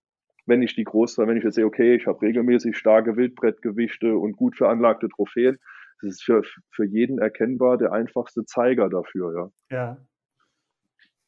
wenn 0.48 0.62
ich 0.62 0.74
die 0.74 0.86
Großzahl, 0.86 1.28
wenn 1.28 1.38
ich 1.38 1.44
jetzt 1.44 1.56
sehe, 1.56 1.66
okay, 1.66 1.96
ich 1.96 2.08
habe 2.08 2.22
regelmäßig 2.22 2.78
starke 2.78 3.18
Wildbrettgewichte 3.18 4.16
und 4.16 4.38
gut 4.38 4.56
veranlagte 4.56 5.10
Trophäen, 5.10 5.60
das 6.02 6.12
ist 6.12 6.24
für, 6.24 6.42
für 6.72 6.86
jeden 6.86 7.20
erkennbar 7.20 7.78
der 7.78 7.92
einfachste 7.92 8.46
Zeiger 8.46 8.90
dafür, 8.90 9.52
ja. 9.70 9.78
Ja. 9.78 9.98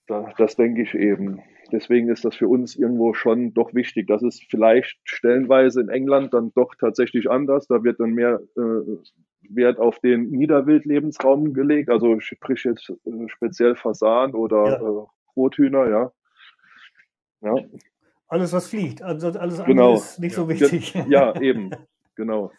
Da, 0.09 0.33
das 0.39 0.55
denke 0.55 0.81
ich 0.81 0.95
eben. 0.95 1.39
Deswegen 1.71 2.09
ist 2.09 2.25
das 2.25 2.35
für 2.35 2.47
uns 2.47 2.75
irgendwo 2.75 3.13
schon 3.13 3.53
doch 3.53 3.75
wichtig. 3.75 4.07
Das 4.07 4.23
ist 4.23 4.43
vielleicht 4.49 4.99
stellenweise 5.03 5.81
in 5.81 5.89
England 5.89 6.33
dann 6.33 6.51
doch 6.55 6.73
tatsächlich 6.73 7.29
anders. 7.29 7.67
Da 7.67 7.83
wird 7.83 7.99
dann 7.99 8.13
mehr 8.13 8.39
äh, 8.57 8.97
Wert 9.49 9.77
auf 9.77 9.99
den 9.99 10.31
Niederwildlebensraum 10.31 11.53
gelegt, 11.53 11.89
also 11.91 12.19
sprich 12.19 12.63
jetzt 12.63 12.89
äh, 12.89 13.27
speziell 13.27 13.75
Fasan 13.75 14.33
oder 14.33 14.63
ja. 14.65 14.75
äh, 14.77 15.05
Rothühner, 15.35 15.87
ja. 15.87 16.11
Ja. 17.41 17.55
Alles, 18.27 18.51
was 18.51 18.67
fliegt, 18.67 19.03
also 19.03 19.27
alles 19.27 19.59
andere 19.59 19.65
genau. 19.65 19.93
ist 19.93 20.19
nicht 20.19 20.31
ja. 20.31 20.37
so 20.37 20.49
wichtig. 20.49 20.93
Ja, 21.07 21.39
eben, 21.39 21.69
genau. 22.15 22.51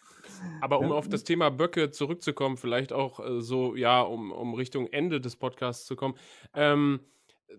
Aber 0.61 0.79
um 0.79 0.93
auf 0.93 1.09
das 1.09 1.25
Thema 1.25 1.51
Böcke 1.51 1.91
zurückzukommen, 1.91 2.55
vielleicht 2.55 2.93
auch 2.93 3.19
äh, 3.19 3.41
so, 3.41 3.75
ja, 3.75 4.01
um, 4.01 4.31
um 4.31 4.53
Richtung 4.53 4.87
Ende 4.87 5.19
des 5.19 5.35
Podcasts 5.35 5.85
zu 5.85 5.97
kommen. 5.97 6.15
Ähm, 6.55 7.01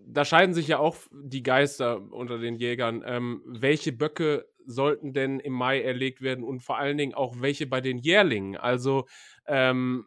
da 0.05 0.25
scheiden 0.25 0.53
sich 0.53 0.67
ja 0.67 0.79
auch 0.79 0.97
die 1.11 1.43
Geister 1.43 2.01
unter 2.11 2.37
den 2.37 2.55
Jägern. 2.55 3.03
Ähm, 3.05 3.41
welche 3.45 3.91
Böcke 3.91 4.45
sollten 4.65 5.13
denn 5.13 5.39
im 5.39 5.53
Mai 5.53 5.81
erlegt 5.81 6.21
werden 6.21 6.43
und 6.43 6.61
vor 6.61 6.77
allen 6.77 6.97
Dingen 6.97 7.13
auch 7.13 7.41
welche 7.41 7.67
bei 7.67 7.81
den 7.81 7.97
Jährlingen? 7.97 8.55
Also, 8.57 9.05
ähm, 9.47 10.05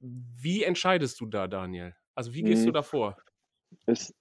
wie 0.00 0.62
entscheidest 0.62 1.20
du 1.20 1.26
da, 1.26 1.46
Daniel? 1.46 1.94
Also, 2.14 2.34
wie 2.34 2.42
gehst 2.42 2.62
hm. 2.62 2.66
du 2.66 2.72
da 2.72 2.82
vor? 2.82 3.16
Es, 3.86 4.14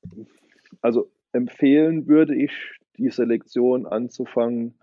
also, 0.82 1.12
empfehlen 1.32 2.08
würde 2.08 2.36
ich, 2.36 2.52
die 2.98 3.10
Selektion 3.10 3.86
anzufangen 3.86 4.78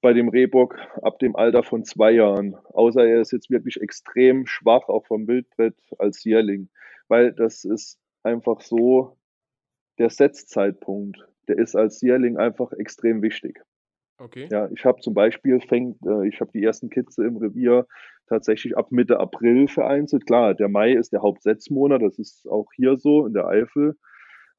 bei 0.00 0.12
dem 0.12 0.28
Rehbock 0.28 0.78
ab 1.02 1.18
dem 1.18 1.36
Alter 1.36 1.62
von 1.62 1.84
zwei 1.84 2.12
Jahren. 2.12 2.54
Außer 2.72 3.04
er 3.04 3.20
ist 3.20 3.32
jetzt 3.32 3.50
wirklich 3.50 3.80
extrem 3.80 4.46
schwach, 4.46 4.88
auch 4.88 5.06
vom 5.06 5.26
Wildbrett 5.26 5.74
als 5.98 6.22
Jährling. 6.24 6.68
Weil 7.08 7.32
das 7.32 7.64
ist 7.64 7.98
einfach 8.26 8.60
so, 8.60 9.16
der 9.98 10.10
Setzzeitpunkt, 10.10 11.26
der 11.48 11.58
ist 11.58 11.74
als 11.74 12.02
Jährling 12.02 12.36
einfach 12.36 12.72
extrem 12.72 13.22
wichtig. 13.22 13.62
Okay. 14.18 14.48
Ja, 14.50 14.68
ich 14.70 14.84
habe 14.84 15.00
zum 15.00 15.14
Beispiel 15.14 15.60
fängt, 15.60 15.98
äh, 16.06 16.26
ich 16.26 16.40
habe 16.40 16.50
die 16.52 16.64
ersten 16.64 16.90
Kitze 16.90 17.24
im 17.24 17.36
Revier 17.36 17.86
tatsächlich 18.28 18.76
ab 18.76 18.90
Mitte 18.90 19.20
April 19.20 19.68
vereinzelt. 19.68 20.26
Klar, 20.26 20.54
der 20.54 20.68
Mai 20.68 20.92
ist 20.92 21.12
der 21.12 21.22
Hauptsetzmonat, 21.22 22.02
das 22.02 22.18
ist 22.18 22.46
auch 22.48 22.66
hier 22.74 22.96
so 22.96 23.26
in 23.26 23.34
der 23.34 23.46
Eifel. 23.46 23.96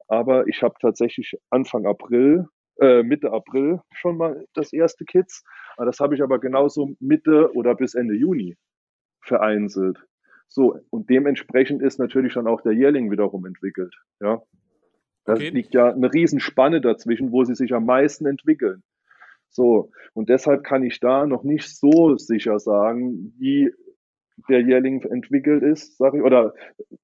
Aber 0.06 0.46
ich 0.46 0.62
habe 0.62 0.76
tatsächlich 0.80 1.36
Anfang 1.50 1.86
April, 1.86 2.46
äh, 2.80 3.02
Mitte 3.02 3.32
April 3.32 3.80
schon 3.92 4.16
mal 4.16 4.46
das 4.54 4.72
erste 4.72 5.04
Kitz. 5.04 5.44
Das 5.76 6.00
habe 6.00 6.14
ich 6.14 6.22
aber 6.22 6.38
genauso 6.38 6.94
Mitte 6.98 7.52
oder 7.54 7.74
bis 7.74 7.94
Ende 7.94 8.14
Juni 8.14 8.56
vereinzelt. 9.22 9.98
So, 10.48 10.78
und 10.90 11.10
dementsprechend 11.10 11.82
ist 11.82 11.98
natürlich 11.98 12.34
dann 12.34 12.46
auch 12.46 12.62
der 12.62 12.72
Jährling 12.72 13.10
wiederum 13.10 13.44
entwickelt. 13.46 13.94
Ja. 14.20 14.42
Da 15.24 15.34
okay. 15.34 15.50
liegt 15.50 15.74
ja 15.74 15.92
eine 15.92 16.12
Riesenspanne 16.12 16.80
dazwischen, 16.80 17.32
wo 17.32 17.44
sie 17.44 17.54
sich 17.54 17.74
am 17.74 17.84
meisten 17.84 18.24
entwickeln. 18.26 18.82
So, 19.50 19.90
und 20.14 20.28
deshalb 20.28 20.64
kann 20.64 20.82
ich 20.82 21.00
da 21.00 21.26
noch 21.26 21.44
nicht 21.44 21.68
so 21.68 22.16
sicher 22.16 22.58
sagen, 22.58 23.34
wie 23.38 23.70
der 24.48 24.60
Jährling 24.62 25.02
entwickelt 25.02 25.62
ist, 25.62 25.98
sage 25.98 26.18
ich, 26.18 26.22
oder 26.22 26.54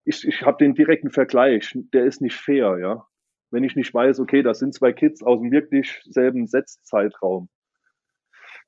ich, 0.04 0.26
ich 0.26 0.42
habe 0.42 0.58
den 0.58 0.74
direkten 0.74 1.10
Vergleich, 1.10 1.76
der 1.92 2.04
ist 2.04 2.20
nicht 2.20 2.36
fair, 2.36 2.78
ja. 2.78 3.06
Wenn 3.50 3.64
ich 3.64 3.76
nicht 3.76 3.92
weiß, 3.92 4.20
okay, 4.20 4.42
das 4.42 4.58
sind 4.58 4.74
zwei 4.74 4.92
Kids 4.92 5.22
aus 5.22 5.40
dem 5.40 5.50
wirklich 5.50 6.00
selben 6.04 6.46
Setzzeitraum 6.46 7.48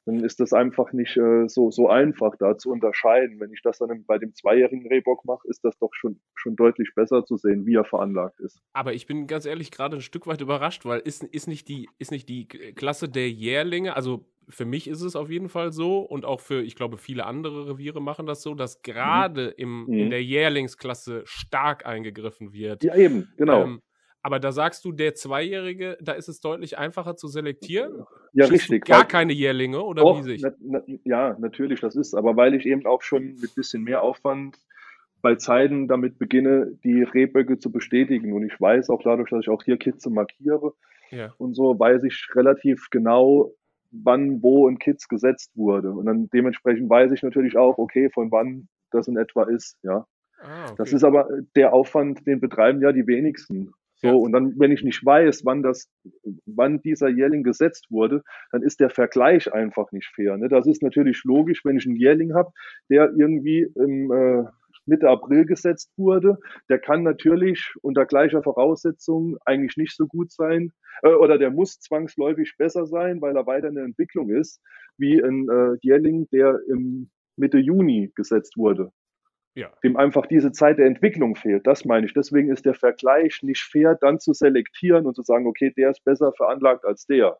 dann 0.06 0.22
ist 0.22 0.38
das 0.38 0.52
einfach 0.52 0.92
nicht 0.92 1.16
äh, 1.16 1.48
so, 1.48 1.70
so 1.70 1.88
einfach 1.88 2.36
da 2.38 2.56
zu 2.56 2.70
unterscheiden. 2.70 3.40
Wenn 3.40 3.52
ich 3.52 3.60
das 3.62 3.78
dann 3.78 4.04
bei 4.06 4.18
dem 4.18 4.34
zweijährigen 4.34 4.86
Rehbock 4.86 5.24
mache, 5.24 5.46
ist 5.48 5.64
das 5.64 5.76
doch 5.78 5.90
schon, 5.92 6.20
schon 6.36 6.54
deutlich 6.54 6.92
besser 6.94 7.24
zu 7.24 7.36
sehen, 7.36 7.66
wie 7.66 7.74
er 7.74 7.84
veranlagt 7.84 8.38
ist. 8.38 8.60
Aber 8.72 8.94
ich 8.94 9.06
bin 9.06 9.26
ganz 9.26 9.46
ehrlich 9.46 9.72
gerade 9.72 9.96
ein 9.96 10.02
Stück 10.02 10.28
weit 10.28 10.40
überrascht, 10.40 10.84
weil 10.84 11.00
ist, 11.00 11.24
ist, 11.24 11.48
nicht 11.48 11.68
die, 11.68 11.88
ist 11.98 12.12
nicht 12.12 12.28
die 12.28 12.46
Klasse 12.46 13.08
der 13.08 13.28
Jährlinge, 13.28 13.96
also 13.96 14.24
für 14.48 14.64
mich 14.64 14.86
ist 14.86 15.00
es 15.00 15.16
auf 15.16 15.28
jeden 15.28 15.48
Fall 15.48 15.72
so 15.72 15.98
und 15.98 16.24
auch 16.24 16.40
für, 16.40 16.62
ich 16.62 16.76
glaube, 16.76 16.98
viele 16.98 17.26
andere 17.26 17.70
Reviere 17.70 18.00
machen 18.00 18.26
das 18.26 18.42
so, 18.42 18.54
dass 18.54 18.82
gerade 18.82 19.54
mhm. 19.58 19.86
in 19.88 20.04
mhm. 20.06 20.10
der 20.10 20.22
Jährlingsklasse 20.22 21.22
stark 21.24 21.84
eingegriffen 21.84 22.52
wird. 22.52 22.84
Ja, 22.84 22.94
eben, 22.94 23.32
genau. 23.36 23.64
Ähm, 23.64 23.82
aber 24.26 24.40
da 24.40 24.50
sagst 24.50 24.84
du, 24.84 24.90
der 24.90 25.14
Zweijährige, 25.14 25.96
da 26.00 26.10
ist 26.10 26.26
es 26.26 26.40
deutlich 26.40 26.78
einfacher 26.78 27.14
zu 27.14 27.28
selektieren? 27.28 28.04
Ja, 28.32 28.46
Schießt 28.46 28.72
richtig. 28.72 28.84
Gar 28.84 29.06
keine 29.06 29.32
Jährlinge 29.32 29.80
oder 29.80 30.02
Doch, 30.02 30.18
wie 30.18 30.24
sich? 30.24 30.42
Na, 30.42 30.50
na, 30.58 30.82
ja, 31.04 31.36
natürlich, 31.38 31.78
das 31.78 31.94
ist, 31.94 32.12
aber 32.12 32.36
weil 32.36 32.54
ich 32.54 32.66
eben 32.66 32.84
auch 32.86 33.02
schon 33.02 33.36
mit 33.40 33.54
bisschen 33.54 33.84
mehr 33.84 34.02
Aufwand 34.02 34.58
bei 35.22 35.36
Zeiten 35.36 35.86
damit 35.86 36.18
beginne, 36.18 36.72
die 36.82 37.04
Rehböcke 37.04 37.60
zu 37.60 37.70
bestätigen. 37.70 38.32
Und 38.32 38.42
ich 38.42 38.60
weiß 38.60 38.90
auch 38.90 39.00
dadurch, 39.04 39.30
dass 39.30 39.42
ich 39.42 39.48
auch 39.48 39.62
hier 39.62 39.76
Kitze 39.76 40.10
markiere 40.10 40.72
ja. 41.12 41.32
und 41.38 41.54
so, 41.54 41.78
weiß 41.78 42.02
ich 42.02 42.26
relativ 42.34 42.88
genau, 42.90 43.52
wann, 43.92 44.42
wo 44.42 44.66
ein 44.66 44.80
Kitz 44.80 45.06
gesetzt 45.06 45.52
wurde. 45.54 45.92
Und 45.92 46.06
dann 46.06 46.28
dementsprechend 46.30 46.90
weiß 46.90 47.12
ich 47.12 47.22
natürlich 47.22 47.56
auch, 47.56 47.78
okay, 47.78 48.10
von 48.10 48.32
wann 48.32 48.66
das 48.90 49.06
in 49.06 49.16
etwa 49.18 49.44
ist, 49.44 49.78
ja. 49.84 50.04
Ah, 50.40 50.64
okay. 50.64 50.74
Das 50.78 50.92
ist 50.92 51.04
aber 51.04 51.28
der 51.54 51.72
Aufwand, 51.72 52.26
den 52.26 52.40
betreiben 52.40 52.82
ja 52.82 52.90
die 52.90 53.06
wenigsten. 53.06 53.72
So, 53.96 54.08
ja. 54.08 54.14
und 54.14 54.32
dann, 54.32 54.54
wenn 54.58 54.72
ich 54.72 54.82
nicht 54.82 55.04
weiß, 55.04 55.44
wann 55.44 55.62
das, 55.62 55.90
wann 56.44 56.82
dieser 56.82 57.08
Jährling 57.08 57.42
gesetzt 57.42 57.86
wurde, 57.90 58.22
dann 58.52 58.62
ist 58.62 58.80
der 58.80 58.90
Vergleich 58.90 59.52
einfach 59.52 59.90
nicht 59.92 60.12
fair. 60.14 60.36
Ne? 60.36 60.48
Das 60.48 60.66
ist 60.66 60.82
natürlich 60.82 61.22
logisch, 61.24 61.64
wenn 61.64 61.78
ich 61.78 61.86
einen 61.86 61.96
Jährling 61.96 62.34
habe, 62.34 62.50
der 62.90 63.12
irgendwie 63.16 63.66
im 63.74 64.12
äh, 64.12 64.44
Mitte 64.84 65.08
April 65.08 65.46
gesetzt 65.46 65.92
wurde, 65.96 66.38
der 66.68 66.78
kann 66.78 67.02
natürlich 67.02 67.74
unter 67.82 68.04
gleicher 68.04 68.42
Voraussetzung 68.42 69.36
eigentlich 69.44 69.76
nicht 69.76 69.96
so 69.96 70.06
gut 70.06 70.30
sein, 70.30 70.72
äh, 71.02 71.14
oder 71.14 71.38
der 71.38 71.50
muss 71.50 71.80
zwangsläufig 71.80 72.54
besser 72.58 72.86
sein, 72.86 73.20
weil 73.22 73.36
er 73.36 73.46
weiter 73.46 73.68
in 73.68 73.74
der 73.74 73.84
Entwicklung 73.84 74.30
ist, 74.30 74.60
wie 74.98 75.22
ein 75.22 75.48
äh, 75.48 75.76
Jährling, 75.80 76.28
der 76.32 76.60
im 76.68 77.10
Mitte 77.36 77.58
Juni 77.58 78.12
gesetzt 78.14 78.56
wurde 78.56 78.92
ja. 79.56 79.72
dem 79.82 79.96
einfach 79.96 80.26
diese 80.26 80.52
Zeit 80.52 80.78
der 80.78 80.86
Entwicklung 80.86 81.34
fehlt. 81.34 81.66
Das 81.66 81.84
meine 81.84 82.06
ich. 82.06 82.12
Deswegen 82.12 82.50
ist 82.50 82.66
der 82.66 82.74
Vergleich 82.74 83.42
nicht 83.42 83.62
fair, 83.62 83.96
dann 84.00 84.20
zu 84.20 84.34
selektieren 84.34 85.06
und 85.06 85.14
zu 85.14 85.22
sagen, 85.22 85.46
okay, 85.46 85.72
der 85.76 85.90
ist 85.90 86.04
besser 86.04 86.32
veranlagt 86.32 86.84
als 86.84 87.06
der. 87.06 87.38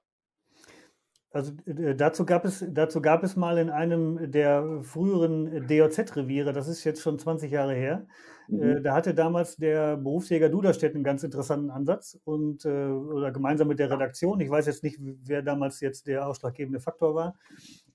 Also 1.31 1.53
äh, 1.67 1.95
dazu 1.95 2.25
gab 2.25 2.47
es, 2.47 2.65
dazu 2.67 3.03
gab 3.03 3.23
es 3.23 3.37
mal 3.37 3.59
in 3.59 3.69
einem 3.69 4.31
der 4.31 4.81
früheren 4.83 5.67
DOZ-Reviere, 5.67 6.55
das 6.55 6.67
ist 6.67 6.85
jetzt 6.85 7.03
schon 7.03 7.19
20 7.19 7.51
Jahre 7.51 7.75
her, 7.75 8.07
mhm. 8.49 8.63
äh, 8.63 8.81
da 8.81 8.95
hatte 8.95 9.13
damals 9.13 9.57
der 9.57 9.99
Berufsjäger 9.99 10.49
Duderstedt 10.49 10.95
einen 10.95 11.05
ganz 11.05 11.25
interessanten 11.25 11.71
Ansatz 11.71 12.19
und 12.25 12.65
äh, 12.65 12.87
oder 12.87 13.33
gemeinsam 13.33 13.69
mit 13.69 13.79
der 13.79 13.91
Redaktion, 13.91 14.41
ich 14.41 14.49
weiß 14.49 14.65
jetzt 14.65 14.83
nicht, 14.83 14.99
wer 14.99 15.43
damals 15.43 15.81
jetzt 15.81 16.07
der 16.07 16.27
ausschlaggebende 16.27 16.81
Faktor 16.81 17.15
war, 17.15 17.35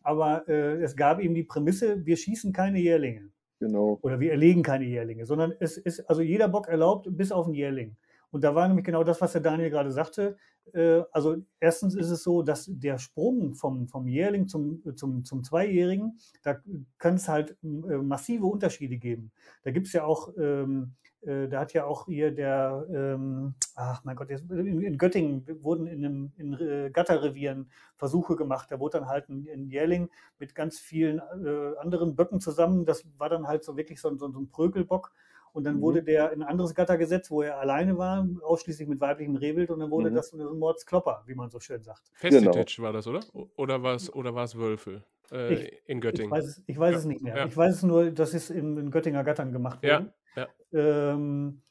aber 0.04 0.48
es 0.48 0.96
gab 0.96 1.20
ihm 1.20 1.34
die 1.36 1.44
Prämisse, 1.44 2.06
wir 2.06 2.18
schießen 2.18 2.54
keine 2.54 2.80
Jährlinge. 2.80 3.30
Genau. 3.62 4.00
Oder 4.02 4.20
wir 4.20 4.32
erlegen 4.32 4.64
keine 4.64 4.86
Jährlinge, 4.86 5.28
sondern 5.28 5.54
es 5.60 5.78
ist, 5.78 6.10
also 6.10 6.24
jeder 6.24 6.48
Bock 6.48 6.68
erlaubt, 6.68 7.08
bis 7.16 7.32
auf 7.32 7.46
einen 7.46 7.54
Jährling. 7.54 7.96
Und 8.32 8.44
da 8.44 8.56
war 8.56 8.68
nämlich 8.68 8.86
genau 8.86 9.04
das, 9.04 9.22
was 9.22 9.34
der 9.34 9.42
Daniel 9.42 9.70
gerade 9.70 9.92
sagte. 9.92 10.38
Äh, 10.74 11.02
also 11.12 11.38
erstens 11.60 11.96
ist 11.96 12.10
es 12.10 12.24
so, 12.24 12.42
dass 12.42 12.66
der 12.68 12.98
Sprung 12.98 13.56
vom, 13.56 13.88
vom 13.88 14.08
Jährling 14.08 14.48
zum, 14.48 14.82
zum, 14.96 15.24
zum 15.26 15.44
Zweijährigen, 15.44 16.18
da 16.44 16.58
kann 16.98 17.16
es 17.16 17.28
halt 17.28 17.58
äh, 17.64 17.68
massive 17.98 18.46
Unterschiede 18.46 18.98
geben. 18.98 19.32
Da 19.64 19.72
gibt 19.72 19.88
es 19.88 19.94
ja 19.94 20.04
auch 20.06 20.30
ähm, 20.38 20.96
äh, 21.22 21.48
da 21.48 21.60
hat 21.60 21.74
ja 21.74 21.86
auch 21.86 22.08
hier 22.08 22.32
der, 22.32 22.86
ähm, 22.92 23.54
ach 23.76 24.04
mein 24.04 24.16
Gott, 24.16 24.32
in, 24.32 24.82
in, 24.82 24.98
Göttingen 24.98 25.46
wurden 25.64 25.86
in, 25.86 26.04
einem, 26.04 26.32
in 26.38 26.54
äh, 26.54 26.90
Gatterrevieren 26.92 27.70
Versuche 27.96 28.36
gemacht. 28.36 28.72
Da 28.72 28.80
wurde 28.80 29.00
dann 29.00 29.08
halt 29.08 29.30
ein, 29.30 29.48
ein 29.52 29.68
Jährling 29.68 30.10
mit 30.40 30.56
ganz 30.56 30.80
vielen 30.80 31.20
äh, 31.20 31.78
anderen 31.78 32.16
Böcken 32.16 32.40
zusammen. 32.40 32.86
Das 32.86 33.06
war 33.18 33.30
dann 33.30 33.48
halt 33.48 33.64
so 33.64 33.78
wirklich 33.78 34.02
so, 34.02 34.16
so, 34.18 34.32
so 34.32 34.40
ein 34.40 34.50
Prökelbock. 34.50 35.14
Und 35.54 35.66
dann 35.66 35.78
mhm. 35.78 35.82
wurde 35.82 36.04
der 36.04 36.32
in 36.32 36.42
ein 36.42 36.48
anderes 36.48 36.74
Gatter 36.74 36.98
gesetzt, 36.98 37.30
wo 37.32 37.42
er 37.42 37.60
alleine 37.60 37.98
war, 37.98 38.28
ausschließlich 38.42 38.88
mit 38.88 39.00
weiblichem 39.02 39.36
Rehwild. 39.36 39.70
Und 39.70 39.80
dann 39.80 39.92
wurde 39.92 40.10
mhm. 40.10 40.16
das 40.16 40.30
so 40.30 40.38
ein 40.38 40.58
Mordsklopper, 40.58 41.24
wie 41.26 41.36
man 41.36 41.50
so 41.50 41.60
schön 41.60 41.84
sagt. 41.84 42.10
Festititsch 42.14 42.78
genau. 42.78 42.86
war 42.88 42.94
das, 42.94 43.08
oder? 43.08 43.22
Oder 43.56 43.84
war 43.84 43.96
es 43.96 44.14
oder 44.14 44.34
Wölfe 44.34 45.04
äh, 45.32 45.54
ich, 45.54 45.82
in 45.86 46.00
Göttingen? 46.00 46.30
Ich 46.30 46.32
weiß 46.32 46.46
es, 46.46 46.64
ich 46.66 46.80
weiß 46.80 46.92
ja. 46.94 46.98
es 47.00 47.06
nicht 47.06 47.22
mehr. 47.22 47.36
Ja. 47.36 47.46
Ich 47.46 47.58
weiß 47.58 47.76
es 47.76 47.84
nur, 47.84 48.12
dass 48.12 48.34
es 48.34 48.50
in, 48.50 48.78
in 48.78 48.92
Göttinger 48.92 49.24
Gattern 49.24 49.52
gemacht 49.52 49.84
wurde. 49.84 50.14
Ja. 50.36 50.48
Ja. 50.74 51.14
Ähm, 51.14 51.62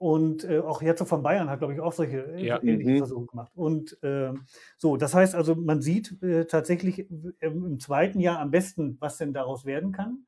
und 0.00 0.44
äh, 0.44 0.60
auch 0.60 0.80
Herzog 0.80 1.08
von 1.08 1.22
Bayern 1.22 1.50
hat, 1.50 1.58
glaube 1.58 1.74
ich, 1.74 1.80
auch 1.80 1.92
solche 1.92 2.20
äh, 2.34 2.46
ja. 2.46 2.62
ähnliche 2.62 2.92
mhm. 2.92 2.98
Versuche 2.98 3.26
gemacht. 3.26 3.52
Und 3.54 4.02
äh, 4.02 4.32
so, 4.78 4.96
das 4.96 5.14
heißt 5.14 5.34
also, 5.34 5.54
man 5.54 5.82
sieht 5.82 6.22
äh, 6.22 6.46
tatsächlich 6.46 7.06
im 7.40 7.78
zweiten 7.80 8.18
Jahr 8.18 8.38
am 8.38 8.50
besten, 8.50 8.96
was 8.98 9.18
denn 9.18 9.34
daraus 9.34 9.66
werden 9.66 9.92
kann. 9.92 10.24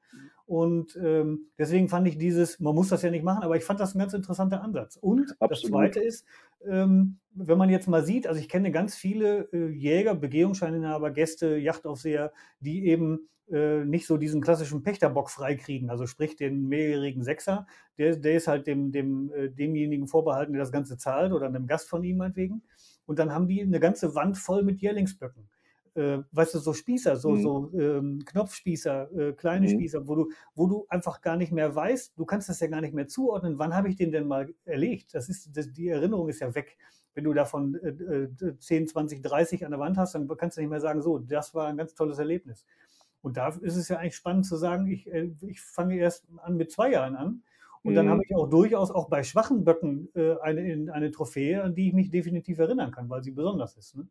Und 0.47 0.97
ähm, 0.97 1.47
deswegen 1.59 1.89
fand 1.89 2.07
ich 2.09 2.19
dieses, 2.19 2.61
man 2.61 2.75
muss 2.75 2.89
das 2.89 3.03
ja 3.03 3.11
nicht 3.11 3.25
machen, 3.25 3.43
aber 3.43 3.57
ich 3.57 3.65
fand 3.65 3.81
das 3.81 3.95
ein 3.95 3.99
ganz 3.99 4.13
interessanter 4.13 4.63
Ansatz. 4.63 4.97
Und 4.97 5.35
Absolut. 5.39 5.51
das 5.51 5.61
Zweite 5.63 6.01
ist, 6.01 6.27
ähm, 6.67 7.19
wenn 7.35 7.59
man 7.59 7.71
jetzt 7.71 7.89
mal 7.89 8.05
sieht, 8.05 8.27
also 8.27 8.41
ich 8.41 8.49
kenne 8.49 8.71
ganz 8.71 8.95
viele 8.95 9.49
äh, 9.53 9.69
Jäger, 9.69 10.15
Begehungsscheininhaber, 10.15 11.11
Gäste, 11.11 11.57
Yachtaufseher, 11.57 12.33
die 12.61 12.87
eben 12.87 13.29
äh, 13.51 13.85
nicht 13.85 14.07
so 14.07 14.17
diesen 14.17 14.41
klassischen 14.41 14.83
Pächterbock 14.83 15.31
freikriegen, 15.31 15.91
also 15.91 16.07
sprich 16.07 16.37
den 16.37 16.69
mehrjährigen 16.69 17.23
Sechser, 17.23 17.67
der, 17.99 18.17
der 18.17 18.37
ist 18.37 18.49
halt 18.49 18.67
dem, 18.67 18.93
dem, 18.93 19.33
äh, 19.33 19.49
demjenigen 19.51 20.09
vorbehalten, 20.09 20.53
der 20.53 20.63
das 20.63 20.73
Ganze 20.73 20.97
zahlt 20.97 21.33
oder 21.33 21.47
einem 21.47 21.67
Gast 21.67 21.89
von 21.89 22.03
ihm 22.03 22.19
meinetwegen. 22.19 22.63
Und 23.05 23.19
dann 23.19 23.33
haben 23.33 23.49
die 23.49 23.61
eine 23.61 23.81
ganze 23.81 24.15
Wand 24.15 24.39
voll 24.39 24.63
mit 24.63 24.81
Jährlingsböcken. 24.81 25.49
Äh, 25.95 26.19
weißt 26.33 26.55
du, 26.55 26.59
so 26.59 26.73
Spießer, 26.73 27.17
so, 27.17 27.33
Mhm. 27.33 27.43
so 27.43 27.71
ähm, 27.79 28.25
Knopfspießer, 28.25 29.13
äh, 29.13 29.33
kleine 29.33 29.67
Mhm. 29.67 29.69
Spießer, 29.69 30.07
wo 30.07 30.15
du, 30.15 30.31
wo 30.55 30.67
du 30.67 30.87
einfach 30.89 31.21
gar 31.21 31.37
nicht 31.37 31.53
mehr 31.53 31.75
weißt, 31.75 32.15
du 32.19 32.25
kannst 32.25 32.49
das 32.49 32.61
ja 32.61 32.67
gar 32.69 32.81
nicht 32.81 32.95
mehr 32.95 33.09
zuordnen, 33.09 33.59
wann 33.59 33.75
habe 33.75 33.89
ich 33.89 33.97
den 33.97 34.13
denn 34.13 34.27
mal 34.27 34.53
erlegt? 34.65 35.15
Das 35.15 35.29
ist, 35.29 35.57
das, 35.57 35.71
die 35.73 35.89
Erinnerung 35.89 36.29
ist 36.29 36.41
ja 36.41 36.55
weg. 36.55 36.77
Wenn 37.15 37.25
du 37.25 37.35
davon 37.35 37.75
äh, 37.77 37.89
äh, 37.89 38.59
10, 38.59 38.89
20, 38.89 39.23
30 39.23 39.65
an 39.65 39.73
der 39.73 39.81
Wand 39.81 39.99
hast, 39.99 40.15
dann 40.15 40.29
kannst 40.37 40.57
du 40.57 40.61
nicht 40.63 40.71
mehr 40.71 40.81
sagen, 40.81 41.03
so, 41.03 41.19
das 41.19 41.55
war 41.55 41.69
ein 41.69 41.77
ganz 41.77 41.95
tolles 41.95 42.19
Erlebnis. 42.19 42.65
Und 43.21 43.37
da 43.37 43.49
ist 43.49 43.77
es 43.77 43.89
ja 43.89 43.99
eigentlich 43.99 44.17
spannend 44.17 44.47
zu 44.47 44.57
sagen, 44.57 44.87
ich, 44.87 45.07
äh, 45.13 45.31
ich 45.43 45.61
fange 45.61 45.97
erst 45.97 46.27
an 46.39 46.57
mit 46.57 46.73
zwei 46.73 46.91
Jahren 46.91 47.17
an. 47.17 47.43
Und 47.85 47.95
dann 47.95 48.07
Mhm. 48.07 48.11
habe 48.11 48.23
ich 48.25 48.35
auch 48.37 48.49
durchaus 48.49 48.91
auch 48.91 49.09
bei 49.09 49.23
schwachen 49.25 49.65
Böcken 49.65 50.09
äh, 50.15 50.37
eine, 50.41 50.93
eine 50.93 51.11
Trophäe, 51.11 51.63
an 51.63 51.75
die 51.75 51.89
ich 51.89 51.95
mich 51.95 52.11
definitiv 52.11 52.59
erinnern 52.59 52.93
kann, 52.93 53.09
weil 53.11 53.23
sie 53.23 53.33
besonders 53.33 53.77
ist. 53.77 53.97
Ne? 53.97 54.09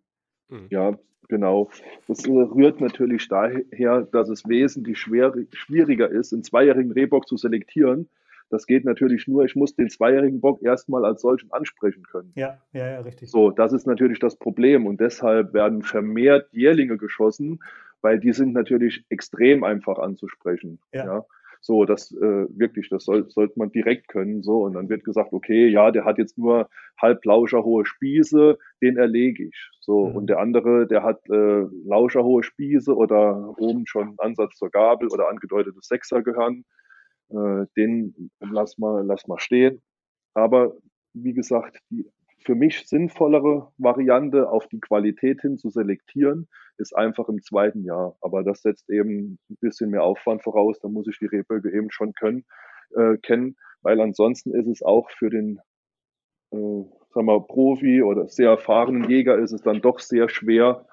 Ja, 0.70 0.98
genau. 1.28 1.70
Das 2.08 2.28
rührt 2.28 2.82
natürlich 2.82 3.28
daher, 3.28 4.02
dass 4.12 4.30
es 4.30 4.48
wesentlich 4.48 5.00
schwer, 5.00 5.34
schwieriger 5.54 6.10
ist, 6.10 6.34
einen 6.34 6.44
zweijährigen 6.44 6.92
Rehbock 6.92 7.28
zu 7.28 7.38
selektieren. 7.38 8.10
Das 8.50 8.68
geht 8.68 8.84
natürlich 8.84 9.28
nur, 9.28 9.46
ich 9.46 9.56
muss 9.56 9.76
den 9.76 9.90
zweijährigen 9.90 10.42
Bock 10.42 10.62
erstmal 10.62 11.06
als 11.06 11.22
solchen 11.22 11.52
ansprechen 11.54 12.04
können. 12.04 12.34
Ja, 12.36 12.58
ja, 12.74 12.92
ja, 12.92 13.00
richtig. 13.00 13.32
So, 13.32 13.50
das 13.50 13.72
ist 13.72 13.88
natürlich 13.88 14.20
das 14.20 14.36
Problem 14.36 14.86
und 14.86 15.00
deshalb 15.00 15.54
werden 15.54 15.84
vermehrt 15.84 16.50
Jährlinge 16.52 16.98
geschossen, 16.98 17.60
weil 18.02 18.20
die 18.20 18.34
sind 18.34 18.52
natürlich 18.52 19.06
extrem 19.08 19.64
einfach 19.64 20.00
anzusprechen. 20.00 20.80
Ja. 20.92 21.06
Ja. 21.06 21.26
So, 21.64 21.86
das 21.86 22.12
äh, 22.12 22.48
wirklich, 22.50 22.90
das 22.90 23.06
soll, 23.06 23.30
sollte 23.30 23.58
man 23.60 23.72
direkt 23.72 24.08
können. 24.08 24.42
So, 24.42 24.64
und 24.64 24.74
dann 24.74 24.90
wird 24.90 25.04
gesagt, 25.04 25.32
okay, 25.32 25.68
ja, 25.68 25.92
der 25.92 26.06
hat 26.06 26.18
jetzt 26.18 26.38
nur 26.38 26.68
halb 27.00 27.24
lauscherhohe 27.24 27.86
Spieße, 27.86 28.58
den 28.82 28.98
erlege 28.98 29.46
ich. 29.46 29.70
So, 29.80 30.08
Mhm. 30.08 30.16
und 30.16 30.28
der 30.28 30.40
andere, 30.40 30.88
der 30.88 31.04
hat 31.04 31.22
äh, 31.30 31.66
lauscherhohe 31.86 32.42
Spieße 32.44 32.96
oder 32.96 33.54
oben 33.60 33.86
schon 33.86 34.16
Ansatz 34.18 34.56
zur 34.58 34.72
Gabel 34.72 35.10
oder 35.10 35.30
angedeutetes 35.30 35.88
Sechsergehirn. 35.88 36.66
Äh, 37.30 37.66
den 37.78 38.32
lass 38.40 38.78
mal, 38.80 39.06
lass 39.06 39.28
mal 39.28 39.40
stehen. 39.40 39.82
Aber 40.34 40.74
wie 41.14 41.34
gesagt, 41.34 41.78
die 41.92 42.06
für 42.44 42.56
mich 42.56 42.88
sinnvollere 42.88 43.72
Variante, 43.78 44.50
auf 44.50 44.68
die 44.68 44.80
Qualität 44.80 45.42
hin 45.42 45.58
zu 45.58 45.70
selektieren, 45.70 46.48
ist 46.78 46.96
einfach 46.96 47.30
im 47.30 47.42
zweiten 47.42 47.84
Jahr. 47.84 48.16
Aber 48.22 48.44
das 48.44 48.62
setzt 48.62 48.90
eben 48.90 49.40
ein 49.50 49.58
bisschen 49.60 49.92
mehr 49.92 50.04
Aufwand 50.04 50.44
voraus. 50.44 50.80
Da 50.80 50.88
muss 50.88 51.08
ich 51.08 51.20
die 51.20 51.28
Rehböcke 51.28 51.72
eben 51.72 51.92
schon 51.92 52.14
können, 52.14 52.46
äh, 52.96 53.18
kennen, 53.18 53.56
weil 53.82 54.00
ansonsten 54.02 54.54
ist 54.54 54.68
es 54.68 54.82
auch 54.82 55.10
für 55.12 55.30
den 55.30 55.60
äh, 56.52 56.84
sagen 57.14 57.28
wir, 57.28 57.42
Profi 57.42 58.02
oder 58.04 58.28
sehr 58.28 58.50
erfahrenen 58.50 59.10
Jäger 59.10 59.38
ist 59.38 59.52
es 59.52 59.62
dann 59.62 59.82
doch 59.82 60.00
sehr 60.00 60.30
schwer, 60.30 60.86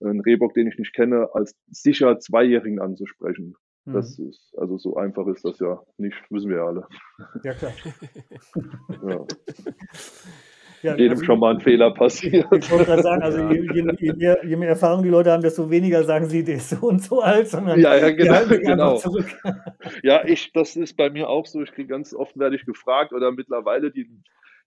einen 0.00 0.20
Rehbock, 0.20 0.54
den 0.54 0.66
ich 0.66 0.78
nicht 0.78 0.94
kenne, 0.94 1.30
als 1.32 1.54
sicher 1.68 2.18
Zweijährigen 2.18 2.80
anzusprechen. 2.80 3.54
Mhm. 3.84 3.92
Das 3.94 4.18
ist, 4.18 4.52
also 4.56 4.78
so 4.78 4.96
einfach 4.96 5.26
ist 5.26 5.44
das 5.44 5.58
ja 5.58 5.82
nicht, 5.96 6.16
wissen 6.30 6.50
wir 6.50 6.58
ja 6.58 6.66
alle. 6.66 6.86
Ja, 7.44 7.54
klar. 7.54 7.72
Ja. 9.06 9.26
Ja, 10.82 10.96
Jedem 10.96 11.12
also- 11.12 11.24
schon 11.24 11.38
mal 11.38 11.54
ein 11.54 11.60
Fehler 11.60 11.92
passiert. 11.94 12.46
Ich 12.52 12.70
wollte 12.70 12.84
gerade 12.86 13.02
sagen, 13.02 13.22
also 13.22 13.38
je, 13.48 13.60
je, 13.72 13.84
je, 13.98 14.12
mehr, 14.14 14.44
je 14.44 14.56
mehr 14.56 14.68
Erfahrung 14.70 15.02
die 15.02 15.08
Leute 15.10 15.30
haben, 15.30 15.42
desto 15.42 15.70
weniger 15.70 16.02
sagen 16.04 16.28
sie, 16.28 16.42
der 16.42 16.56
ist 16.56 16.70
so 16.70 16.86
und 16.88 17.02
so 17.02 17.20
alt, 17.20 17.48
sondern 17.48 17.78
Ja, 17.80 17.96
ja, 17.96 18.10
die 18.10 18.16
genau, 18.16 18.44
sich 18.44 18.60
genau. 18.60 18.90
einfach 18.90 19.02
zurück. 19.02 19.26
Ja, 20.02 20.24
ich, 20.24 20.52
das 20.52 20.76
ist 20.76 20.96
bei 20.96 21.10
mir 21.10 21.28
auch 21.28 21.46
so. 21.46 21.62
Ich 21.62 21.72
kriege 21.72 21.88
ganz 21.88 22.14
oft 22.14 22.38
werde 22.38 22.56
ich 22.56 22.64
gefragt 22.66 23.12
oder 23.12 23.30
mittlerweile 23.32 23.90
die 23.90 24.08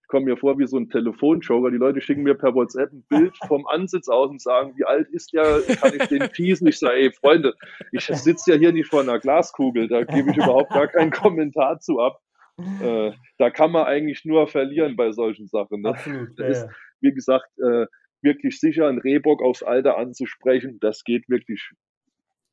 ich 0.05 0.09
komme 0.09 0.26
mir 0.26 0.38
vor 0.38 0.59
wie 0.59 0.68
so 0.68 0.78
ein 0.78 0.88
Telefonjoker. 0.88 1.72
Die 1.72 1.78
Leute 1.78 1.99
schicken 1.99 2.22
mir 2.22 2.36
per 2.36 2.53
WhatsApp 2.53 2.93
ein 2.93 3.03
Bild 3.09 3.36
vom 3.47 3.66
Ansitz 3.66 4.07
aus 4.07 4.30
und 4.30 4.39
sagen, 4.39 4.74
wie 4.76 4.86
alt 4.86 5.09
ist 5.09 5.34
der? 5.34 5.61
Kann 5.82 5.93
ich 5.99 6.07
den 6.09 6.30
teasen? 6.32 6.68
Ich 6.68 6.78
sage, 6.78 6.93
ey, 6.93 7.11
Freunde, 7.11 7.55
ich 7.91 8.05
sitze 8.05 8.51
ja 8.51 8.57
hier 8.59 8.72
nicht 8.72 8.88
vor 8.88 9.01
einer 9.01 9.18
Glaskugel. 9.18 9.88
Da 9.88 10.03
gebe 10.03 10.30
ich 10.30 10.38
überhaupt 10.38 10.70
gar 10.72 10.86
keinen 10.86 11.09
Kommentar 11.09 11.80
zu 11.80 11.99
ab. 11.99 12.20
Äh, 12.58 13.12
da 13.38 13.49
kann 13.49 13.72
man 13.72 13.86
eigentlich 13.86 14.24
nur 14.26 14.47
verlieren 14.47 14.95
bei 14.95 15.12
solchen 15.12 15.47
Sachen. 15.47 15.82
Ne? 15.82 15.89
Absolut. 15.89 16.38
Ja, 16.39 16.47
ist- 16.47 16.64
ja. 16.64 16.70
Wie 17.01 17.12
gesagt, 17.14 17.49
äh, 17.60 17.86
wirklich 18.22 18.60
sicher 18.60 18.88
einen 18.88 18.99
Rehbock 18.99 19.41
aufs 19.43 19.62
Alter 19.62 19.97
anzusprechen, 19.97 20.80
das 20.80 21.03
geht 21.03 21.30
wirklich 21.30 21.72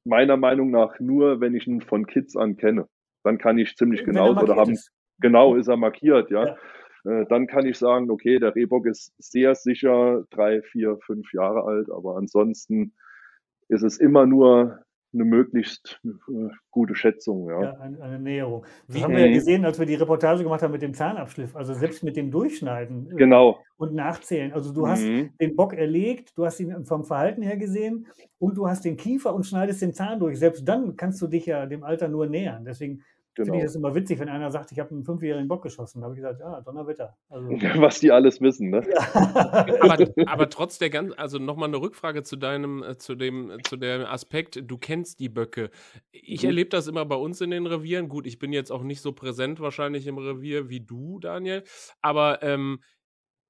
meiner 0.05 0.36
Meinung 0.36 0.70
nach 0.70 0.98
nur, 0.98 1.40
wenn 1.40 1.55
ich 1.55 1.66
ihn 1.66 1.80
von 1.80 2.07
Kids 2.07 2.36
an 2.36 2.57
kenne. 2.57 2.88
Dann 3.22 3.38
kann 3.38 3.57
ich 3.59 3.76
ziemlich 3.76 4.00
Wenn 4.00 4.14
genau 4.14 4.34
er 4.34 4.42
oder 4.42 4.57
haben 4.57 4.72
ist. 4.72 4.90
genau 5.20 5.55
ist 5.55 5.68
er 5.68 5.76
markiert, 5.76 6.30
ja. 6.30 6.57
Äh, 7.05 7.24
dann 7.28 7.46
kann 7.46 7.66
ich 7.66 7.78
sagen, 7.78 8.11
okay, 8.11 8.38
der 8.40 8.55
Rehbock 8.55 8.86
ist 8.86 9.12
sehr 9.18 9.55
sicher 9.55 10.24
drei, 10.30 10.61
vier, 10.62 10.98
fünf 11.07 11.32
Jahre 11.32 11.62
alt, 11.64 11.88
aber 11.90 12.16
ansonsten 12.16 12.94
ist 13.68 13.82
es 13.82 13.98
immer 13.98 14.26
nur 14.26 14.82
eine 15.14 15.24
möglichst 15.24 16.00
äh, 16.04 16.48
gute 16.70 16.94
Schätzung, 16.94 17.48
ja. 17.48 17.62
Ja, 17.62 17.72
eine, 17.80 18.00
eine 18.00 18.18
Näherung. 18.18 18.64
Das 18.86 18.96
Wie- 18.96 19.02
haben 19.04 19.12
wir 19.14 19.26
ja 19.26 19.32
gesehen, 19.32 19.64
als 19.64 19.78
wir 19.78 19.86
die 19.86 19.94
Reportage 19.94 20.42
gemacht 20.42 20.62
haben 20.62 20.72
mit 20.72 20.82
dem 20.82 20.94
Zahnabschliff. 20.94 21.54
Also 21.54 21.74
selbst 21.74 22.02
mit 22.02 22.16
dem 22.16 22.30
Durchschneiden 22.30 23.10
äh, 23.10 23.14
Genau. 23.16 23.58
und 23.76 23.94
Nachzählen. 23.94 24.52
Also 24.52 24.72
du 24.72 24.86
hast 24.88 25.04
Mhm. 25.04 25.30
den 25.40 25.54
Bock 25.56 25.74
erlegt, 25.74 26.36
du 26.36 26.44
hast 26.46 26.60
ihn 26.60 26.84
vom 26.86 27.04
Verhalten 27.04 27.42
her 27.42 27.56
gesehen 27.56 28.06
und 28.38 28.56
du 28.56 28.68
hast 28.68 28.84
den 28.84 28.96
Kiefer 28.96 29.34
und 29.34 29.44
schneidest 29.44 29.82
den 29.82 29.92
Zahn 29.92 30.18
durch. 30.18 30.38
Selbst 30.38 30.66
dann 30.66 30.96
kannst 30.96 31.20
du 31.20 31.26
dich 31.26 31.46
ja 31.46 31.66
dem 31.66 31.84
Alter 31.84 32.08
nur 32.08 32.26
nähern. 32.26 32.64
Deswegen 32.64 33.02
finde 33.35 33.51
ich 33.51 33.53
Genau. 33.53 33.62
das 33.64 33.74
immer 33.74 33.95
witzig, 33.95 34.18
wenn 34.20 34.28
einer 34.28 34.51
sagt, 34.51 34.72
ich 34.72 34.78
habe 34.78 34.91
einen 34.91 35.05
fünfjährigen 35.05 35.49
Bock 35.49 35.62
geschossen. 35.62 36.01
Da 36.01 36.05
habe 36.07 36.14
ich 36.14 36.20
gesagt, 36.22 36.41
ja, 36.41 36.61
Donnerwetter. 36.61 37.16
Also, 37.28 37.49
Was 37.87 38.01
die 38.01 38.11
alles 38.12 38.41
wissen, 38.41 38.70
ne? 38.70 38.83
Aber, 39.80 40.07
aber 40.26 40.49
trotz 40.51 40.78
der 40.78 40.91
ganzen, 40.91 41.18
also 41.18 41.39
nochmal 41.39 41.68
eine 41.68 41.78
Rückfrage 41.80 42.22
zu 42.22 42.37
deinem, 42.37 42.83
äh, 42.83 42.97
zu 42.99 43.14
dem, 43.14 43.51
äh, 43.51 43.59
zu 43.62 43.76
dem 43.76 44.03
Aspekt, 44.05 44.61
du 44.64 44.78
kennst 44.78 45.20
die 45.20 45.28
Böcke. 45.28 45.70
Ich 46.11 46.43
Mhm. 46.43 46.49
erlebe 46.49 46.70
das 46.70 46.87
immer 46.89 47.05
bei 47.05 47.16
uns 47.16 47.41
in 47.41 47.51
den 47.51 47.66
Revieren. 47.66 48.09
Gut, 48.09 48.26
ich 48.26 48.39
bin 48.39 48.53
jetzt 48.53 48.70
auch 48.70 48.83
nicht 48.83 49.01
so 49.01 49.12
präsent 49.12 49.61
wahrscheinlich 49.61 50.07
im 50.07 50.18
Revier 50.18 50.68
wie 50.68 50.80
du, 50.80 51.18
Daniel, 51.20 51.64
aber 52.01 52.43
ähm, 52.43 52.80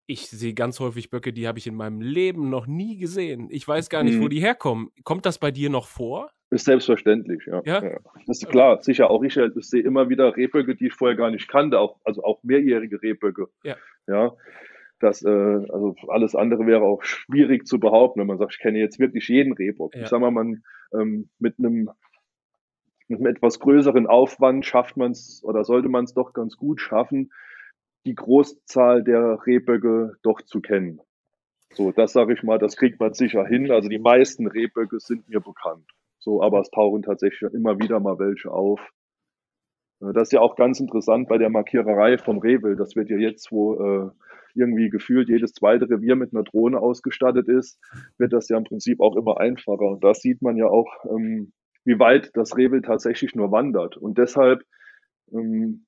ich 0.06 0.28
sehe 0.28 0.52
ganz 0.52 0.80
häufig 0.80 1.10
Böcke, 1.10 1.32
die 1.32 1.46
habe 1.46 1.58
ich 1.58 1.66
in 1.66 1.74
meinem 1.76 2.00
Leben 2.00 2.50
noch 2.50 2.66
nie 2.66 2.96
gesehen. 2.98 3.48
Ich 3.50 3.66
weiß 3.66 3.88
gar 3.88 4.02
nicht, 4.02 4.18
wo 4.20 4.24
Mhm. 4.24 4.30
die 4.30 4.40
herkommen. 4.40 4.90
Kommt 5.04 5.26
das 5.26 5.38
bei 5.38 5.50
dir 5.50 5.70
noch 5.70 5.86
vor? 5.86 6.30
Ist 6.52 6.66
selbstverständlich, 6.66 7.46
ja. 7.46 7.62
Ja? 7.64 7.80
Das 8.26 8.42
ist 8.42 8.48
klar, 8.50 8.82
sicher 8.82 9.08
auch 9.08 9.22
ich, 9.22 9.38
ich 9.38 9.70
sehe 9.70 9.82
immer 9.82 10.10
wieder 10.10 10.36
Rehböcke, 10.36 10.74
die 10.74 10.88
ich 10.88 10.92
vorher 10.92 11.16
gar 11.16 11.30
nicht 11.30 11.48
kannte, 11.48 11.78
auch, 11.80 11.98
also 12.04 12.22
auch 12.24 12.42
mehrjährige 12.42 13.00
Rehböcke. 13.00 13.48
Ja. 13.64 13.76
Ja. 14.06 14.32
Das, 15.00 15.24
äh, 15.24 15.30
also 15.30 15.96
alles 16.08 16.34
andere 16.34 16.66
wäre 16.66 16.82
auch 16.82 17.04
schwierig 17.04 17.66
zu 17.66 17.80
behaupten, 17.80 18.20
wenn 18.20 18.26
man 18.26 18.36
sagt, 18.36 18.52
ich 18.52 18.60
kenne 18.60 18.78
jetzt 18.78 18.98
wirklich 18.98 19.28
jeden 19.28 19.54
Rehbock. 19.54 19.94
Ja. 19.94 20.02
Ich 20.02 20.08
sag 20.08 20.20
mal, 20.20 20.30
man 20.30 20.62
ähm, 20.92 21.30
mit 21.38 21.58
einem 21.58 21.88
mit 23.08 23.20
einem 23.20 23.28
etwas 23.28 23.58
größeren 23.58 24.06
Aufwand 24.06 24.66
schafft 24.66 24.98
man 24.98 25.12
es 25.12 25.42
oder 25.44 25.64
sollte 25.64 25.88
man 25.88 26.04
es 26.04 26.12
doch 26.12 26.34
ganz 26.34 26.58
gut 26.58 26.82
schaffen, 26.82 27.32
die 28.04 28.14
Großzahl 28.14 29.02
der 29.04 29.38
Rehböcke 29.46 30.16
doch 30.22 30.42
zu 30.42 30.60
kennen. 30.60 31.00
So, 31.72 31.92
das 31.92 32.12
sage 32.12 32.34
ich 32.34 32.42
mal, 32.42 32.58
das 32.58 32.76
kriegt 32.76 33.00
man 33.00 33.14
sicher 33.14 33.46
hin. 33.46 33.70
Also 33.70 33.88
die 33.88 33.98
meisten 33.98 34.46
Rehböcke 34.46 35.00
sind 35.00 35.30
mir 35.30 35.40
bekannt. 35.40 35.88
So, 36.22 36.40
aber 36.40 36.60
es 36.60 36.70
tauchen 36.70 37.02
tatsächlich 37.02 37.52
immer 37.52 37.80
wieder 37.80 37.98
mal 37.98 38.18
welche 38.18 38.50
auf. 38.52 38.80
Äh, 40.00 40.12
Das 40.12 40.28
ist 40.28 40.32
ja 40.32 40.40
auch 40.40 40.54
ganz 40.56 40.78
interessant 40.78 41.28
bei 41.28 41.36
der 41.38 41.50
Markiererei 41.50 42.16
vom 42.16 42.38
Rehwild. 42.38 42.78
Das 42.78 42.94
wird 42.94 43.10
ja 43.10 43.16
jetzt, 43.16 43.50
wo 43.50 43.74
äh, 43.74 44.10
irgendwie 44.54 44.88
gefühlt 44.88 45.28
jedes 45.28 45.52
zweite 45.52 45.88
Revier 45.90 46.14
mit 46.14 46.32
einer 46.32 46.44
Drohne 46.44 46.78
ausgestattet 46.78 47.48
ist, 47.48 47.80
wird 48.18 48.32
das 48.32 48.48
ja 48.48 48.56
im 48.56 48.64
Prinzip 48.64 49.00
auch 49.00 49.16
immer 49.16 49.40
einfacher. 49.40 49.86
Und 49.86 50.04
da 50.04 50.14
sieht 50.14 50.42
man 50.42 50.56
ja 50.56 50.66
auch, 50.66 50.88
ähm, 51.10 51.52
wie 51.84 51.98
weit 51.98 52.30
das 52.34 52.56
Rehwild 52.56 52.84
tatsächlich 52.84 53.34
nur 53.34 53.50
wandert. 53.50 53.96
Und 53.96 54.18
deshalb 54.18 54.62
ähm, 55.32 55.86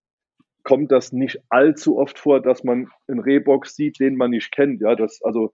kommt 0.65 0.91
das 0.91 1.13
nicht 1.13 1.43
allzu 1.49 1.99
oft 1.99 2.19
vor, 2.19 2.41
dass 2.41 2.65
man 2.65 2.89
einen 3.07 3.21
Rehbock 3.21 3.67
sieht, 3.67 4.01
den 4.01 4.17
man 4.17 4.31
nicht 4.31 4.51
kennt. 4.51 4.81
Ja, 4.81 4.97
das, 4.97 5.23
also 5.23 5.53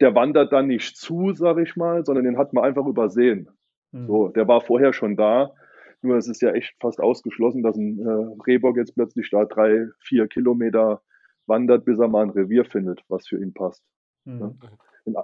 der 0.00 0.14
wandert 0.14 0.52
dann 0.52 0.68
nicht 0.68 0.96
zu, 0.96 1.32
sag 1.34 1.58
ich 1.58 1.76
mal, 1.76 2.04
sondern 2.04 2.24
den 2.24 2.38
hat 2.38 2.52
man 2.54 2.64
einfach 2.64 2.86
übersehen. 2.86 3.50
Mhm. 3.94 4.06
So, 4.06 4.28
der 4.28 4.48
war 4.48 4.60
vorher 4.60 4.92
schon 4.92 5.16
da. 5.16 5.54
Nur 6.02 6.16
es 6.16 6.28
ist 6.28 6.42
ja 6.42 6.50
echt 6.50 6.74
fast 6.80 7.00
ausgeschlossen, 7.00 7.62
dass 7.62 7.76
ein 7.76 7.98
äh, 7.98 8.42
Rehbock 8.46 8.76
jetzt 8.76 8.94
plötzlich 8.94 9.30
da 9.30 9.44
drei, 9.44 9.88
vier 10.00 10.26
Kilometer 10.26 11.00
wandert, 11.46 11.84
bis 11.84 11.98
er 11.98 12.08
mal 12.08 12.24
ein 12.24 12.30
Revier 12.30 12.64
findet, 12.64 13.02
was 13.08 13.26
für 13.26 13.38
ihn 13.38 13.54
passt. 13.54 13.82
Mhm. 14.24 14.58
In, 15.06 15.14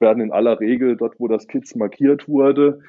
werden 0.00 0.22
in 0.22 0.32
aller 0.32 0.60
Regel 0.60 0.96
dort, 0.96 1.18
wo 1.18 1.28
das 1.28 1.46
Kids 1.46 1.74
markiert 1.74 2.28
wurde, 2.28 2.80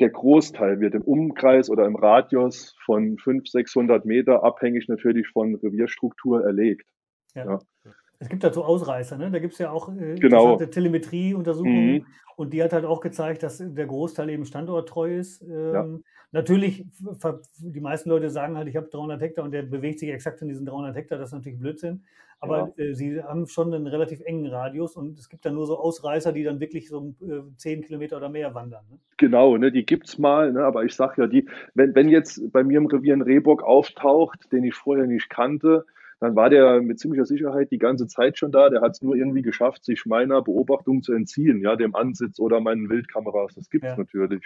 der 0.00 0.10
Großteil 0.10 0.80
wird 0.80 0.94
im 0.94 1.02
Umkreis 1.02 1.68
oder 1.68 1.84
im 1.84 1.94
Radius 1.94 2.74
von 2.84 3.18
500, 3.18 3.48
600 3.48 4.04
Meter, 4.06 4.42
abhängig 4.42 4.88
natürlich 4.88 5.28
von 5.28 5.54
Revierstruktur, 5.56 6.42
erlegt. 6.42 6.88
Ja. 7.34 7.44
Ja. 7.44 7.58
Es 8.20 8.28
gibt 8.28 8.44
dazu 8.44 8.62
Ausreißer, 8.62 9.16
ne? 9.16 9.30
Da 9.30 9.38
gibt 9.38 9.54
es 9.54 9.58
ja 9.58 9.70
auch 9.72 9.88
äh, 9.88 10.14
Genau. 10.14 10.52
interessante 10.54 10.70
Telemetrieuntersuchungen 10.70 11.94
Mhm. 11.94 12.06
und 12.36 12.52
die 12.52 12.62
hat 12.62 12.72
halt 12.72 12.84
auch 12.84 13.00
gezeigt, 13.00 13.42
dass 13.42 13.58
der 13.64 13.86
Großteil 13.86 14.28
eben 14.30 14.44
standorttreu 14.44 15.16
ist. 15.16 15.42
Ja. 15.42 15.84
Ähm, 15.84 16.04
Natürlich, 16.32 16.84
ver- 17.18 17.40
die 17.58 17.80
meisten 17.80 18.08
Leute 18.08 18.30
sagen 18.30 18.56
halt, 18.56 18.68
ich 18.68 18.76
habe 18.76 18.86
300 18.86 19.20
Hektar 19.20 19.44
und 19.44 19.50
der 19.50 19.62
bewegt 19.64 19.98
sich 19.98 20.10
exakt 20.10 20.40
in 20.42 20.46
diesen 20.46 20.64
300 20.64 20.94
Hektar, 20.94 21.18
das 21.18 21.30
ist 21.30 21.32
natürlich 21.34 21.58
Blödsinn. 21.58 22.04
Aber 22.38 22.72
äh, 22.76 22.94
sie 22.94 23.20
haben 23.20 23.48
schon 23.48 23.74
einen 23.74 23.88
relativ 23.88 24.20
engen 24.20 24.46
Radius 24.46 24.94
und 24.96 25.18
es 25.18 25.28
gibt 25.28 25.44
dann 25.44 25.54
nur 25.56 25.66
so 25.66 25.76
Ausreißer, 25.80 26.32
die 26.32 26.44
dann 26.44 26.60
wirklich 26.60 26.88
so 26.88 27.16
äh, 27.20 27.40
10 27.56 27.82
Kilometer 27.82 28.16
oder 28.16 28.28
mehr 28.28 28.54
wandern. 28.54 28.84
Ne? 28.88 28.98
Genau, 29.16 29.56
ne, 29.56 29.72
die 29.72 29.84
gibt's 29.84 30.18
mal, 30.18 30.52
ne, 30.52 30.62
aber 30.62 30.84
ich 30.84 30.94
sag 30.94 31.18
ja, 31.18 31.26
die, 31.26 31.48
wenn, 31.74 31.96
wenn 31.96 32.08
jetzt 32.08 32.52
bei 32.52 32.62
mir 32.62 32.78
im 32.78 32.86
Revier 32.86 33.14
ein 33.14 33.22
Rehbock 33.22 33.64
auftaucht, 33.64 34.52
den 34.52 34.62
ich 34.62 34.74
vorher 34.76 35.06
nicht 35.08 35.30
kannte, 35.30 35.84
dann 36.20 36.36
war 36.36 36.50
der 36.50 36.80
mit 36.82 37.00
ziemlicher 37.00 37.24
Sicherheit 37.24 37.70
die 37.70 37.78
ganze 37.78 38.06
Zeit 38.06 38.38
schon 38.38 38.52
da. 38.52 38.68
Der 38.70 38.82
hat 38.82 38.92
es 38.92 39.02
nur 39.02 39.16
irgendwie 39.16 39.42
geschafft, 39.42 39.84
sich 39.84 40.04
meiner 40.06 40.42
Beobachtung 40.42 41.02
zu 41.02 41.12
entziehen, 41.14 41.60
ja, 41.62 41.76
dem 41.76 41.94
Ansitz 41.94 42.38
oder 42.38 42.60
meinen 42.60 42.88
Wildkameras. 42.90 43.54
Das 43.54 43.70
gibt's 43.70 43.88
Ja. 43.88 43.96
natürlich. 43.96 44.44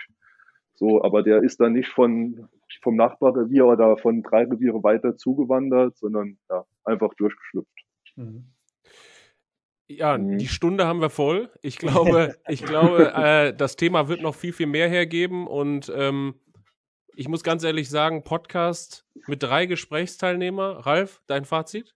So, 0.77 1.03
aber 1.05 1.23
der 1.23 1.43
ist 1.43 1.61
dann 1.61 1.73
nicht 1.73 1.89
von, 1.89 2.49
vom 2.83 2.97
Nachbarrevier 2.97 3.67
oder 3.67 3.97
von 3.97 4.23
drei 4.23 4.45
Reviere 4.45 4.83
weiter 4.83 5.17
zugewandert, 5.17 5.97
sondern 5.97 6.39
ja, 6.51 6.65
einfach 6.85 7.15
durchgeschlüpft. 7.15 7.85
Mhm. 8.17 8.45
Ja, 9.87 10.17
Mhm. 10.17 10.39
die 10.39 10.49
Stunde 10.49 10.87
haben 10.87 11.01
wir 11.01 11.11
voll. 11.11 11.51
Ich 11.61 11.79
glaube, 11.79 12.35
ich 12.49 12.65
glaube, 12.65 13.13
äh, 13.15 13.53
das 13.55 13.77
Thema 13.77 14.09
wird 14.09 14.23
noch 14.23 14.35
viel, 14.35 14.53
viel 14.53 14.67
mehr 14.67 14.89
hergeben. 14.89 15.47
Und 15.47 15.93
ähm, 15.95 16.35
ich 17.17 17.29
muss 17.29 17.43
ganz 17.43 17.63
ehrlich 17.63 17.89
sagen, 17.89 18.25
Podcast 18.25 19.07
mit 19.27 19.43
drei 19.43 19.67
Gesprächsteilnehmer. 19.67 20.87
Ralf, 20.87 21.23
dein 21.27 21.45
Fazit? 21.45 21.95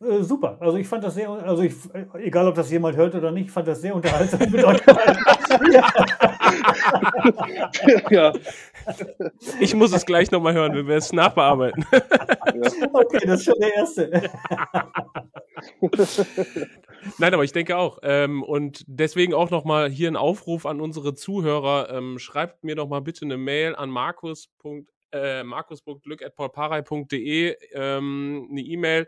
Äh, 0.00 0.22
super. 0.22 0.56
Also 0.60 0.78
ich 0.78 0.86
fand 0.86 1.04
das 1.04 1.14
sehr, 1.14 1.30
also 1.30 1.62
ich, 1.62 1.72
äh, 1.94 2.26
egal 2.26 2.46
ob 2.48 2.54
das 2.54 2.70
jemand 2.70 2.96
hört 2.96 3.14
oder 3.14 3.30
nicht, 3.30 3.46
ich 3.46 3.52
fand 3.52 3.68
das 3.68 3.80
sehr 3.80 3.94
unterhaltsam 3.94 4.40
mit 4.50 4.64
euch. 4.64 4.80
ja, 8.10 8.32
Ich 9.60 9.74
muss 9.74 9.92
es 9.92 10.06
gleich 10.06 10.30
nochmal 10.30 10.54
hören, 10.54 10.74
wenn 10.74 10.86
wir 10.86 10.96
es 10.96 11.12
nachbearbeiten. 11.12 11.84
Okay, 12.92 13.20
das 13.26 13.40
ist 13.40 13.46
schon 13.46 13.60
der 13.60 13.74
erste. 13.74 14.30
Nein, 17.18 17.34
aber 17.34 17.44
ich 17.44 17.52
denke 17.52 17.76
auch. 17.76 17.98
Ähm, 18.02 18.42
und 18.42 18.82
deswegen 18.88 19.34
auch 19.34 19.50
nochmal 19.50 19.88
hier 19.90 20.10
ein 20.10 20.16
Aufruf 20.16 20.66
an 20.66 20.80
unsere 20.80 21.14
Zuhörer. 21.14 21.90
Ähm, 21.90 22.18
schreibt 22.18 22.64
mir 22.64 22.74
doch 22.74 22.88
mal 22.88 22.98
bitte 23.00 23.24
eine 23.24 23.36
Mail 23.36 23.76
an 23.76 23.90
markus. 23.90 24.48
Äh, 25.12 25.44
markus.glück.paulparei.de 25.44 27.56
ähm, 27.72 28.48
eine 28.50 28.60
E-Mail, 28.60 29.06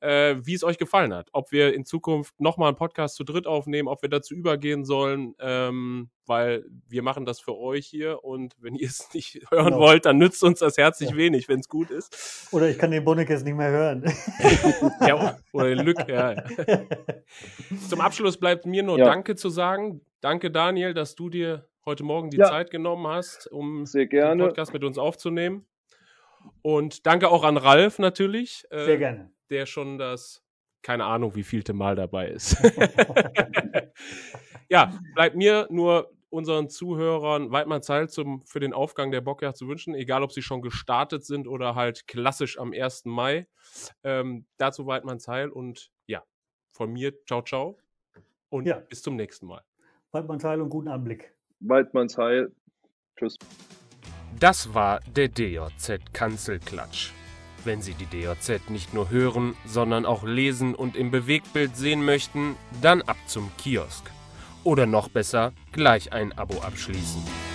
äh, 0.00 0.36
wie 0.42 0.54
es 0.54 0.62
euch 0.64 0.78
gefallen 0.78 1.12
hat. 1.14 1.28
Ob 1.32 1.50
wir 1.52 1.74
in 1.74 1.84
Zukunft 1.84 2.40
nochmal 2.40 2.68
einen 2.68 2.76
Podcast 2.76 3.16
zu 3.16 3.24
dritt 3.24 3.46
aufnehmen, 3.46 3.88
ob 3.88 4.02
wir 4.02 4.08
dazu 4.08 4.34
übergehen 4.34 4.84
sollen, 4.84 5.34
ähm, 5.40 6.10
weil 6.26 6.64
wir 6.88 7.02
machen 7.02 7.24
das 7.24 7.40
für 7.40 7.56
euch 7.56 7.86
hier 7.86 8.22
und 8.24 8.54
wenn 8.60 8.74
ihr 8.76 8.88
es 8.88 9.12
nicht 9.14 9.40
hören 9.50 9.66
Genau. 9.66 9.78
wollt, 9.80 10.04
dann 10.06 10.18
nützt 10.18 10.42
uns 10.44 10.60
das 10.60 10.76
herzlich 10.76 11.10
Ja. 11.10 11.16
wenig, 11.16 11.48
wenn 11.48 11.60
es 11.60 11.68
gut 11.68 11.90
ist. 11.90 12.48
Oder 12.52 12.68
ich 12.68 12.78
kann 12.78 12.90
den 12.90 13.04
Bonnekes 13.04 13.42
nicht 13.44 13.56
mehr 13.56 13.70
hören. 13.70 14.04
Ja, 15.06 15.38
oder 15.52 15.68
den 15.74 15.84
Lück, 15.84 15.98
ja. 16.08 16.34
Zum 17.88 18.00
Abschluss 18.00 18.36
bleibt 18.36 18.66
mir 18.66 18.82
nur 18.82 18.98
Ja. 18.98 19.04
Danke 19.06 19.36
zu 19.36 19.48
sagen. 19.50 20.00
Danke, 20.20 20.50
Daniel, 20.50 20.94
dass 20.94 21.14
du 21.14 21.28
dir 21.30 21.68
heute 21.84 22.04
Morgen 22.04 22.30
die 22.30 22.36
Ja. 22.38 22.46
Zeit 22.46 22.70
genommen 22.70 23.06
hast, 23.06 23.46
um 23.50 23.86
sehr 23.86 24.02
den 24.04 24.10
gerne. 24.10 24.44
Podcast 24.44 24.72
mit 24.72 24.84
uns 24.84 24.98
aufzunehmen. 24.98 25.64
Und 26.62 27.06
danke 27.06 27.28
auch 27.30 27.44
an 27.44 27.56
Ralf 27.56 27.98
natürlich, 27.98 28.64
äh, 28.70 28.84
Sehr 28.84 28.98
gerne. 28.98 29.30
Der 29.50 29.66
schon 29.66 29.98
das, 29.98 30.42
keine 30.82 31.04
Ahnung, 31.04 31.34
wie 31.34 31.42
vielte 31.42 31.72
Mal 31.72 31.96
dabei 31.96 32.28
ist. 32.28 32.56
ja, 34.68 34.92
bleibt 35.14 35.36
mir 35.36 35.66
nur 35.70 36.10
unseren 36.30 36.68
Zuhörern 36.68 37.50
Weidmannsheil 37.50 38.08
zum, 38.08 38.42
für 38.44 38.60
den 38.60 38.72
Aufgang 38.72 39.10
der 39.10 39.20
Bockjagd 39.22 39.56
zu 39.56 39.66
wünschen, 39.66 39.94
egal 39.94 40.22
ob 40.22 40.32
sie 40.32 40.42
schon 40.42 40.60
gestartet 40.60 41.24
sind 41.24 41.48
oder 41.48 41.74
halt 41.74 42.06
klassisch 42.06 42.58
am 42.58 42.72
1. 42.72 43.06
Mai. 43.06 43.46
Ähm, 44.02 44.46
dazu 44.58 44.86
Weidmannsheil 44.86 45.48
und 45.48 45.90
ja, 46.06 46.22
von 46.72 46.92
mir, 46.92 47.12
ciao, 47.26 47.42
ciao 47.42 47.78
und 48.50 48.66
Ja. 48.66 48.80
bis 48.80 49.02
zum 49.02 49.16
nächsten 49.16 49.46
Mal. 49.46 49.62
Waldmannsheil 50.12 50.60
und 50.60 50.70
guten 50.70 50.88
Anblick. 50.88 51.32
Waldmannsheil. 51.60 52.52
Tschüss. 53.16 53.36
Das 54.38 54.72
war 54.72 55.00
der 55.16 55.28
DJZ 55.28 56.12
Kanzelklatsch. 56.12 57.12
Wenn 57.68 57.82
Sie 57.82 57.92
die 57.92 58.06
DJZ 58.06 58.70
nicht 58.70 58.94
nur 58.94 59.10
hören, 59.10 59.54
sondern 59.66 60.06
auch 60.06 60.24
lesen 60.24 60.74
und 60.74 60.96
im 60.96 61.10
Bewegtbild 61.10 61.76
sehen 61.76 62.02
möchten, 62.02 62.56
dann 62.80 63.02
ab 63.02 63.18
zum 63.26 63.50
Kiosk. 63.58 64.10
Oder 64.64 64.86
noch 64.86 65.10
besser, 65.10 65.52
gleich 65.70 66.10
ein 66.14 66.32
Abo 66.32 66.62
abschließen. 66.62 67.47